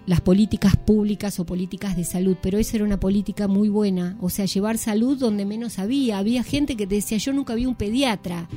las 0.05 0.21
políticas 0.21 0.75
públicas 0.75 1.39
o 1.39 1.45
políticas 1.45 1.95
de 1.95 2.03
salud, 2.03 2.35
pero 2.41 2.57
esa 2.57 2.77
era 2.77 2.85
una 2.85 2.99
política 2.99 3.47
muy 3.47 3.69
buena, 3.69 4.17
o 4.21 4.29
sea, 4.29 4.45
llevar 4.45 4.77
salud 4.77 5.17
donde 5.17 5.45
menos 5.45 5.79
había, 5.79 6.17
había 6.17 6.43
gente 6.43 6.75
que 6.75 6.87
te 6.87 6.95
decía, 6.95 7.17
yo 7.17 7.33
nunca 7.33 7.53
vi 7.53 7.65
un 7.65 7.75
pediatra, 7.75 8.49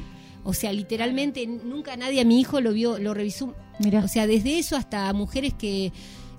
o 0.45 0.55
sea, 0.55 0.72
literalmente 0.72 1.47
nunca 1.47 1.97
nadie 1.97 2.20
a 2.20 2.24
mi 2.24 2.40
hijo 2.40 2.61
lo 2.61 2.72
vio, 2.72 2.99
lo 2.99 3.14
revisó, 3.14 3.55
o 4.03 4.09
sea, 4.09 4.26
desde 4.26 4.59
eso 4.59 4.76
hasta 4.76 5.12
mujeres 5.12 5.55
que 5.55 5.92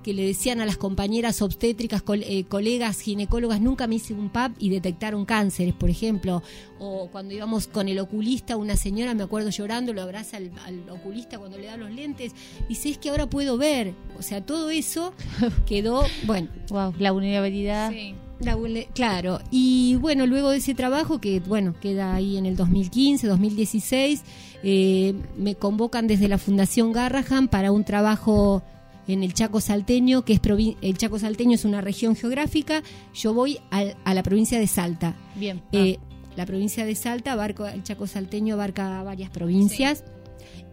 que 0.06 0.14
le 0.14 0.28
decían 0.28 0.62
a 0.62 0.68
las 0.68 0.78
compañeras 0.78 1.42
obstétricas, 1.42 2.04
eh, 2.08 2.44
colegas 2.44 3.00
ginecólogas, 3.00 3.60
nunca 3.60 3.88
me 3.88 3.96
hice 3.96 4.14
un 4.14 4.30
PAP 4.30 4.56
y 4.60 4.70
detectaron 4.70 5.26
cánceres, 5.26 5.74
por 5.74 5.90
ejemplo. 5.90 6.44
O 6.78 7.10
cuando 7.10 7.34
íbamos 7.34 7.66
con 7.66 7.88
el 7.88 7.98
oculista, 7.98 8.56
una 8.56 8.76
señora, 8.76 9.16
me 9.16 9.24
acuerdo 9.24 9.50
llorando, 9.50 9.94
lo 9.94 10.04
abraza 10.04 10.38
al, 10.38 10.52
al 10.64 10.88
oculista 10.92 11.40
cuando 11.40 11.58
le 11.58 11.66
da 11.66 11.78
los 11.78 11.90
lentes, 11.90 12.34
dice, 12.70 12.90
es 12.90 13.00
que 13.00 13.10
ahora 13.10 13.28
puedo 13.28 13.58
ver. 13.58 13.96
O 14.20 14.22
sea, 14.22 14.46
todo 14.46 14.70
eso 14.70 15.12
quedó, 15.66 16.04
bueno. 16.28 16.50
Wow, 16.70 16.94
la 17.00 17.10
vulnerabilidad. 17.10 17.92
La 18.40 18.58
claro, 18.94 19.40
y 19.50 19.96
bueno, 19.96 20.26
luego 20.28 20.50
de 20.50 20.58
ese 20.58 20.76
trabajo 20.76 21.22
que, 21.22 21.40
bueno, 21.40 21.74
queda 21.80 22.14
ahí 22.16 22.36
en 22.38 22.46
el 22.46 22.58
2015, 22.58 23.28
2016, 23.28 24.24
eh, 24.64 25.14
me 25.38 25.56
convocan 25.56 26.06
desde 26.08 26.28
la 26.28 26.38
Fundación 26.38 26.92
Garrahan 26.92 27.48
para 27.48 27.72
un 27.72 27.86
trabajo 27.86 28.62
en 29.08 29.24
el 29.24 29.34
Chaco 29.34 29.62
Salteño, 29.62 30.26
que 30.26 30.34
es 30.34 30.42
el 30.82 30.98
Chaco 30.98 31.18
Salteño 31.20 31.54
es 31.56 31.64
una 31.64 31.80
región 31.80 32.16
geográfica, 32.16 32.84
yo 33.14 33.34
voy 33.34 33.60
al- 33.70 33.96
a, 34.04 34.14
la 34.14 34.24
provincia 34.24 34.60
de 34.60 34.68
Salta. 34.68 35.16
Bien. 35.36 35.62
Eh, 35.72 35.98
la 36.36 36.46
provincia 36.46 36.86
de 36.86 36.96
Salta, 36.96 37.32
abarca, 37.34 37.74
el 37.74 37.84
Chaco 37.84 38.06
Salteño 38.08 38.56
abarca 38.56 39.02
varias 39.04 39.30
provincias 39.30 40.04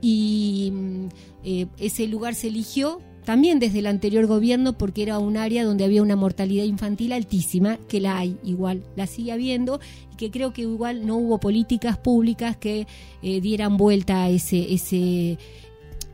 y 0.00 0.70
mm, 0.72 1.06
eh, 1.44 1.66
ese 1.78 2.08
lugar 2.08 2.34
se 2.34 2.48
eligió 2.48 3.00
también 3.24 3.60
desde 3.60 3.78
el 3.78 3.86
anterior 3.86 4.26
gobierno 4.26 4.72
porque 4.72 5.02
era 5.02 5.18
un 5.18 5.36
área 5.36 5.64
donde 5.64 5.84
había 5.84 6.02
una 6.02 6.16
mortalidad 6.16 6.64
infantil 6.64 7.12
altísima, 7.12 7.78
que 7.88 8.00
la 8.00 8.18
hay 8.18 8.36
igual, 8.42 8.82
la 8.96 9.06
sigue 9.06 9.32
habiendo 9.32 9.80
y 10.12 10.16
que 10.16 10.30
creo 10.30 10.52
que 10.52 10.62
igual 10.62 11.06
no 11.06 11.16
hubo 11.16 11.38
políticas 11.38 11.98
públicas 11.98 12.56
que 12.56 12.86
eh, 13.22 13.40
dieran 13.40 13.76
vuelta 13.76 14.24
a 14.24 14.28
ese, 14.28 14.72
ese, 14.74 15.38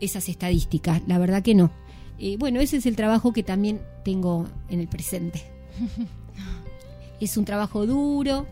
esas 0.00 0.28
estadísticas, 0.28 1.02
la 1.06 1.18
verdad 1.18 1.42
que 1.42 1.54
no. 1.54 1.70
Eh, 2.18 2.36
bueno, 2.38 2.60
ese 2.60 2.78
es 2.78 2.86
el 2.86 2.96
trabajo 2.96 3.32
que 3.32 3.42
también 3.42 3.80
tengo 4.04 4.46
en 4.68 4.80
el 4.80 4.88
presente. 4.88 5.42
es 7.20 7.36
un 7.36 7.44
trabajo 7.44 7.86
duro, 7.86 8.46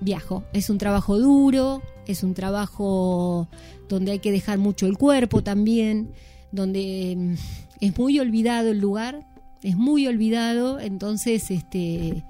viajo, 0.00 0.44
es 0.52 0.70
un 0.70 0.78
trabajo 0.78 1.18
duro, 1.18 1.82
es 2.06 2.22
un 2.22 2.34
trabajo 2.34 3.48
donde 3.88 4.12
hay 4.12 4.18
que 4.20 4.32
dejar 4.32 4.58
mucho 4.58 4.86
el 4.86 4.96
cuerpo 4.96 5.42
también, 5.42 6.12
donde 6.52 7.14
mm, 7.16 7.34
es 7.80 7.98
muy 7.98 8.18
olvidado 8.18 8.70
el 8.70 8.78
lugar, 8.78 9.26
es 9.62 9.76
muy 9.76 10.06
olvidado, 10.06 10.78
entonces 10.80 11.50
este 11.50 12.24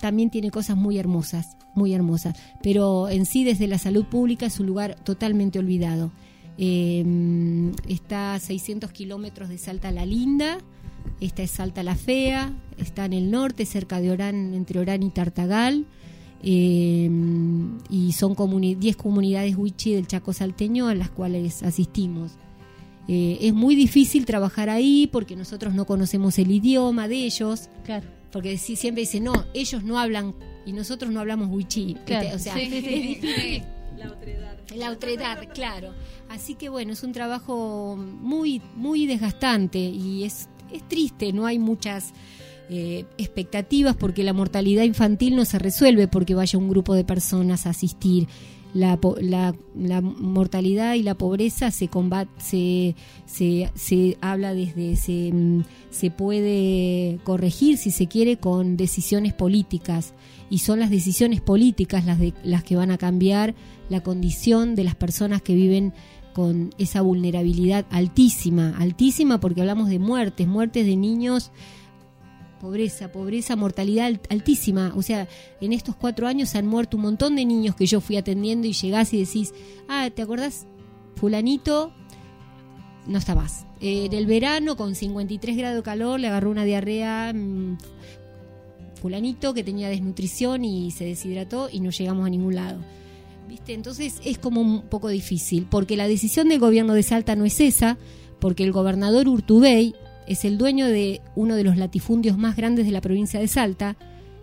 también 0.00 0.30
tiene 0.30 0.50
cosas 0.50 0.76
muy 0.76 0.98
hermosas, 0.98 1.56
muy 1.74 1.92
hermosas, 1.92 2.34
pero 2.62 3.08
en 3.08 3.26
sí 3.26 3.44
desde 3.44 3.66
la 3.66 3.78
salud 3.78 4.04
pública 4.06 4.46
es 4.46 4.58
un 4.58 4.66
lugar 4.66 4.94
totalmente 5.04 5.58
olvidado. 5.58 6.10
Eh, 6.58 7.02
mm, 7.06 7.70
está 7.88 8.34
a 8.34 8.40
600 8.40 8.90
kilómetros 8.92 9.48
de 9.48 9.58
Salta 9.58 9.90
la 9.90 10.04
Linda, 10.06 10.58
esta 11.20 11.42
es 11.42 11.50
Salta 11.50 11.82
la 11.82 11.96
Fea, 11.96 12.52
está 12.78 13.04
en 13.04 13.12
el 13.12 13.30
norte, 13.30 13.64
cerca 13.66 14.00
de 14.00 14.10
Orán, 14.10 14.54
entre 14.54 14.80
Orán 14.80 15.02
y 15.02 15.10
Tartagal, 15.10 15.86
eh, 16.42 17.10
y 17.90 18.12
son 18.12 18.34
comuni- 18.34 18.76
10 18.78 18.96
comunidades 18.96 19.56
wichi 19.56 19.92
del 19.94 20.06
Chaco 20.06 20.32
Salteño 20.32 20.88
a 20.88 20.94
las 20.94 21.10
cuales 21.10 21.62
asistimos. 21.62 22.32
Eh, 23.12 23.38
es 23.48 23.52
muy 23.52 23.74
difícil 23.74 24.24
trabajar 24.24 24.70
ahí 24.70 25.08
porque 25.10 25.34
nosotros 25.34 25.74
no 25.74 25.84
conocemos 25.84 26.38
el 26.38 26.48
idioma 26.48 27.08
de 27.08 27.16
ellos. 27.24 27.68
Claro. 27.84 28.06
Porque 28.30 28.56
si, 28.56 28.76
siempre 28.76 29.00
dicen, 29.00 29.24
no, 29.24 29.32
ellos 29.52 29.82
no 29.82 29.98
hablan 29.98 30.32
y 30.64 30.72
nosotros 30.72 31.10
no 31.10 31.18
hablamos 31.18 31.48
wichí. 31.50 31.96
Claro. 32.06 32.36
O 32.36 32.38
sea, 32.38 32.54
Sí, 32.54 32.66
sí, 32.70 32.76
es 32.76 32.84
sí. 32.84 32.90
difícil. 32.90 33.62
La 33.98 34.12
otredad. 34.12 34.56
La 34.76 34.90
otredad, 34.92 35.38
claro. 35.52 35.92
Así 36.28 36.54
que 36.54 36.68
bueno, 36.68 36.92
es 36.92 37.02
un 37.02 37.10
trabajo 37.12 37.96
muy, 37.98 38.62
muy 38.76 39.06
desgastante 39.08 39.80
y 39.80 40.22
es, 40.22 40.48
es 40.72 40.86
triste, 40.88 41.32
no 41.32 41.46
hay 41.46 41.58
muchas 41.58 42.12
eh, 42.70 43.06
expectativas 43.18 43.96
porque 43.96 44.22
la 44.22 44.32
mortalidad 44.32 44.84
infantil 44.84 45.34
no 45.34 45.44
se 45.44 45.58
resuelve 45.58 46.06
porque 46.06 46.36
vaya 46.36 46.56
un 46.60 46.68
grupo 46.68 46.94
de 46.94 47.02
personas 47.04 47.66
a 47.66 47.70
asistir. 47.70 48.28
La, 48.72 48.98
la, 49.20 49.54
la 49.74 50.00
mortalidad 50.00 50.94
y 50.94 51.02
la 51.02 51.16
pobreza 51.16 51.70
se 51.70 51.88
combate, 51.88 52.30
se, 52.38 52.94
se, 53.26 53.70
se 53.74 54.16
habla 54.20 54.54
desde, 54.54 54.96
se, 54.96 55.32
mm, 55.32 55.64
se 55.90 56.10
puede 56.10 57.18
corregir 57.24 57.78
si 57.78 57.90
se 57.90 58.06
quiere 58.06 58.36
con 58.36 58.76
decisiones 58.76 59.32
políticas. 59.32 60.14
Y 60.50 60.58
son 60.58 60.80
las 60.80 60.90
decisiones 60.90 61.40
políticas 61.40 62.04
las, 62.04 62.18
de, 62.18 62.32
las 62.42 62.62
que 62.64 62.76
van 62.76 62.90
a 62.90 62.98
cambiar 62.98 63.54
la 63.88 64.02
condición 64.02 64.74
de 64.74 64.84
las 64.84 64.94
personas 64.94 65.42
que 65.42 65.54
viven 65.54 65.92
con 66.32 66.72
esa 66.78 67.02
vulnerabilidad 67.02 67.86
altísima, 67.90 68.74
altísima 68.78 69.40
porque 69.40 69.60
hablamos 69.60 69.88
de 69.88 69.98
muertes, 69.98 70.46
muertes 70.46 70.86
de 70.86 70.96
niños, 70.96 71.50
pobreza, 72.60 73.10
pobreza, 73.10 73.56
mortalidad 73.56 74.06
alt- 74.08 74.26
altísima. 74.28 74.92
O 74.96 75.02
sea, 75.02 75.26
en 75.60 75.72
estos 75.72 75.96
cuatro 75.96 76.26
años 76.26 76.54
han 76.54 76.66
muerto 76.66 76.96
un 76.96 77.04
montón 77.04 77.34
de 77.36 77.44
niños 77.44 77.74
que 77.74 77.86
yo 77.86 78.00
fui 78.00 78.16
atendiendo 78.16 78.66
y 78.68 78.72
llegás 78.72 79.12
y 79.14 79.18
decís, 79.24 79.52
ah, 79.88 80.08
¿te 80.14 80.22
acordás? 80.22 80.66
Fulanito 81.16 81.92
no 83.06 83.18
está 83.18 83.34
más. 83.34 83.66
Eh, 83.80 84.04
en 84.06 84.12
el 84.12 84.26
verano, 84.26 84.76
con 84.76 84.94
53 84.94 85.56
grados 85.56 85.76
de 85.78 85.82
calor, 85.82 86.20
le 86.20 86.28
agarró 86.28 86.50
una 86.50 86.64
diarrea 86.64 87.32
mm, 87.34 87.78
fulanito 89.00 89.54
que 89.54 89.64
tenía 89.64 89.88
desnutrición 89.88 90.64
y 90.64 90.90
se 90.90 91.04
deshidrató 91.06 91.68
y 91.72 91.80
no 91.80 91.90
llegamos 91.90 92.26
a 92.26 92.30
ningún 92.30 92.54
lado. 92.54 92.80
¿Viste? 93.48 93.72
Entonces 93.74 94.20
es 94.24 94.38
como 94.38 94.60
un 94.60 94.82
poco 94.82 95.08
difícil, 95.08 95.66
porque 95.68 95.96
la 95.96 96.06
decisión 96.06 96.48
del 96.48 96.60
gobierno 96.60 96.94
de 96.94 97.02
Salta 97.02 97.34
no 97.34 97.44
es 97.44 97.58
esa, 97.60 97.98
porque 98.38 98.62
el 98.62 98.70
gobernador 98.72 99.26
Urtubey 99.28 99.94
es 100.30 100.44
el 100.44 100.58
dueño 100.58 100.86
de 100.86 101.20
uno 101.34 101.56
de 101.56 101.64
los 101.64 101.76
latifundios 101.76 102.38
más 102.38 102.54
grandes 102.54 102.86
de 102.86 102.92
la 102.92 103.00
provincia 103.00 103.40
de 103.40 103.48
Salta, 103.48 103.96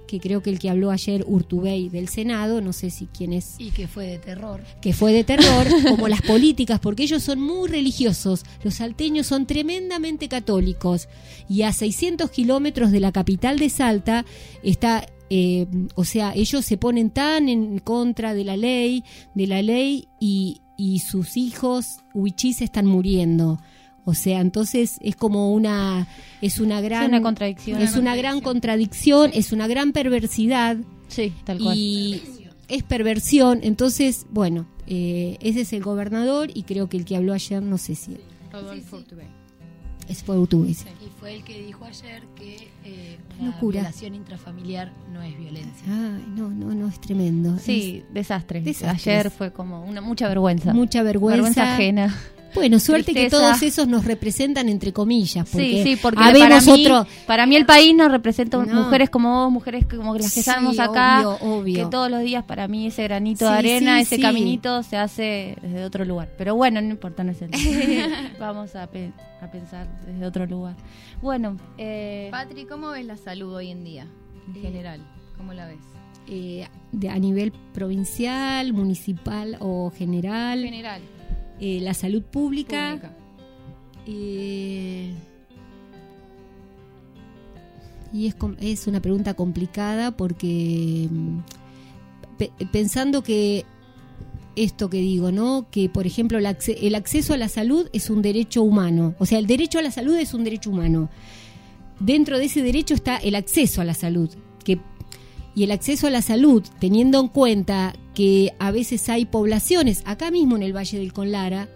que 0.05 0.19
creo 0.19 0.43
que 0.43 0.49
el 0.49 0.59
que 0.59 0.69
habló 0.69 0.91
ayer, 0.91 1.23
Urtubey 1.25 1.87
del 1.87 2.09
Senado, 2.09 2.59
no 2.59 2.73
sé 2.73 2.89
si 2.89 3.07
quién 3.07 3.31
es 3.31 3.55
Y 3.57 3.71
que 3.71 3.87
fue 3.87 4.05
de 4.07 4.17
terror. 4.17 4.61
que 4.81 4.91
fue 4.91 5.13
de 5.13 5.23
terror, 5.23 5.65
como 5.87 6.09
las 6.09 6.21
políticas, 6.21 6.81
porque 6.81 7.03
ellos 7.03 7.23
son 7.23 7.39
muy 7.39 7.69
religiosos. 7.69 8.43
Los 8.63 8.75
salteños 8.75 9.27
son 9.27 9.45
tremendamente 9.45 10.27
católicos. 10.27 11.07
Y 11.47 11.61
a 11.61 11.71
600 11.71 12.31
kilómetros 12.31 12.91
de 12.91 12.99
la 12.99 13.13
capital 13.13 13.57
de 13.57 13.69
Salta 13.69 14.25
está 14.63 15.05
eh, 15.29 15.67
o 15.95 16.03
sea, 16.03 16.33
ellos 16.35 16.65
se 16.65 16.77
ponen 16.77 17.11
tan 17.11 17.49
en 17.49 17.79
contra 17.79 18.33
de 18.33 18.43
la 18.43 18.57
ley, 18.57 19.03
de 19.35 19.47
la 19.47 19.61
ley 19.61 20.07
y, 20.19 20.61
y 20.77 20.99
sus 20.99 21.37
hijos 21.37 21.99
huichís 22.13 22.61
están 22.61 22.85
muriendo. 22.85 23.59
O 24.07 24.13
sea, 24.13 24.39
entonces 24.39 24.99
es 25.01 25.17
como 25.17 25.51
una 25.51 26.07
es 26.41 26.61
una 26.61 26.79
gran 26.79 27.09
una 27.09 27.21
contradicción. 27.21 27.81
Es 27.81 27.97
una, 27.97 28.15
gran 28.15 28.39
contradicción, 28.39 29.31
es 29.33 29.51
una 29.51 29.67
gran 29.67 29.91
perversidad. 29.91 30.77
Sí, 31.09 31.33
tal 31.43 31.59
cual. 31.59 31.77
Y 31.77 32.21
es 32.69 32.83
perversión, 32.83 33.59
entonces, 33.63 34.25
bueno, 34.29 34.65
eh, 34.87 35.37
ese 35.41 35.59
es 35.59 35.73
el 35.73 35.83
gobernador 35.83 36.49
y 36.53 36.63
creo 36.63 36.87
que 36.87 36.95
el 36.95 37.03
que 37.03 37.17
habló 37.17 37.33
ayer, 37.33 37.61
no 37.61 37.77
sé 37.77 37.95
si 37.95 38.15
Rodolfo 38.49 38.95
Urtubey. 38.95 39.27
es 40.07 40.23
portugués. 40.23 40.85
Y 41.05 41.09
fue 41.19 41.35
el 41.35 41.43
que 41.43 41.61
dijo 41.63 41.83
ayer 41.83 42.23
que 42.33 42.69
eh, 42.85 43.17
una 43.41 43.51
locura. 43.51 43.81
violación 43.81 44.15
intrafamiliar 44.15 44.93
no 45.11 45.21
es 45.21 45.37
violencia. 45.37 45.83
Ay, 45.85 46.23
no, 46.33 46.49
no, 46.49 46.73
no, 46.73 46.87
es 46.87 47.01
tremendo. 47.01 47.57
Sí, 47.59 48.05
desastre. 48.13 48.61
Desastres. 48.61 49.05
Ayer 49.05 49.31
fue 49.31 49.51
como 49.51 49.83
una 49.83 49.99
mucha 49.99 50.29
vergüenza. 50.29 50.73
Mucha 50.73 51.03
vergüenza. 51.03 51.35
Vergüenza 51.35 51.73
ajena. 51.73 52.15
Bueno, 52.57 52.79
suerte 52.79 53.13
que 53.13 53.29
todos 53.29 53.61
esos 53.61 53.87
nos 53.87 54.05
representan 54.05 54.69
entre 54.69 54.91
comillas, 54.93 55.47
porque, 55.49 55.83
sí, 55.83 55.95
sí, 55.95 55.99
porque 56.01 56.17
para, 56.19 56.59
mí, 56.61 56.69
otro 56.71 57.05
para 57.25 57.45
mí 57.45 57.55
el 57.55 57.65
país 57.65 57.95
nos 57.95 58.11
representa 58.11 58.57
No. 58.57 58.83
mujeres 58.83 59.09
como 59.09 59.43
vos, 59.43 59.51
mujeres 59.51 59.85
como 59.85 60.13
las 60.15 60.33
que 60.33 60.41
Sí, 60.41 60.49
estamos 60.49 60.79
acá, 60.79 61.19
obvio, 61.27 61.37
obvio. 61.57 61.85
que 61.85 61.91
todos 61.91 62.09
los 62.11 62.21
días 62.21 62.43
para 62.43 62.67
mí 62.67 62.87
ese 62.87 63.03
granito 63.03 63.45
Sí, 63.45 63.51
de 63.51 63.57
arena, 63.57 63.95
sí, 63.97 64.01
ese 64.03 64.15
sí. 64.17 64.21
caminito 64.21 64.83
se 64.83 64.97
hace 64.97 65.55
desde 65.61 65.83
otro 65.83 66.03
lugar. 66.05 66.29
Pero 66.37 66.55
bueno, 66.55 66.81
no 66.81 66.89
importa, 66.89 67.23
no 67.23 67.31
es 67.31 67.41
el 67.41 67.51
Vamos 68.39 68.75
a, 68.75 68.87
pe- 68.87 69.11
a 69.41 69.51
pensar 69.51 69.87
desde 70.05 70.25
otro 70.25 70.45
lugar. 70.45 70.75
Bueno, 71.21 71.57
eh, 71.77 72.27
Patri, 72.31 72.65
¿cómo 72.65 72.89
ves 72.89 73.05
la 73.05 73.17
salud 73.17 73.53
hoy 73.55 73.69
en 73.71 73.83
día? 73.83 74.07
En 74.47 74.61
general, 74.61 75.01
¿cómo 75.37 75.53
la 75.53 75.65
ves? 75.67 75.77
eh, 76.29 76.67
de, 76.91 77.09
a 77.09 77.17
nivel 77.19 77.53
provincial, 77.73 78.73
municipal 78.73 79.55
o 79.61 79.91
general, 79.95 80.61
General. 80.63 81.01
Eh, 81.59 81.79
la 81.81 81.93
salud 81.93 82.23
pública, 82.23 82.91
Pública. 82.91 83.15
eh, 84.07 85.13
y 88.13 88.27
es, 88.27 88.35
es 88.59 88.87
una 88.87 89.01
pregunta 89.01 89.33
complicada 89.33 90.11
porque 90.15 91.07
mm, 91.11 91.37
pe- 92.37 92.51
pensando 92.71 93.21
que 93.21 93.65
esto 94.55 94.89
que 94.89 94.97
digo, 94.97 95.31
¿no? 95.31 95.67
Que 95.69 95.89
por 95.89 96.07
ejemplo 96.07 96.37
el, 96.37 96.45
acce- 96.45 96.77
el 96.81 96.95
acceso 96.95 97.33
a 97.33 97.37
la 97.37 97.49
salud 97.49 97.89
es 97.93 98.09
un 98.09 98.21
derecho 98.21 98.63
humano, 98.63 99.13
o 99.19 99.25
sea, 99.25 99.39
el 99.39 99.45
derecho 99.47 99.77
a 99.79 99.81
la 99.81 99.91
salud 99.91 100.15
es 100.15 100.33
un 100.33 100.43
derecho 100.43 100.69
humano. 100.71 101.09
Dentro 101.99 102.37
de 102.37 102.45
ese 102.45 102.61
derecho 102.61 102.93
está 102.93 103.17
el 103.17 103.35
acceso 103.35 103.81
a 103.81 103.85
la 103.85 103.93
salud, 103.95 104.29
y 105.57 105.63
el 105.63 105.71
acceso 105.71 106.05
a 106.05 106.11
la 106.11 106.21
salud, 106.21 106.63
teniendo 106.79 107.19
en 107.19 107.29
cuenta 107.29 107.95
que 108.13 108.53
a 108.59 108.69
veces 108.71 109.09
hay 109.09 109.25
poblaciones, 109.25 110.03
acá 110.05 110.29
mismo 110.29 110.55
en 110.55 110.61
el 110.61 110.75
Valle 110.75 110.99
del 110.99 111.13
Conlara, 111.13 111.67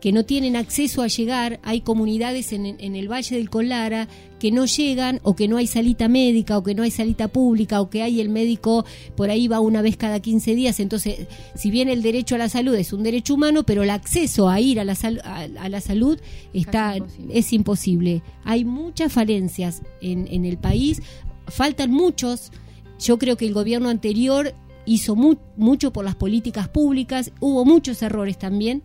que 0.00 0.12
no 0.12 0.24
tienen 0.24 0.54
acceso 0.54 1.02
a 1.02 1.08
llegar, 1.08 1.58
hay 1.64 1.80
comunidades 1.80 2.52
en, 2.52 2.66
en 2.78 2.94
el 2.94 3.10
Valle 3.10 3.36
del 3.36 3.50
Conlara 3.50 4.06
que 4.38 4.52
no 4.52 4.64
llegan 4.64 5.18
o 5.24 5.34
que 5.34 5.48
no 5.48 5.56
hay 5.56 5.66
salita 5.66 6.06
médica 6.06 6.56
o 6.56 6.62
que 6.62 6.76
no 6.76 6.84
hay 6.84 6.92
salita 6.92 7.26
pública 7.26 7.80
o 7.80 7.90
que 7.90 8.02
hay 8.02 8.20
el 8.20 8.28
médico 8.28 8.84
por 9.16 9.28
ahí 9.28 9.48
va 9.48 9.58
una 9.58 9.82
vez 9.82 9.96
cada 9.96 10.20
15 10.20 10.54
días. 10.54 10.78
Entonces, 10.78 11.26
si 11.56 11.72
bien 11.72 11.88
el 11.88 12.00
derecho 12.02 12.36
a 12.36 12.38
la 12.38 12.48
salud 12.48 12.76
es 12.76 12.92
un 12.92 13.02
derecho 13.02 13.34
humano, 13.34 13.64
pero 13.66 13.82
el 13.82 13.90
acceso 13.90 14.48
a 14.48 14.60
ir 14.60 14.78
a 14.78 14.84
la, 14.84 14.94
sal- 14.94 15.20
a, 15.24 15.48
a 15.60 15.68
la 15.68 15.80
salud 15.80 16.16
está, 16.52 16.94
es 17.30 17.52
imposible. 17.52 18.22
Hay 18.44 18.64
muchas 18.64 19.12
falencias 19.12 19.82
en, 20.00 20.28
en 20.30 20.44
el 20.44 20.58
país, 20.58 21.02
faltan 21.48 21.90
muchos. 21.90 22.52
Yo 22.98 23.18
creo 23.18 23.36
que 23.36 23.46
el 23.46 23.54
gobierno 23.54 23.88
anterior 23.88 24.54
hizo 24.86 25.16
mu- 25.16 25.36
mucho 25.56 25.92
por 25.92 26.04
las 26.04 26.14
políticas 26.14 26.68
públicas, 26.68 27.32
hubo 27.40 27.64
muchos 27.64 28.02
errores 28.02 28.38
también, 28.38 28.82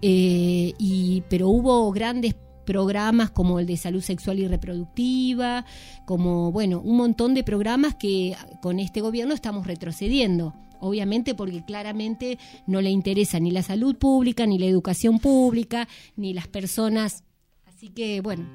eh, 0.00 0.72
y, 0.78 1.22
pero 1.28 1.48
hubo 1.48 1.90
grandes 1.92 2.34
programas 2.64 3.30
como 3.30 3.58
el 3.58 3.66
de 3.66 3.76
salud 3.76 4.00
sexual 4.02 4.38
y 4.38 4.46
reproductiva, 4.48 5.64
como, 6.06 6.52
bueno, 6.52 6.80
un 6.80 6.96
montón 6.96 7.34
de 7.34 7.44
programas 7.44 7.94
que 7.96 8.36
con 8.62 8.78
este 8.78 9.00
gobierno 9.00 9.34
estamos 9.34 9.66
retrocediendo. 9.66 10.54
Obviamente 10.80 11.36
porque 11.36 11.64
claramente 11.64 12.38
no 12.66 12.80
le 12.80 12.90
interesa 12.90 13.38
ni 13.38 13.52
la 13.52 13.62
salud 13.62 13.96
pública, 13.96 14.46
ni 14.46 14.58
la 14.58 14.66
educación 14.66 15.20
pública, 15.20 15.86
ni 16.16 16.34
las 16.34 16.48
personas. 16.48 17.22
Así 17.66 17.90
que, 17.90 18.20
bueno, 18.20 18.46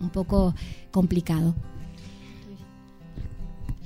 un 0.00 0.10
poco 0.10 0.54
complicado. 0.90 1.54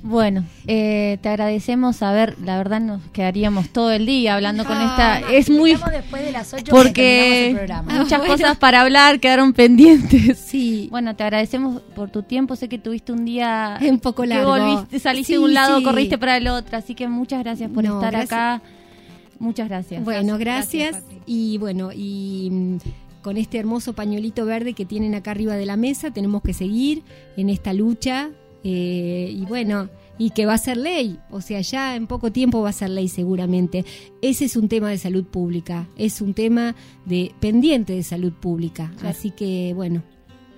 Bueno, 0.05 0.45
eh, 0.67 1.19
te 1.23 1.29
agradecemos. 1.29 2.03
A 2.03 2.13
ver, 2.13 2.37
la 2.45 2.57
verdad 2.57 2.81
nos 2.81 3.01
quedaríamos 3.13 3.69
todo 3.69 3.93
el 3.93 4.05
día 4.05 4.35
hablando 4.35 4.65
con 4.65 4.77
esta. 4.81 5.21
Es 5.31 5.49
muy. 5.49 5.77
después 5.93 6.25
de 6.25 6.33
las 6.33 6.53
8 6.53 6.65
Porque 6.71 7.57
muchas 7.87 8.21
cosas 8.23 8.57
para 8.59 8.81
hablar 8.81 9.21
quedaron 9.21 9.53
pendientes. 9.53 10.39
Sí. 10.39 10.89
Bueno, 10.91 11.15
te 11.15 11.23
agradecemos 11.23 11.81
por 11.95 12.11
tu 12.11 12.25
tiempo. 12.25 12.57
Sé 12.57 12.69
que 12.69 12.79
tuviste 12.79 13.13
un 13.13 13.25
día. 13.25 13.79
Un 13.81 14.01
poco 14.01 14.23
que 14.23 14.29
largo. 14.29 14.51
volviste, 14.51 14.99
saliste 14.99 15.27
Sí, 15.29 15.33
de 15.35 15.39
un 15.39 15.55
lado, 15.55 15.79
sí. 15.79 15.85
corriste 15.85 16.19
para 16.19 16.37
el 16.37 16.49
otro. 16.49 16.77
Así 16.77 16.97
que 16.97 17.07
muchas 17.07 17.41
gracias 17.45 17.71
por 17.71 17.85
No, 17.85 17.95
estar 17.95 18.11
gracias. 18.13 18.33
acá. 18.33 18.63
Muchas 19.39 19.69
gracias. 19.69 20.05
Bueno, 20.05 20.37
gracias. 20.37 20.97
y 21.27 21.59
bueno, 21.59 21.91
y 21.95 22.49
mm, 22.51 22.77
con 23.23 23.37
este 23.37 23.59
hermoso 23.59 23.93
pañuelito 23.93 24.45
verde 24.47 24.73
que 24.75 24.85
tienen 24.85 25.15
acá 25.15 25.31
arriba 25.31 25.55
de 25.55 25.67
la 25.67 25.77
mesa, 25.77 26.11
tenemos 26.11 26.43
que 26.43 26.55
seguir 26.55 27.03
en 27.37 27.51
esta 27.51 27.73
lucha. 27.73 28.31
Eh, 28.65 29.31
y 29.33 29.45
bueno, 29.47 29.89
y 30.19 30.31
que 30.31 30.47
va 30.47 30.55
a 30.55 30.59
ser 30.59 30.77
ley, 30.77 31.19
o 31.31 31.41
sea, 31.41 31.61
ya 31.63 31.97
en 31.97 32.07
poco 32.07 32.31
tiempo 32.31 32.63
va 32.63 32.69
a 32.69 32.73
ser 32.73 32.91
ley 32.91 33.09
seguramente. 33.09 33.85
Ese 34.21 34.45
es 34.45 34.57
un 34.57 34.69
tema 34.69 34.91
de 34.91 34.99
salud 34.99 35.25
pública, 35.25 35.89
es 35.97 36.21
un 36.21 36.35
tema 36.35 36.77
de 37.05 37.33
pendiente 37.41 37.95
de 37.95 38.03
salud 38.03 38.33
pública. 38.33 38.93
Claro. 38.95 39.09
Así 39.09 39.31
que 39.31 39.73
bueno, 39.75 40.03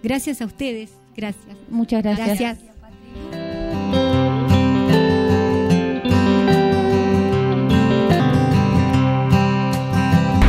gracias 0.03 0.43
a 0.43 0.47
ustedes, 0.47 0.91
gracias. 1.17 1.57
Muchas 1.71 2.03
gracias. 2.03 2.27
Gracias. 2.27 2.59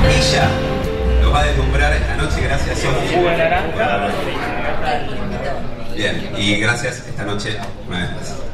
Ella 0.04 0.50
nos 1.22 1.34
va 1.34 1.42
a 1.42 1.46
deslumbrar 1.46 1.94
esta 1.94 2.18
noche. 2.18 2.42
Gracias, 2.42 2.80
Sofía. 2.80 3.62
Bien, 5.96 6.30
y 6.38 6.58
gracias 6.58 7.06
esta 7.08 7.24
noche 7.24 7.58
una 7.88 8.00
vez 8.00 8.12
más. 8.12 8.45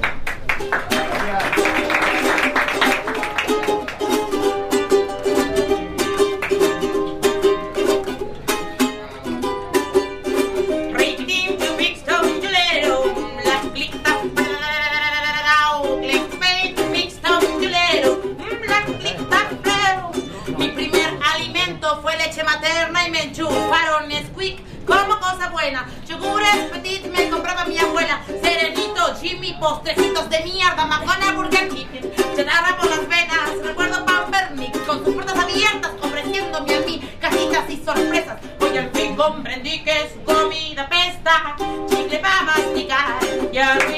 Como 25.31 25.37
cosa 25.37 25.49
buena. 25.49 25.85
Yogures 26.07 26.69
petit 26.71 27.05
me 27.07 27.29
compraba 27.29 27.65
mi 27.65 27.77
abuela, 27.77 28.21
Serenito, 28.41 29.15
Jimmy, 29.21 29.53
postrecitos 29.53 30.29
de 30.29 30.39
mierda, 30.43 30.85
Macona, 30.85 31.33
Burger 31.33 31.69
King, 31.69 31.87
cheddar 32.35 32.77
por 32.77 32.89
las 32.89 33.07
venas. 33.07 33.49
Recuerdo 33.63 34.05
Pampernick 34.05 34.85
con 34.85 35.03
sus 35.03 35.13
puertas 35.13 35.37
abiertas 35.37 35.91
ofreciéndome 36.01 36.75
a 36.75 36.79
mí 36.81 37.01
cajitas 37.19 37.69
y 37.69 37.77
sorpresas. 37.77 38.39
Hoy 38.59 38.77
al 38.77 38.89
fin 38.91 39.15
comprendí 39.15 39.83
que 39.83 40.09
su 40.13 40.21
comida 40.23 40.87
pesta, 40.89 41.55
chicle 41.89 42.19
para 42.19 42.41
masticar 42.43 43.19
y 43.51 43.57
arruinarme 43.57 43.90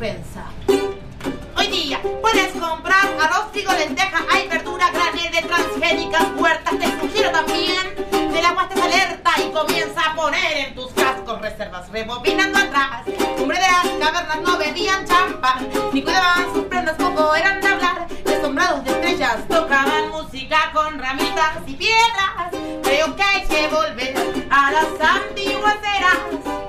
Hoy 0.00 1.66
día 1.66 2.00
puedes 2.22 2.52
comprar 2.54 3.04
arroz, 3.20 3.52
trigo, 3.52 3.70
lenteja, 3.70 4.24
hay 4.32 4.48
verdura, 4.48 4.90
granel 4.90 5.30
de 5.30 5.42
transgénicas 5.42 6.26
huertas. 6.38 6.78
Te 6.78 6.86
sugiero 6.98 7.30
también 7.32 7.94
del 8.32 8.44
agua 8.46 8.62
estés 8.62 8.82
alerta 8.82 9.30
y 9.36 9.50
comienza 9.52 10.00
a 10.00 10.14
poner 10.16 10.68
en 10.68 10.74
tus 10.74 10.90
cascos 10.92 11.42
reservas. 11.42 11.90
Rebobinando 11.90 12.58
atrás, 12.58 13.02
cumbre 13.36 13.58
de 13.58 13.66
las 13.66 13.86
cavernas 14.00 14.40
no 14.40 14.56
bebían 14.56 15.04
champán, 15.06 15.68
ni 15.92 16.02
cuidaban 16.02 16.50
sus 16.54 16.64
prendas, 16.64 16.96
poco 16.96 17.34
eran 17.34 17.60
de 17.60 17.68
hablar. 17.68 18.06
Asombrados 18.38 18.82
de 18.86 18.92
estrellas 18.92 19.46
tocaban 19.48 20.08
música 20.08 20.70
con 20.72 20.98
ramitas 20.98 21.58
y 21.66 21.74
piedras. 21.74 22.52
Creo 22.84 23.14
que 23.14 23.22
hay 23.22 23.46
que 23.46 23.68
volver 23.68 24.14
a 24.48 24.72
las 24.72 24.86
antiguas 24.98 25.76
eras 25.94 26.59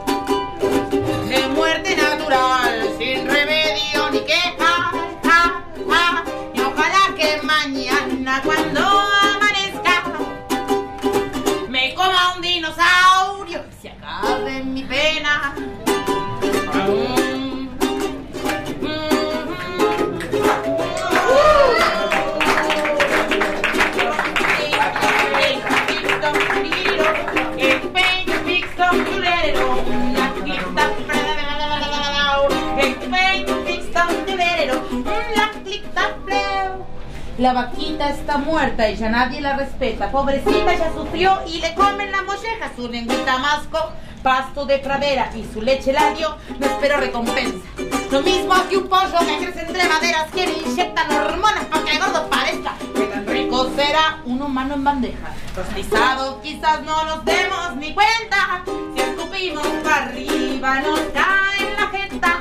La 37.42 37.54
vaquita 37.54 38.12
está 38.12 38.38
muerta 38.38 38.88
y 38.88 38.96
ya 38.96 39.10
nadie 39.10 39.42
la 39.42 39.58
respeta. 39.58 40.12
Pobrecita 40.12 40.76
ya 40.76 40.94
sufrió 40.94 41.40
y 41.48 41.60
le 41.60 41.74
comen 41.74 42.12
la 42.12 42.22
molleja. 42.22 42.72
Su 42.76 42.88
lengüita 42.88 43.40
masco, 43.40 43.80
pasto 44.22 44.64
de 44.68 44.78
pradera 44.78 45.32
y 45.36 45.44
su 45.52 45.60
leche 45.60 45.92
la 45.92 46.14
dio. 46.14 46.38
No 46.60 46.68
espero 46.68 46.98
recompensa. 46.98 47.68
Lo 48.12 48.22
mismo 48.22 48.54
que 48.70 48.78
un 48.78 48.88
pollo 48.88 49.18
que 49.22 49.44
crece 49.44 49.62
entre 49.62 49.90
maderas 49.90 50.30
que 50.30 50.46
le 50.46 50.54
inyectan 50.54 51.12
hormonas 51.12 51.66
para 51.66 51.84
que 51.84 51.98
gordo 51.98 52.30
parezca. 52.30 52.76
Que 52.94 53.06
tan 53.06 53.26
rico 53.26 53.72
será 53.76 54.22
un 54.24 54.40
humano 54.40 54.76
en 54.76 54.84
bandeja. 54.84 55.34
Rostizado 55.56 56.40
quizás 56.44 56.84
no 56.84 57.06
nos 57.06 57.26
demos 57.26 57.76
ni 57.78 57.96
cuenta. 57.96 58.64
Si 58.94 59.02
escupimos 59.02 59.66
para 59.84 60.06
arriba 60.06 60.80
nos 60.82 61.00
cae 61.12 61.68
en 61.68 61.76
la 61.76 61.88
jeta. 61.88 62.40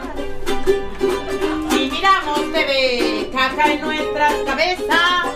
Miramos 2.50 2.66
TV, 2.66 3.30
caca 3.32 3.72
en 3.72 3.80
nuestras 3.80 4.34
cabezas. 4.44 5.26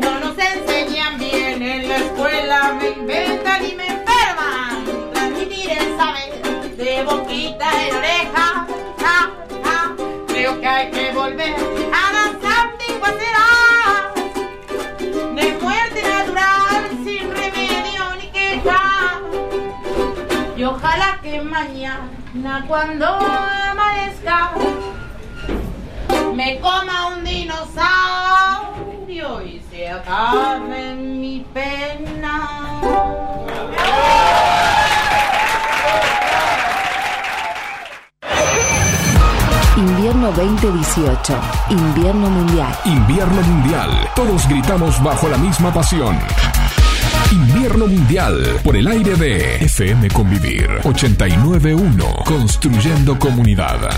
No 0.00 0.18
nos 0.20 0.38
enseñan 0.38 1.18
bien 1.18 1.62
en 1.62 1.88
la 1.88 1.96
escuela, 1.96 2.74
me 2.80 2.90
inventan 2.90 3.64
y 3.64 3.74
me 3.74 3.86
enferman. 3.86 4.84
Transmitir 5.12 5.70
el 5.70 5.96
saber 5.96 6.76
de 6.76 7.04
boquita 7.04 7.70
en 7.86 7.96
oreja. 7.96 8.66
Ja, 8.98 9.30
ja. 9.64 9.94
Creo 10.28 10.60
que 10.60 10.66
hay 10.66 10.90
que 10.90 11.12
volver 11.12 11.54
a 11.54 12.12
las 12.12 12.34
antiguas 12.60 13.14
eras 13.30 14.14
de 15.34 15.58
muerte 15.60 16.02
natural 16.02 16.90
sin 17.04 17.30
remedio 17.30 18.16
ni 18.18 18.28
queja. 18.28 19.20
Y 20.56 20.64
ojalá 20.64 21.18
que 21.22 21.40
mañana 21.40 22.64
cuando 22.68 23.06
amanezca 23.06 24.52
me 26.44 26.58
coma 26.58 27.06
un 27.14 27.22
dinosaurio 27.24 28.26
y 29.46 29.62
se 29.70 29.88
acabe 29.88 30.94
mi 30.96 31.46
pena. 31.54 32.48
Invierno 39.76 40.32
2018. 40.32 41.40
Invierno 41.70 42.28
mundial. 42.28 42.76
Invierno 42.86 43.42
Mundial. 43.42 43.90
Todos 44.16 44.48
gritamos 44.48 45.00
bajo 45.02 45.28
la 45.28 45.38
misma 45.38 45.72
pasión. 45.72 46.18
Invierno 47.30 47.86
Mundial 47.86 48.60
por 48.64 48.76
el 48.76 48.88
aire 48.88 49.14
de 49.16 49.56
FM 49.64 50.10
Convivir 50.10 50.68
891 50.84 52.04
Construyendo 52.26 53.18
Comunidad. 53.18 53.88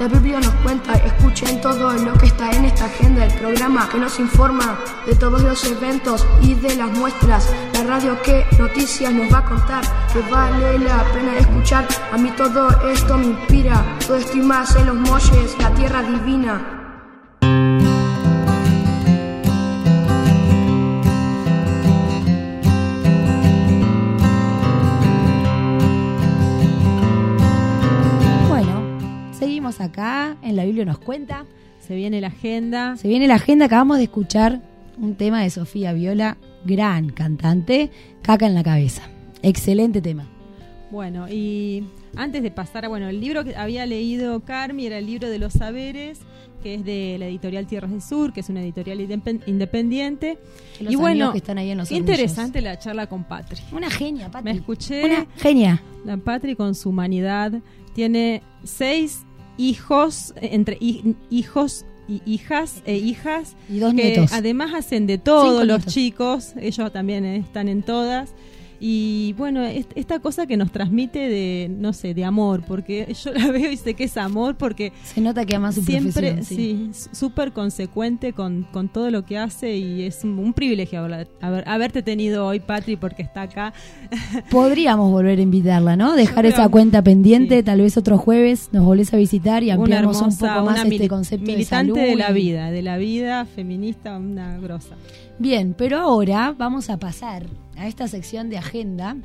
La 0.00 0.08
Biblia 0.08 0.40
nos 0.40 0.54
cuenta, 0.56 0.92
escuchen 0.94 1.60
todo 1.60 1.92
lo 1.92 2.12
que 2.14 2.26
está 2.26 2.50
en 2.50 2.64
esta 2.64 2.86
agenda, 2.86 3.24
el 3.24 3.34
programa 3.34 3.88
que 3.88 3.98
nos 3.98 4.18
informa 4.18 4.78
de 5.06 5.14
todos 5.14 5.42
los 5.42 5.64
eventos 5.64 6.26
y 6.42 6.54
de 6.54 6.76
las 6.76 6.90
muestras, 6.90 7.48
la 7.72 7.84
radio 7.84 8.20
que 8.22 8.44
noticias 8.58 9.12
nos 9.12 9.32
va 9.32 9.38
a 9.38 9.44
contar, 9.44 9.84
que 10.12 10.20
vale 10.30 10.78
la 10.78 11.04
pena 11.12 11.36
escuchar, 11.38 11.86
a 12.12 12.18
mí 12.18 12.30
todo 12.36 12.68
esto 12.90 13.18
me 13.18 13.26
inspira, 13.26 13.84
todo 14.06 14.16
esto 14.16 14.36
más 14.38 14.74
en 14.76 14.86
los 14.86 14.96
molles, 14.96 15.56
la 15.58 15.70
tierra 15.70 16.02
divina. 16.02 16.83
Acá, 29.80 30.36
en 30.42 30.56
la 30.56 30.64
Biblia 30.64 30.84
nos 30.84 30.98
cuenta. 30.98 31.44
Se 31.80 31.94
viene 31.94 32.20
la 32.20 32.28
agenda. 32.28 32.96
Se 32.96 33.08
viene 33.08 33.26
la 33.28 33.34
agenda, 33.34 33.66
acabamos 33.66 33.98
de 33.98 34.04
escuchar 34.04 34.62
un 34.96 35.16
tema 35.16 35.42
de 35.42 35.50
Sofía 35.50 35.92
Viola, 35.92 36.36
gran 36.64 37.10
cantante, 37.10 37.90
Caca 38.22 38.46
en 38.46 38.54
la 38.54 38.62
cabeza. 38.62 39.02
Excelente 39.42 40.00
tema. 40.00 40.26
Bueno, 40.90 41.28
y 41.28 41.84
antes 42.16 42.42
de 42.42 42.50
pasar 42.50 42.84
a, 42.84 42.88
bueno, 42.88 43.08
el 43.08 43.20
libro 43.20 43.44
que 43.44 43.56
había 43.56 43.84
leído 43.84 44.40
Carmi 44.40 44.86
era 44.86 44.98
el 44.98 45.06
libro 45.06 45.28
de 45.28 45.38
los 45.38 45.52
saberes, 45.54 46.20
que 46.62 46.76
es 46.76 46.84
de 46.84 47.16
la 47.18 47.26
editorial 47.26 47.66
Tierras 47.66 47.90
del 47.90 48.00
Sur, 48.00 48.32
que 48.32 48.40
es 48.40 48.48
una 48.48 48.62
editorial 48.62 49.00
independ- 49.00 49.42
independiente. 49.46 50.38
Los 50.80 50.92
y 50.92 50.96
bueno, 50.96 51.32
que 51.32 51.38
están 51.38 51.58
ahí 51.58 51.70
en 51.70 51.78
los 51.78 51.88
qué 51.88 51.96
interesante 51.96 52.62
la 52.62 52.78
charla 52.78 53.08
con 53.08 53.24
Patri. 53.24 53.58
Una 53.72 53.90
genia, 53.90 54.30
Patri. 54.30 54.52
Me 54.52 54.58
escuché. 54.58 55.04
Una 55.04 55.26
genia. 55.36 55.82
La 56.06 56.16
Patri 56.16 56.54
con 56.54 56.74
su 56.74 56.90
humanidad 56.90 57.52
tiene 57.94 58.42
seis 58.62 59.24
hijos, 59.58 60.34
entre 60.40 60.76
hi- 60.80 61.16
hijos 61.30 61.84
y 62.08 62.20
hijas 62.26 62.82
e 62.86 62.96
hijas. 62.96 63.56
Y 63.68 63.78
dos 63.78 63.94
que 63.94 64.02
nietos. 64.04 64.32
Además 64.32 64.74
hacen 64.74 65.06
de 65.06 65.18
todo 65.18 65.50
Cinco 65.52 65.64
los 65.64 65.78
nietos. 65.78 65.94
chicos, 65.94 66.52
ellos 66.60 66.92
también 66.92 67.24
están 67.24 67.68
en 67.68 67.82
todas. 67.82 68.30
Y 68.86 69.32
bueno, 69.38 69.62
es- 69.64 69.86
esta 69.94 70.18
cosa 70.18 70.46
que 70.46 70.58
nos 70.58 70.70
transmite 70.70 71.18
de, 71.18 71.70
no 71.74 71.94
sé, 71.94 72.12
de 72.12 72.22
amor, 72.26 72.64
porque 72.68 73.14
yo 73.24 73.32
la 73.32 73.50
veo 73.50 73.72
y 73.72 73.78
sé 73.78 73.94
que 73.94 74.04
es 74.04 74.16
amor, 74.18 74.56
porque 74.56 74.92
Se 75.04 75.22
nota 75.22 75.46
que 75.46 75.54
ama 75.56 75.72
su 75.72 75.82
siempre, 75.82 76.32
profesión. 76.34 76.92
sí, 76.92 77.08
súper 77.12 77.52
consecuente 77.52 78.34
con, 78.34 78.64
con 78.72 78.90
todo 78.90 79.10
lo 79.10 79.24
que 79.24 79.38
hace 79.38 79.74
y 79.78 80.02
es 80.02 80.22
un, 80.22 80.38
un 80.38 80.52
privilegio 80.52 81.00
haber- 81.02 81.28
haberte 81.66 82.02
tenido 82.02 82.44
hoy, 82.46 82.60
Patri, 82.60 82.96
porque 82.96 83.22
está 83.22 83.40
acá. 83.42 83.72
Podríamos 84.50 85.10
volver 85.10 85.38
a 85.38 85.42
invitarla, 85.42 85.96
¿no? 85.96 86.14
Dejar 86.14 86.44
esa 86.44 86.68
cuenta 86.68 87.00
pendiente, 87.02 87.62
tal 87.62 87.80
vez 87.80 87.96
otro 87.96 88.18
jueves 88.18 88.68
nos 88.72 88.84
volvés 88.84 89.14
a 89.14 89.16
visitar 89.16 89.62
y 89.62 89.70
ampliamos 89.70 90.16
hermosa, 90.20 90.44
un 90.46 90.52
poco 90.54 90.66
más 90.66 90.84
este 90.84 91.08
concepto 91.08 91.46
militante 91.50 91.98
de, 92.00 92.16
la 92.16 92.30
y- 92.32 92.34
vida, 92.34 92.70
de 92.70 92.82
la 92.82 92.98
vida 92.98 93.46
feminista, 93.46 94.18
una 94.18 94.58
grosa. 94.58 94.94
Bien, 95.38 95.74
pero 95.76 96.00
ahora 96.00 96.54
vamos 96.56 96.90
a 96.90 96.98
pasar 96.98 97.46
a 97.76 97.86
esta 97.86 98.06
sección 98.08 98.50
de 98.50 98.58
agenda 98.58 99.16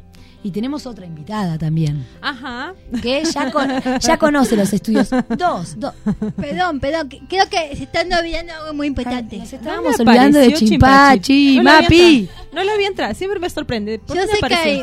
y 0.42 0.52
tenemos 0.52 0.86
otra 0.86 1.06
invitada 1.06 1.58
también. 1.58 2.06
Ajá. 2.22 2.74
Que 3.02 3.24
ya, 3.26 3.52
con- 3.52 3.70
ya 4.00 4.18
conoce 4.18 4.56
los 4.56 4.72
estudios. 4.74 5.10
Dos, 5.38 5.78
dos. 5.80 5.94
Perdón, 6.38 6.80
perdón, 6.80 7.10
que- 7.10 7.20
creo 7.28 7.48
que 7.50 7.76
se 7.76 7.84
están 7.84 8.12
olvidando 8.14 8.54
algo 8.54 8.74
muy 8.74 8.88
importante. 8.88 9.38
Nos 9.38 9.52
estábamos 9.54 10.00
olvidando 10.00 10.40
de 10.40 10.54
Chimpachi, 10.54 11.58
No 11.58 11.64
Mapi. 11.64 12.30
No 12.54 12.64
lo 12.64 12.78
vi 12.78 12.86
entrar, 12.86 13.14
siempre 13.16 13.40
me 13.40 13.50
sorprende. 13.50 14.00
¿Por 14.00 14.16
Yo 14.16 14.24
sé, 14.24 14.40
que 14.48 14.56
hay, 14.56 14.80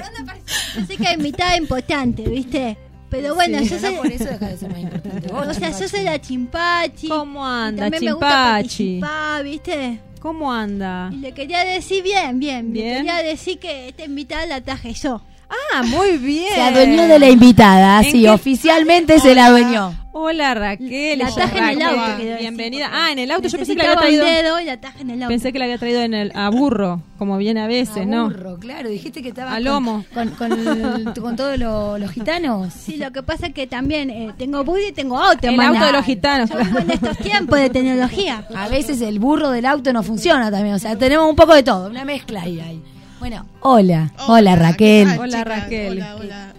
yo 0.77 0.87
sé 0.87 0.97
que 0.97 1.07
hay 1.07 1.17
mitad 1.17 1.57
importante, 1.57 2.23
¿viste? 2.23 2.77
Pero 3.09 3.35
bueno, 3.35 3.59
Sí, 3.61 3.69
yo 3.71 3.79
soy. 3.79 3.95
no 3.95 4.03
por 4.03 4.13
eso 4.13 4.25
deja 4.25 4.49
de 4.49 4.57
ser 4.59 4.69
más 4.71 4.81
importante. 4.81 5.29
Vos, 5.33 5.47
o 5.47 5.55
sea, 5.55 5.71
yo 5.71 5.75
Chimpachi. 5.79 5.89
soy 5.89 6.03
la 6.05 6.21
chimpachi. 6.21 7.09
¿Cómo 7.09 7.47
anda, 7.47 7.85
también 7.85 8.05
me 8.05 8.13
gusta 8.13 8.63
Chimpachi? 8.67 9.01
¿viste? 9.45 10.01
¿Cómo 10.27 10.53
anda? 10.53 11.09
Y 11.13 11.19
le 11.19 11.31
quería 11.31 11.65
decir 11.65 12.03
bien, 12.03 12.41
bien. 12.41 12.73
Bien. 12.73 12.89
Le 12.89 12.97
quería 12.97 13.23
decir 13.23 13.61
que 13.61 13.91
esta 13.91 14.07
invitada 14.07 14.45
la 14.45 14.61
traje 14.61 14.93
yo. 14.93 15.23
Ah, 15.49 15.85
muy 15.85 16.17
bien. 16.19 16.53
Se 16.53 16.61
adueñó 16.61 17.07
de 17.07 17.21
la 17.21 17.31
invitada, 17.31 18.03
¿En 18.03 18.11
sí, 18.11 18.27
oficialmente 18.27 19.21
se 19.21 19.37
la 19.37 19.47
adueñó. 19.47 19.95
Hola 20.19 20.55
Raquel, 20.55 21.19
La 21.19 21.29
en 21.29 21.79
el 21.79 21.83
auto, 21.83 22.39
Bienvenida. 22.41 22.89
Ah, 22.91 23.13
en 23.13 23.19
el 23.19 23.31
auto. 23.31 23.49
Yo 23.49 23.59
pensé 23.59 23.77
que 23.77 23.83
la 23.83 23.91
había 23.91 24.01
traído. 24.01 24.25
un 24.25 24.31
dedo 24.33 24.61
y 24.61 24.65
la 24.65 24.81
traje 24.81 25.03
en 25.03 25.11
el 25.11 25.23
auto. 25.23 25.29
Pensé 25.29 25.53
que 25.53 25.59
la 25.59 25.67
había 25.67 25.77
traído 25.77 26.01
en 26.01 26.15
el 26.15 26.33
a 26.35 26.49
burro, 26.49 27.03
como 27.19 27.37
viene 27.37 27.61
a 27.61 27.67
veces, 27.67 28.07
¿no? 28.07 28.25
Burro, 28.31 28.59
claro, 28.59 28.89
dijiste 28.89 29.21
que 29.23 29.29
estaba 29.29 29.53
A 29.53 29.61
lomo. 29.61 30.07
con, 30.15 30.31
con, 30.31 30.49
con, 30.65 31.13
con 31.21 31.37
todos 31.37 31.59
lo- 31.59 31.99
los 31.99 32.11
gitanos. 32.13 32.73
Sí, 32.73 32.97
lo 32.97 33.13
que 33.13 33.23
pasa 33.23 33.49
es 33.49 33.53
que 33.53 33.67
también 33.67 34.09
eh, 34.09 34.33
tengo 34.39 34.65
bus 34.65 34.79
y 34.89 34.93
tengo 34.93 35.19
auto. 35.21 35.49
El 35.49 35.61
auto 35.61 35.85
de 35.85 35.93
los 35.93 36.05
gitanos. 36.07 36.49
Yo 36.49 36.59
vivo 36.61 36.79
en 36.79 36.91
estos 36.93 37.19
tiempos 37.19 37.59
de 37.59 37.69
tecnología. 37.69 38.47
A 38.57 38.69
veces 38.69 39.03
el 39.03 39.19
burro 39.19 39.51
del 39.51 39.67
auto 39.67 39.93
no 39.93 40.03
funciona 40.03 40.51
también, 40.51 40.77
o 40.77 40.79
sea, 40.79 40.97
tenemos 40.97 41.29
un 41.29 41.37
poco 41.37 41.53
de 41.55 41.63
todo, 41.63 41.91
una 41.91 42.07
mezcla 42.07 42.41
ahí. 42.41 42.59
ahí. 42.59 42.83
Bueno, 43.19 43.45
hola, 43.61 44.13
hola, 44.29 44.57
Raquel. 44.57 45.09
Hola 45.19 45.45
Raquel. 45.45 46.03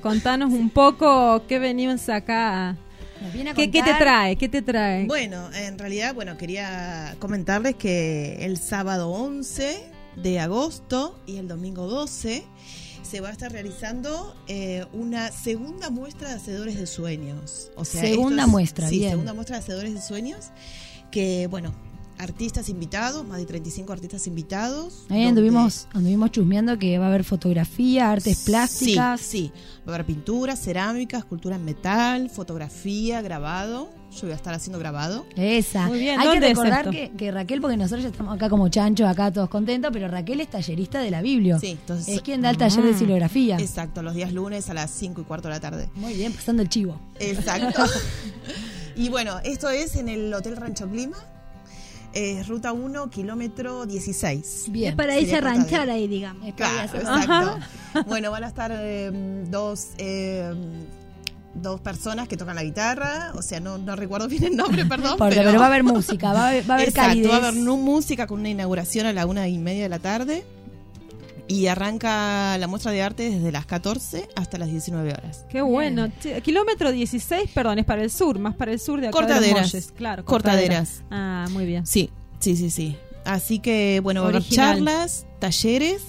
Contanos 0.02 0.54
un 0.54 0.70
poco 0.70 1.42
qué 1.48 1.58
venimos 1.58 2.08
acá. 2.10 2.76
¿Qué, 3.56 3.72
qué 3.72 3.84
te 3.84 3.94
trae? 3.96 4.36
¿Qué 4.36 4.50
te 4.50 4.62
trae? 4.62 5.06
Bueno, 5.06 5.50
en 5.54 5.78
realidad, 5.78 6.14
bueno, 6.14 6.38
quería 6.38 7.16
comentarles 7.20 7.76
que 7.76 8.46
el 8.46 8.58
sábado 8.58 9.10
11 9.10 9.92
de 10.16 10.40
agosto 10.40 11.20
y 11.26 11.38
el 11.38 11.48
domingo 11.48 11.88
12 11.88 12.44
se 13.04 13.22
va 13.22 13.30
a 13.30 13.32
estar 13.32 13.52
realizando 13.52 14.36
eh, 14.48 14.86
una 14.94 15.32
segunda 15.32 15.90
muestra 15.90 16.30
de 16.30 16.36
hacedores 16.36 16.78
de 16.78 16.88
sueños. 16.88 17.72
O 17.76 17.86
sea, 17.86 18.02
Segunda 18.02 18.48
muestra, 18.48 18.90
sí, 18.90 19.00
bien. 19.00 19.12
segunda 19.12 19.34
muestra 19.34 19.58
de 19.58 19.64
hacedores 19.64 19.94
de 19.94 20.02
sueños 20.02 20.48
que, 21.12 21.48
bueno, 21.48 21.74
artistas 22.18 22.70
invitados, 22.70 23.26
más 23.28 23.38
de 23.38 23.46
35 23.46 23.94
artistas 23.94 24.26
invitados. 24.28 25.06
Ahí 25.10 25.24
donde- 25.26 25.28
anduvimos, 25.42 25.88
anduvimos 25.94 26.32
chusmeando 26.32 26.78
que 26.80 26.98
va 26.98 27.06
a 27.06 27.08
haber 27.10 27.24
fotografía, 27.24 28.12
artes 28.12 28.44
plásticas. 28.46 29.22
Sí, 29.22 29.52
sí. 29.52 29.52
Va 29.88 29.92
a 29.94 29.96
haber 29.96 30.06
pintura, 30.08 30.56
cerámica, 30.56 31.18
escultura 31.20 31.56
en 31.58 31.66
metal, 31.66 32.30
fotografía, 32.30 33.22
grabado. 33.22 33.90
Yo 34.12 34.22
voy 34.24 34.32
a 34.32 34.36
estar 34.36 34.54
haciendo 34.54 34.80
grabado. 34.80 35.26
Esa. 35.36 35.86
Muy 35.88 36.00
bien, 36.00 36.20
Hay 36.20 36.26
que 36.26 36.34
¿dónde 36.34 36.48
es 36.52 36.58
recordar 36.58 36.80
esto? 36.80 36.92
que, 36.92 37.12
que 37.18 37.32
Raquel, 37.32 37.62
porque 37.62 37.78
nosotros 37.78 38.02
ya 38.04 38.10
estamos 38.10 38.34
acá 38.36 38.50
como 38.50 38.68
chanchos, 38.70 39.08
acá 39.08 39.32
todos 39.32 39.50
contentos, 39.50 39.92
pero 39.94 40.08
Raquel 40.08 40.40
es 40.42 40.48
tallerista 40.50 41.00
de 41.02 41.12
la 41.12 41.22
Biblia. 41.22 41.60
Sí, 41.60 41.72
entonces. 41.80 42.16
es 42.16 42.22
quien 42.22 42.42
da 42.42 42.50
el 42.50 42.58
taller 42.58 42.84
de 42.84 42.94
Mm. 42.94 42.98
silografía. 43.00 43.58
Exacto, 43.60 44.02
los 44.02 44.16
días 44.16 44.32
lunes 44.34 44.70
a 44.70 44.74
las 44.74 44.90
5 44.92 45.22
y 45.22 45.24
cuarto 45.26 45.50
de 45.50 45.54
la 45.56 45.60
tarde. 45.60 45.90
Muy 45.96 46.14
bien, 46.16 46.34
pasando 46.34 46.64
el 46.64 46.70
chivo. 46.70 47.00
Exacto. 47.20 47.84
y 48.96 49.10
bueno, 49.10 49.40
esto 49.44 49.70
es 49.70 49.96
en 49.96 50.10
el 50.10 50.34
Hotel 50.34 50.56
Rancho 50.56 50.90
Clima. 50.90 51.18
Eh, 52.18 52.44
ruta 52.48 52.74
1, 52.74 53.10
kilómetro 53.10 53.86
16. 53.86 54.66
Es 54.74 54.96
para 54.96 55.20
irse 55.20 55.36
a 55.36 55.42
ranchar 55.42 55.90
ahí, 55.90 56.08
digamos. 56.08 56.54
Claro, 56.56 56.98
exacto. 56.98 57.60
Bueno, 58.08 58.32
van 58.32 58.44
a 58.44 58.48
estar 58.48 58.72
eh, 58.74 59.12
dos, 59.50 59.88
eh, 59.98 60.54
dos 61.56 61.80
personas 61.82 62.28
que 62.28 62.38
tocan 62.38 62.56
la 62.56 62.64
guitarra, 62.64 63.32
o 63.36 63.42
sea, 63.42 63.60
no, 63.60 63.78
no 63.78 63.96
recuerdo 63.96 64.28
bien 64.28 64.44
el 64.44 64.56
nombre, 64.56 64.86
perdón. 64.94 65.16
Porque- 65.18 65.36
pero 65.36 65.58
va 65.60 65.66
a 65.66 65.68
haber 65.68 65.84
música, 65.84 66.34
va 66.34 66.46
a 66.46 66.50
haber- 66.50 66.70
va 66.70 66.74
a 66.74 66.78
haber 66.78 66.90
Exacto, 66.90 67.10
calidez. 67.10 67.32
va 67.32 67.36
a 67.36 67.48
haber 67.50 67.54
música 67.62 68.28
con 68.28 68.40
una 68.40 68.50
inauguración 68.50 69.06
a 69.08 69.14
la 69.14 69.26
una 69.26 69.48
y 69.48 69.58
media 69.58 69.84
de 69.84 69.90
la 69.90 70.00
tarde. 70.00 70.46
Y 71.50 71.68
arranca 71.68 72.58
la 72.58 72.68
muestra 72.68 72.92
de 72.92 73.02
arte 73.02 73.30
desde 73.30 73.52
las 73.54 73.66
14 73.66 74.28
hasta 74.36 74.58
las 74.58 74.70
19 74.70 75.10
horas. 75.14 75.46
Qué 75.50 75.62
bueno. 75.62 76.10
Kilómetro 76.44 76.92
16, 76.92 77.50
perdón, 77.54 77.80
es 77.80 77.86
para 77.86 78.04
el 78.04 78.12
sur, 78.12 78.38
más 78.38 78.56
para 78.56 78.74
el 78.74 78.80
sur 78.80 79.00
de 79.00 79.08
acá 79.08 79.18
de 79.18 79.24
los 79.28 79.32
Cortaderas. 79.38 79.74
Molles. 79.74 79.92
Claro, 79.96 80.26
Cortaderas. 80.26 81.04
Ah, 81.10 81.46
muy 81.52 81.66
bien. 81.66 81.86
Sí, 81.86 82.10
sí, 82.40 82.58
sí, 82.58 82.70
sí. 82.70 82.98
Así 83.24 83.60
que, 83.60 84.02
bueno, 84.04 84.22
va 84.22 84.28
a 84.28 84.30
haber 84.30 84.42
Original. 84.42 84.76
charlas, 84.76 85.26
talleres. 85.40 86.02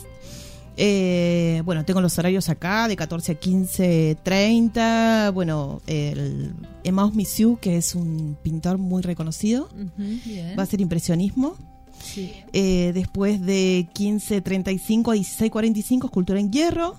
Eh, 0.76 1.62
bueno, 1.64 1.84
tengo 1.84 2.00
los 2.00 2.16
horarios 2.18 2.48
acá, 2.48 2.86
de 2.86 2.94
14 2.96 3.32
a 3.32 3.34
15, 3.34 4.16
30. 4.22 5.30
Bueno, 5.34 5.82
el 5.86 6.52
Emmaus 6.84 7.14
Misiu, 7.14 7.58
que 7.60 7.76
es 7.76 7.94
un 7.96 8.36
pintor 8.42 8.78
muy 8.78 9.02
reconocido, 9.02 9.68
Bien. 9.96 10.54
va 10.58 10.62
a 10.62 10.66
ser 10.66 10.80
impresionismo. 10.80 11.56
Sí. 12.02 12.32
Eh, 12.52 12.92
después 12.94 13.40
de 13.44 13.88
15.35 13.94 15.12
a 15.12 15.16
16.45, 15.16 16.04
escultura 16.06 16.40
en 16.40 16.50
hierro. 16.52 16.96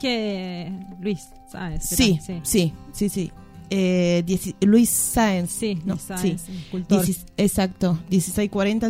Que 0.00 0.72
Luis 1.00 1.28
Sáenz. 1.50 1.84
Sí, 1.84 2.18
¿será? 2.22 2.40
sí, 2.44 2.72
sí, 2.92 3.08
sí. 3.08 3.30
Eh, 3.70 4.24
Luis 4.60 4.90
Sáenz. 4.90 5.50
Sí, 5.50 5.76
no, 5.84 5.94
Luis 5.94 6.02
Sáenz, 6.02 6.42
sí. 6.42 6.52
escultor. 6.64 7.04
Exacto. 7.36 7.98
16.40, 8.10 8.88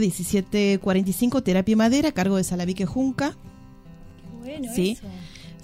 17.45, 0.81 1.43
terapia 1.43 1.73
y 1.73 1.77
madera, 1.77 2.09
a 2.09 2.13
cargo 2.13 2.37
de 2.37 2.45
Salavique 2.45 2.87
Junca. 2.87 3.37
Bueno, 4.41 4.73
Sí. 4.75 4.93
eso. 4.99 5.07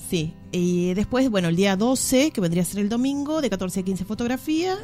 Sí. 0.09 0.33
Y 0.53 0.95
después, 0.95 1.29
bueno, 1.31 1.49
el 1.49 1.57
día 1.57 1.77
12, 1.77 2.31
que 2.31 2.41
vendría 2.41 2.63
a 2.63 2.67
ser 2.67 2.81
el 2.81 2.89
domingo, 2.89 3.41
de 3.41 3.51
14 3.51 3.81
a 3.81 3.83
15 3.83 4.05
fotografía. 4.05 4.77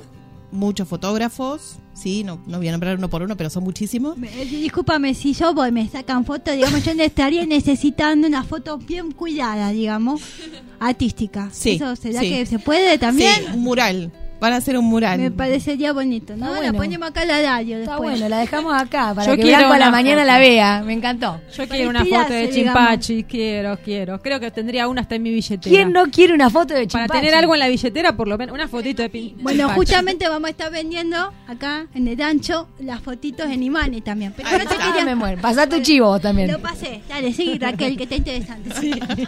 Muchos 0.55 0.86
fotógrafos, 0.86 1.78
sí, 1.94 2.22
no, 2.22 2.40
no 2.46 2.59
voy 2.59 2.68
a 2.68 2.70
nombrar 2.70 2.96
uno 2.96 3.11
por 3.11 3.22
uno, 3.22 3.36
pero 3.36 3.50
son 3.50 3.64
muchísimos. 3.64 4.16
Eh, 4.22 4.44
Discúlpame 4.44 5.12
si 5.12 5.34
yo 5.34 5.52
voy, 5.52 5.72
me 5.72 5.88
sacan 5.88 6.24
fotos, 6.24 6.55
digamos, 6.55 6.84
yo 6.84 6.92
estaría 6.92 7.44
necesitando 7.44 8.28
una 8.28 8.44
foto 8.44 8.78
bien 8.78 9.11
cuidada, 9.11 9.70
digamos, 9.70 10.22
artística. 10.78 11.50
Sí, 11.52 11.70
¿Eso 11.70 11.96
será 11.96 12.20
sí. 12.20 12.28
que 12.30 12.46
se 12.46 12.61
puede 12.61 12.98
también? 12.98 13.34
Sí, 13.34 13.52
un 13.52 13.62
mural. 13.64 14.12
Van 14.45 14.53
a 14.53 14.57
hacer 14.57 14.76
un 14.76 14.84
mural. 14.84 15.18
Me 15.18 15.30
parecería 15.30 15.92
bonito, 15.95 16.36
¿no? 16.36 16.45
Está 16.47 16.55
La 16.57 16.61
bueno. 16.72 16.78
ponemos 16.78 17.09
acá 17.09 17.22
a 17.22 17.24
la 17.24 17.40
radio 17.42 17.78
Está 17.78 17.92
después. 17.92 18.11
bueno, 18.11 18.28
la 18.28 18.38
dejamos 18.38 18.74
acá 18.74 19.12
para 19.14 19.26
Yo 19.26 19.36
que 19.36 19.42
quiero 19.42 19.72
a 19.72 19.78
la 19.78 19.90
mañana 19.90 20.20
foto. 20.22 20.26
la 20.26 20.38
vea. 20.38 20.82
Me 20.84 20.92
encantó. 20.92 21.40
Yo 21.57 21.66
quiero 21.66 21.88
una 21.88 22.05
foto 22.05 22.32
de 22.34 22.51
Chimpachi, 22.51 23.24
quiero, 23.24 23.78
quiero. 23.82 24.20
Creo 24.20 24.38
que 24.40 24.51
tendría 24.51 24.86
una 24.88 25.01
hasta 25.01 25.14
en 25.14 25.22
mi 25.22 25.30
billetera. 25.30 25.74
¿Quién 25.74 25.92
no 25.92 26.05
quiere 26.11 26.34
una 26.34 26.51
foto 26.51 26.74
de 26.74 26.86
Para 26.86 27.05
Chimpachi? 27.07 27.20
tener 27.20 27.34
algo 27.34 27.55
en 27.55 27.61
la 27.61 27.68
billetera, 27.68 28.14
por 28.16 28.28
lo 28.28 28.36
menos, 28.36 28.55
una 28.55 28.68
fotito 28.68 29.03
de 29.03 29.11
pin- 29.11 29.34
Bueno, 29.40 29.61
Chimpachi. 29.61 29.76
justamente 29.76 30.28
vamos 30.28 30.49
a 30.49 30.51
estar 30.51 30.70
vendiendo 30.70 31.32
acá 31.49 31.86
en 31.95 32.07
el 32.09 32.18
rancho 32.18 32.68
las 32.80 33.01
fotitos 33.01 33.47
en 33.51 33.62
imanes 33.62 34.05
también. 34.05 34.34
Pero 34.36 34.51
yo 34.51 34.59
te 34.59 34.64
está. 34.64 34.76
quería- 34.76 35.05
Me 35.07 35.14
muero. 35.14 35.40
Pasá 35.40 35.66
tu 35.68 35.80
chivo 35.80 36.18
también. 36.20 36.53
Lo 36.53 36.59
pasé. 36.59 37.01
Dale, 37.09 37.32
sí, 37.32 37.59
Raquel, 37.59 37.97
que 37.97 38.03
está 38.03 38.16
interesante. 38.16 38.70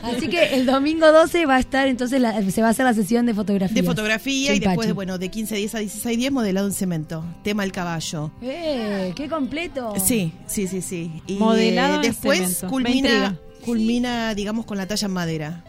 Así 0.03 0.29
que 0.29 0.55
el 0.57 0.67
domingo 0.67 1.11
12 1.11 1.47
va 1.47 1.57
a 1.57 1.61
estar, 1.61 1.89
entonces 1.89 2.21
la- 2.21 2.43
se 2.51 2.61
va 2.61 2.69
a 2.69 2.71
hacer 2.71 2.85
la 2.85 2.93
sesión 2.95 3.25
de 3.27 3.35
fotografía. 3.35 3.75
De 3.81 3.83
fotografía 3.83 4.55
y 4.55 4.59
después, 4.59 4.87
de, 4.89 4.93
bueno, 4.93 5.06
de 5.19 5.31
15.10 5.31 5.75
a 5.75 5.81
16.10, 5.83 6.31
modelado 6.31 6.67
en 6.67 6.73
cemento. 6.73 7.25
Tema 7.43 7.65
el 7.65 7.73
caballo. 7.73 8.31
¡Eh! 8.43 9.13
¡Qué 9.17 9.29
completo! 9.29 9.95
Sí, 10.05 10.33
sí, 10.47 10.67
sí, 10.69 10.83
sí. 10.83 11.23
Y 11.27 11.35
Modelado 11.35 11.95
eh, 11.95 11.97
en 11.97 12.03
después 12.03 12.39
cemento. 12.39 12.67
Me 12.67 12.71
culmina, 12.71 13.37
culmina, 13.65 14.35
digamos, 14.35 14.67
con 14.67 14.77
la 14.77 14.87
talla 14.87 15.07
en 15.07 15.13
madera. 15.13 15.65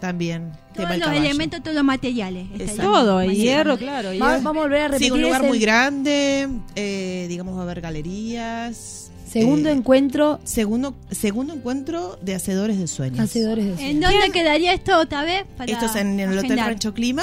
También. 0.00 0.50
tema 0.74 0.88
Todos 0.88 0.90
el 0.94 0.98
los 1.00 1.08
caballo. 1.08 1.24
elementos, 1.26 1.62
todos 1.62 1.74
los 1.76 1.84
materiales. 1.84 2.48
Todo, 2.76 3.22
Sí. 3.22 3.36
hierro, 3.36 3.78
claro. 3.78 4.08
Va- 4.08 4.12
hierro. 4.14 4.28
vamos 4.42 4.56
a 4.56 4.60
volver 4.62 4.80
a 4.80 4.88
repetir. 4.88 5.06
Sí, 5.06 5.12
un 5.12 5.22
lugar 5.22 5.42
el 5.42 5.48
muy 5.48 5.58
grande. 5.60 6.48
eh, 6.74 7.26
digamos, 7.28 7.54
va 7.56 7.60
a 7.60 7.62
haber 7.62 7.80
galerías. 7.80 9.10
Segundo 9.28 9.68
eh, 9.68 9.72
encuentro. 9.72 10.40
Segundo, 10.44 10.94
segundo 11.10 11.54
encuentro 11.54 12.18
de 12.20 12.34
Hacedores 12.34 12.78
de 12.78 12.86
Sueños. 12.88 13.20
Hacedores 13.20 13.78
de 13.78 13.90
¿En 13.90 14.00
dónde 14.00 14.30
quedaría 14.30 14.74
esto 14.74 14.98
otra 14.98 15.22
vez? 15.22 15.44
Para 15.56 15.72
Esto 15.72 15.86
es 15.86 15.96
en 15.96 16.18
el 16.20 16.36
Hotel? 16.36 16.58
Rancho 16.58 16.92
Clima. 16.92 17.22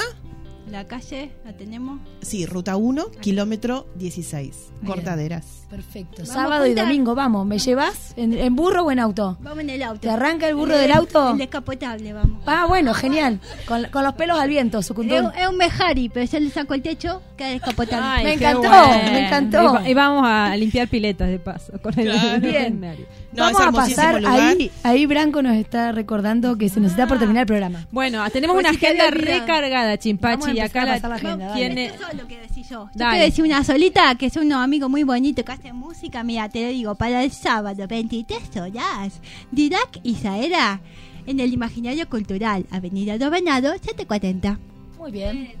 La 0.70 0.86
calle, 0.86 1.32
la 1.44 1.52
tenemos. 1.52 2.00
Sí, 2.22 2.46
ruta 2.46 2.76
1, 2.76 3.10
kilómetro 3.20 3.86
16. 3.96 4.70
Cortaderas. 4.86 5.66
Perfecto. 5.68 6.18
Vamos 6.22 6.28
Sábado 6.32 6.66
y 6.66 6.74
domingo, 6.74 7.14
vamos. 7.14 7.44
¿Me 7.46 7.58
llevas? 7.58 8.12
¿En, 8.16 8.32
en 8.34 8.54
burro 8.54 8.84
o 8.84 8.90
en 8.92 8.98
auto? 9.00 9.36
Vamos 9.40 9.60
en 9.60 9.70
el 9.70 9.82
auto. 9.82 10.00
¿Te 10.00 10.10
arranca 10.10 10.48
el 10.48 10.54
burro 10.54 10.74
El- 10.74 10.80
del 10.82 10.92
auto? 10.92 11.30
El 11.32 11.38
descapotable, 11.38 12.12
vamos. 12.12 12.42
Ah, 12.46 12.66
bueno, 12.68 12.94
genial. 12.94 13.40
Con, 13.66 13.84
con 13.90 14.04
los 14.04 14.14
pelos 14.14 14.38
al 14.38 14.48
viento, 14.48 14.78
Es, 14.78 14.86
sucuntún. 14.86 15.32
es 15.36 15.48
un 15.48 15.56
mejari, 15.56 16.08
pero 16.08 16.26
yo 16.26 16.38
le 16.40 16.50
saco 16.50 16.74
el 16.74 16.82
techo, 16.82 17.20
queda 17.36 17.48
descapotable. 17.48 18.04
Ay, 18.06 18.24
Me 18.24 18.32
encantó, 18.34 18.60
bueno. 18.68 19.12
me 19.12 19.26
encantó. 19.26 19.80
Y 19.88 19.94
vamos 19.94 20.22
a 20.26 20.56
limpiar 20.56 20.88
piletas 20.88 21.28
de 21.28 21.38
paso 21.40 21.72
con 21.82 21.98
el 21.98 22.10
Claro. 22.12 22.40
Bien. 22.48 22.96
No, 23.32 23.44
Vamos 23.44 23.60
es 23.60 23.66
a 23.68 23.72
pasar 23.72 24.20
lugar. 24.22 24.40
ahí. 24.40 24.70
Ahí 24.82 25.06
Branco 25.06 25.40
nos 25.40 25.54
está 25.56 25.92
recordando 25.92 26.58
que 26.58 26.68
se 26.68 26.80
nos 26.80 26.90
está 26.90 27.06
por 27.06 27.18
terminar 27.20 27.42
el 27.42 27.46
programa. 27.46 27.86
Bueno, 27.92 28.28
tenemos 28.30 28.54
Pues 28.54 28.64
una 28.64 28.72
si 28.74 28.78
te 28.80 28.86
agenda 28.88 29.10
recargada, 29.10 29.86
Vamos 29.90 30.00
Chimpachi, 30.00 30.50
a 30.50 30.54
y 30.54 30.58
acá 30.60 30.82
a 30.82 30.86
la, 30.86 30.98
la 31.08 31.14
agenda, 31.14 31.54
tiene... 31.54 31.86
Esto 31.86 32.06
solo 32.10 32.24
quiero 32.26 32.42
decir 32.42 32.64
yo. 32.68 32.84
Yo 32.86 32.90
Dale. 32.94 33.10
quiero 33.12 33.24
decir 33.26 33.44
una 33.44 33.62
solita, 33.62 34.14
que 34.16 34.30
son 34.30 34.46
unos 34.46 34.58
amigos 34.58 34.90
muy 34.90 35.04
bonitos 35.04 35.44
que 35.44 35.52
hacen 35.52 35.76
música. 35.76 36.24
Mira, 36.24 36.48
te 36.48 36.62
lo 36.64 36.68
digo, 36.72 36.94
para 36.96 37.22
el 37.22 37.30
sábado, 37.30 37.86
23 37.86 38.40
horas, 38.56 39.20
Didac 39.52 40.00
y 40.02 40.16
Saera 40.16 40.80
en 41.26 41.38
el 41.38 41.52
Imaginario 41.52 42.08
Cultural, 42.08 42.66
Avenida 42.72 43.16
Dos 43.16 43.30
Venados, 43.30 43.74
740. 43.82 44.58
Muy 44.98 45.12
bien. 45.12 45.52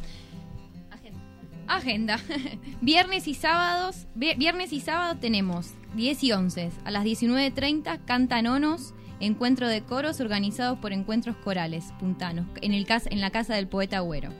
Agenda. 1.68 2.18
viernes 2.80 3.28
y 3.28 3.34
sábados. 3.34 4.06
vi- 4.16 4.34
Viernes 4.34 4.72
y 4.72 4.80
sábado 4.80 5.16
tenemos 5.20 5.68
10 5.94 6.24
y 6.24 6.32
11. 6.32 6.70
A 6.84 6.90
las 6.90 7.04
19.30 7.04 8.04
cantan 8.04 8.46
onos. 8.46 8.94
Encuentro 9.20 9.68
de 9.68 9.82
coros 9.82 10.20
organizados 10.20 10.78
por 10.78 10.92
Encuentros 10.92 11.36
Corales 11.36 11.92
Puntanos 12.00 12.46
en, 12.62 12.72
el 12.72 12.86
en 12.88 13.20
la 13.20 13.30
Casa 13.30 13.54
del 13.54 13.68
Poeta 13.68 13.98
Agüero. 13.98 14.30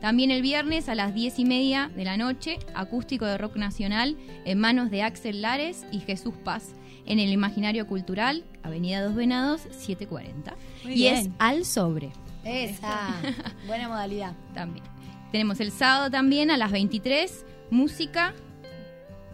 También 0.00 0.30
el 0.30 0.42
viernes 0.42 0.88
a 0.88 0.94
las 0.94 1.12
10 1.12 1.40
y 1.40 1.44
media 1.44 1.90
de 1.96 2.04
la 2.04 2.16
noche, 2.16 2.58
acústico 2.74 3.24
de 3.26 3.36
rock 3.36 3.56
nacional 3.56 4.16
en 4.44 4.60
manos 4.60 4.90
de 4.90 5.02
Axel 5.02 5.42
Lares 5.42 5.84
y 5.90 5.98
Jesús 5.98 6.34
Paz 6.44 6.74
en 7.04 7.18
el 7.18 7.32
Imaginario 7.32 7.86
Cultural, 7.86 8.44
Avenida 8.62 9.02
Dos 9.02 9.16
Venados, 9.16 9.62
740. 9.62 10.56
Muy 10.84 10.92
y 10.92 10.96
bien. 10.96 11.14
es 11.14 11.28
al 11.38 11.64
sobre. 11.64 12.12
Esa. 12.44 13.16
Buena 13.66 13.88
modalidad. 13.88 14.34
También. 14.54 14.84
Tenemos 15.32 15.58
el 15.58 15.72
sábado 15.72 16.10
también 16.10 16.50
a 16.50 16.56
las 16.56 16.70
23, 16.70 17.44
música, 17.70 18.34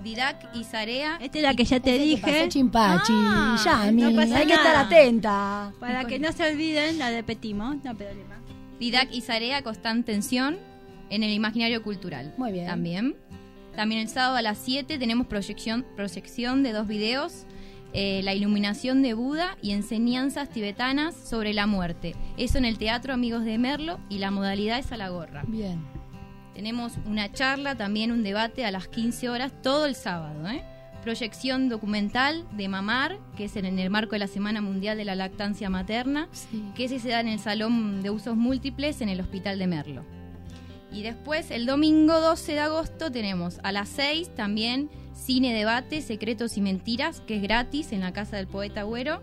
Didac 0.05 0.55
y 0.55 0.65
Zarea. 0.65 1.19
Esta 1.21 1.39
es 1.39 1.43
la 1.45 1.55
que 1.55 1.65
ya 1.65 1.81
te 1.81 1.99
dije. 1.99 2.49
Chimpachi, 2.49 3.13
Ah, 3.15 3.57
Yami, 3.65 4.03
no 4.03 4.15
pasa 4.15 4.37
hay 4.37 4.47
que 4.47 4.53
estar 4.55 4.77
atenta. 4.77 5.73
Para 5.81 6.05
que 6.05 6.19
no 6.19 6.31
se 6.33 6.49
olviden, 6.53 6.99
la 6.99 7.11
repetimos, 7.11 7.77
no 7.83 7.95
problema. 7.97 8.37
Didac 8.79 9.09
y 9.13 9.21
Zarea 9.23 9.63
Costán 9.63 10.05
Tensión 10.05 10.59
en 11.11 11.23
el 11.23 11.33
Imaginario 11.33 11.83
Cultural. 11.83 12.35
Muy 12.37 12.53
bien. 12.53 12.67
También. 12.67 13.17
También 13.75 14.03
el 14.03 14.09
sábado 14.09 14.37
a 14.37 14.43
las 14.43 14.59
7 14.59 14.99
tenemos 14.99 15.27
proyección, 15.27 15.85
proyección 15.97 16.63
de 16.63 16.73
dos 16.73 16.87
videos. 16.87 17.47
eh, 17.97 18.23
la 18.25 18.35
iluminación 18.35 19.03
de 19.03 19.15
Buda 19.15 19.57
y 19.63 19.71
enseñanzas 19.71 20.49
tibetanas 20.51 21.15
sobre 21.15 21.55
la 21.55 21.69
muerte. 21.69 22.17
Eso 22.37 22.59
en 22.59 22.65
el 22.65 22.77
Teatro 22.77 23.15
Amigos 23.15 23.45
de 23.45 23.57
Merlo 23.57 24.01
y 24.09 24.19
la 24.19 24.33
modalidad 24.33 24.81
es 24.81 24.91
a 24.91 24.97
la 24.97 25.11
gorra. 25.11 25.45
Bien. 25.47 25.81
Tenemos 26.55 26.93
una 27.05 27.33
charla, 27.33 27.75
también 27.75 28.13
un 28.13 28.23
debate 28.23 28.65
a 28.65 28.71
las 28.71 28.87
15 28.87 29.29
horas, 29.29 29.53
todo 29.63 29.87
el 29.87 29.97
sábado. 29.97 30.49
¿eh? 30.49 30.63
Proyección 31.03 31.69
documental 31.69 32.47
de 32.53 32.69
Mamar, 32.69 33.19
que 33.37 33.47
es 33.47 33.57
en, 33.57 33.79
el 33.79 33.91
marco 33.91 34.13
de 34.13 34.21
la 34.21 34.29
Semana 34.29 34.61
Mundial 34.61 34.97
de 34.97 35.05
la 35.05 35.17
Lactancia 35.17 35.69
Materna, 35.69 36.29
que 36.77 36.85
ese 36.85 37.01
se 37.01 37.09
da 37.09 37.21
en 37.21 37.29
el 37.29 37.41
Salón 37.41 38.03
de 38.03 38.11
Usos 38.11 38.37
Múltiples 38.37 39.01
en 39.01 39.09
el 39.09 39.21
Hospital 39.21 39.59
de 39.59 39.67
Merlo. 39.67 40.05
Y 40.93 41.03
después, 41.03 41.51
el 41.51 41.67
domingo 41.67 42.21
12 42.21 42.53
de 42.53 42.61
agosto, 42.61 43.11
tenemos 43.11 43.59
a 43.65 43.73
las 43.73 43.89
6 43.89 44.37
también 44.37 44.91
Cine 45.13 45.53
Debate, 45.53 46.03
Secretos 46.03 46.57
y 46.57 46.61
Mentiras, 46.61 47.21
que 47.21 47.37
es 47.37 47.43
gratis 47.43 47.93
en 47.93 48.01
la 48.01 48.13
Casa 48.13 48.37
del 48.37 48.47
Poeta 48.47 48.83
Agüero. 48.83 49.23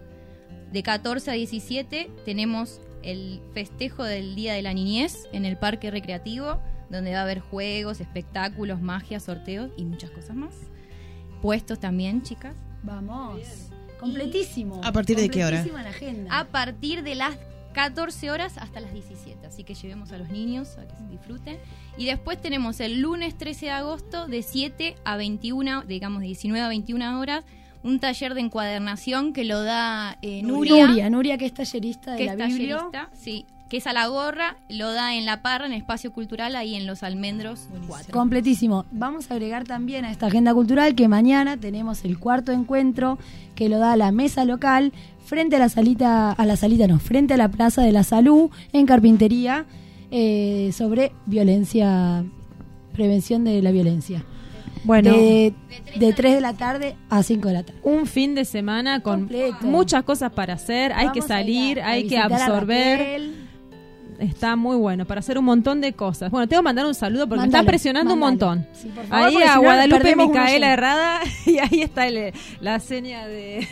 De 0.72 0.84
14 0.84 1.32
a 1.32 1.34
17 1.34 2.12
tenemos 2.26 2.82
el 3.04 3.42
festejo 3.54 4.04
del 4.04 4.36
Día 4.36 4.54
de 4.54 4.62
la 4.62 4.74
Niñez 4.74 5.28
en 5.32 5.46
el 5.46 5.58
Parque 5.58 5.92
Recreativo, 5.92 6.60
donde 6.92 7.14
va 7.14 7.20
a 7.20 7.24
haber 7.24 7.40
juegos, 7.40 8.02
espectáculos, 8.02 8.82
magia, 8.82 9.20
sorteos 9.20 9.72
y 9.78 9.86
muchas 9.86 10.12
cosas 10.12 10.36
más. 10.36 10.54
Puestos 11.42 11.80
también, 11.80 12.22
chicas. 12.22 12.56
Vamos. 12.84 13.70
Completísimo. 14.00 14.82
¿A 14.84 14.92
partir 14.92 15.18
de 15.18 15.30
qué 15.30 15.46
hora? 15.46 15.58
Completísima 15.58 15.84
la 15.84 15.90
agenda. 15.90 16.40
A 16.40 16.46
partir 16.46 17.04
de 17.04 17.16
las 17.16 17.38
14 17.74 18.32
horas 18.32 18.58
hasta 18.58 18.80
las 18.80 18.94
17. 18.94 19.48
Así 19.48 19.64
que 19.64 19.74
llevemos 19.74 20.12
a 20.12 20.18
los 20.18 20.30
niños 20.30 20.78
a 20.78 20.88
que 20.88 20.96
se 20.96 21.08
disfruten. 21.08 21.58
Y 21.98 22.06
después 22.06 22.42
tenemos 22.42 22.80
el 22.80 23.02
lunes 23.02 23.38
13 23.38 23.68
de 23.68 23.72
agosto 23.72 24.28
de 24.28 24.42
7 24.42 24.96
a 25.04 25.18
21, 25.18 25.84
digamos 25.84 26.22
de 26.22 26.28
19 26.28 26.66
a 26.66 26.70
21 26.70 27.20
horas, 27.20 27.44
un 27.84 28.00
taller 28.00 28.34
de 28.34 28.42
encuadernación 28.42 29.34
que 29.34 29.46
lo 29.46 29.64
da 29.64 30.18
eh, 30.22 30.44
Nuria. 30.44 30.88
Nuria, 30.88 31.10
Nuria, 31.10 31.38
que 31.38 31.46
es 31.46 31.54
tallerista 31.54 32.12
de 32.12 32.18
que 32.18 32.26
la 32.26 32.34
es 32.34 32.38
tallerista, 32.38 33.10
sí, 33.14 33.46
que 33.72 33.78
es 33.78 33.88
a 33.88 33.94
la 33.94 34.06
gorra, 34.08 34.58
lo 34.68 34.92
da 34.92 35.16
en 35.16 35.26
La 35.26 35.42
Parra, 35.42 35.66
en 35.66 35.72
Espacio 35.72 36.12
Cultural, 36.12 36.58
ahí 36.58 36.76
en 36.76 36.86
Los 36.86 37.04
Almendros 37.04 37.70
4. 37.88 38.12
Completísimo. 38.12 38.84
Vamos 38.92 39.32
a 39.32 39.36
agregar 39.36 39.64
también 39.64 40.04
a 40.04 40.12
esta 40.12 40.26
agenda 40.28 40.54
cultural 40.54 40.94
que 40.94 41.08
mañana 41.08 41.56
tenemos 41.56 42.04
el 42.04 42.20
cuarto 42.20 42.52
encuentro 42.52 43.18
que 43.56 43.70
lo 43.70 43.80
da 43.80 43.96
la 43.96 44.12
mesa 44.12 44.44
local 44.44 44.92
frente 45.24 45.56
a 45.56 45.60
la 45.60 45.70
salita, 45.70 46.34
a 46.34 46.46
la 46.46 46.58
salita 46.58 46.86
no, 46.86 47.00
frente 47.00 47.36
a 47.36 47.38
la 47.38 47.48
Plaza 47.48 47.82
de 47.82 47.94
la 47.94 48.04
Salud 48.04 48.50
en 48.74 48.86
Carpintería 48.86 49.66
eh, 50.12 50.72
sobre 50.74 51.14
violencia, 51.26 52.26
prevención 52.92 53.46
de 53.46 53.62
la 53.62 53.72
violencia. 53.72 54.26
Bueno. 54.84 55.12
de, 55.14 55.54
de 55.98 56.12
3 56.12 56.34
de 56.36 56.42
la 56.42 56.54
tarde 56.54 56.96
a 57.10 57.24
5 57.24 57.48
de 57.48 57.54
la 57.54 57.64
tarde. 57.64 57.80
Un 57.84 58.06
fin 58.08 58.36
de 58.36 58.44
semana 58.46 59.00
con 59.02 59.20
Completo. 59.22 59.58
muchas 59.66 60.04
cosas 60.04 60.32
para 60.34 60.56
hacer, 60.56 60.92
hay 60.94 61.10
que 61.12 61.22
salir, 61.22 61.78
ir 61.78 61.82
a- 61.82 61.86
a 61.86 61.90
hay 61.92 62.08
que 62.08 62.18
absorber. 62.18 63.41
Está 64.22 64.56
muy 64.56 64.78
bueno 64.78 65.06
para 65.06 65.20
hacer 65.20 65.38
un 65.38 65.46
montón 65.46 65.82
de 65.82 65.94
cosas. 65.94 66.30
Bueno, 66.32 66.48
tengo 66.48 66.62
que 66.62 66.66
mandar 66.66 66.86
un 66.86 66.94
saludo 66.94 67.22
porque 67.28 67.40
me 67.42 67.44
Mándalo, 67.48 67.62
están 67.62 67.66
presionando 67.66 68.14
un 68.14 68.20
montón. 68.20 68.68
Sí, 68.74 68.88
por 68.90 69.06
favor, 69.06 69.28
ahí 69.28 69.36
a 69.42 69.58
Guadalupe 69.58 70.16
Micaela. 70.16 70.74
Herrada 70.74 71.20
y 71.46 71.58
ahí 71.58 71.82
está 71.82 72.08
el- 72.08 72.32
la 72.60 72.80
seña 72.80 73.28
de 73.28 73.68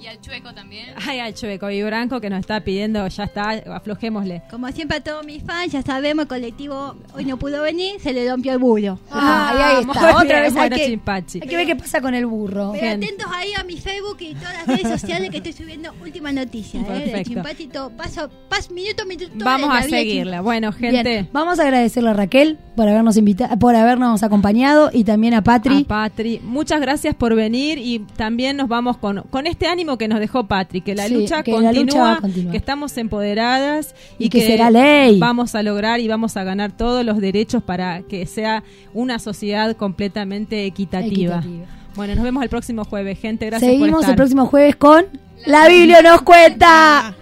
Y 0.00 0.06
al 0.06 0.18
chueco 0.20 0.54
también. 0.54 0.94
Ay, 1.06 1.18
al 1.20 1.34
Chueco 1.34 1.70
y 1.70 1.82
Branco 1.82 2.20
que 2.22 2.30
nos 2.30 2.40
está 2.40 2.60
pidiendo, 2.62 3.06
ya 3.06 3.24
está, 3.24 3.50
aflojémosle. 3.50 4.42
Como 4.50 4.66
siempre 4.72 4.96
a 4.96 5.00
todos 5.02 5.26
mis 5.26 5.42
fans, 5.42 5.72
ya 5.72 5.82
sabemos, 5.82 6.22
el 6.22 6.28
colectivo 6.28 6.94
hoy 7.14 7.26
no 7.26 7.36
pudo 7.36 7.62
venir, 7.62 8.00
se 8.00 8.14
le 8.14 8.28
rompió 8.28 8.52
el 8.52 8.58
burro. 8.58 8.98
Ah, 9.10 9.76
ahí 9.76 9.80
está. 9.82 10.12
Muy 10.12 10.24
Otra 10.24 10.40
vez 10.40 10.52
hay 10.52 10.58
bueno, 10.58 10.76
que, 10.76 10.86
Chimpachi. 10.86 11.40
hay 11.42 11.48
que 11.48 11.56
ver 11.56 11.66
qué 11.66 11.76
pasa 11.76 12.00
con 12.00 12.14
el 12.14 12.24
burro. 12.24 12.72
Pero 12.72 12.92
atentos 12.92 13.26
ahí 13.30 13.52
a 13.58 13.62
mi 13.64 13.76
Facebook 13.76 14.16
y 14.20 14.34
todas 14.34 14.54
las 14.54 14.66
redes 14.66 15.00
sociales 15.00 15.30
que 15.30 15.36
estoy 15.36 15.52
subiendo 15.52 15.92
últimas 16.02 16.32
noticias. 16.32 16.82
¿eh? 16.82 16.92
De 16.92 17.00
Perfecto. 17.00 17.30
Chimpachi, 17.34 17.66
todo, 17.66 17.90
paso, 17.90 18.30
paso, 18.48 18.72
minuto, 18.72 19.04
minuto. 19.04 19.32
Vamos 19.36 19.70
a 19.70 19.82
seguirla. 19.82 20.40
Bueno, 20.40 20.72
Bien, 20.78 20.94
gente. 20.94 21.28
vamos 21.30 21.58
a 21.58 21.62
agradecerle 21.64 22.08
a 22.08 22.14
Raquel 22.14 22.58
por 22.74 22.88
habernos 22.88 23.18
invitado, 23.18 23.58
por 23.58 23.76
habernos 23.76 24.22
acompañado 24.22 24.88
y 24.92 25.04
también 25.04 25.34
a 25.34 25.42
Patri. 25.42 25.82
A 25.82 25.84
Patri, 25.86 26.40
muchas 26.42 26.80
gracias 26.80 27.14
por 27.14 27.34
venir 27.34 27.76
y 27.76 27.98
también 28.16 28.56
nos 28.56 28.68
vamos 28.68 28.96
con, 28.96 29.24
con 29.30 29.46
este 29.46 29.66
ánimo 29.66 29.89
que 29.98 30.08
nos 30.08 30.20
dejó 30.20 30.46
Patri, 30.46 30.80
que 30.80 30.94
la 30.94 31.06
Sí, 31.06 31.14
lucha 31.14 31.42
que 31.42 31.52
la 31.52 31.72
continúa, 31.72 32.20
lucha 32.22 32.50
que 32.50 32.56
estamos 32.56 32.96
empoderadas 32.96 33.94
y, 34.18 34.26
Y 34.26 34.28
que 34.28 34.40
será 34.46 34.70
ley. 34.70 35.18
vamos 35.18 35.54
a 35.54 35.62
lograr 35.62 36.00
y 36.00 36.08
vamos 36.08 36.36
a 36.36 36.44
ganar 36.44 36.72
todos 36.72 37.04
los 37.04 37.18
derechos 37.18 37.62
para 37.62 38.02
que 38.02 38.26
sea 38.26 38.62
una 38.94 39.18
sociedad 39.18 39.76
completamente 39.76 40.64
equitativa. 40.66 41.38
Equitativa. 41.38 41.66
Bueno, 41.96 42.14
nos 42.14 42.24
vemos 42.24 42.42
el 42.42 42.48
próximo 42.48 42.84
jueves, 42.84 43.18
gente. 43.18 43.46
Gracias 43.46 43.68
por 43.70 43.78
Seguimos 43.78 44.00
estar. 44.00 44.10
el 44.12 44.16
próximo 44.16 44.46
jueves 44.46 44.76
con 44.76 45.06
La 45.46 45.68
Biblia 45.68 46.02
nos 46.02 46.22
cuenta. 46.22 47.14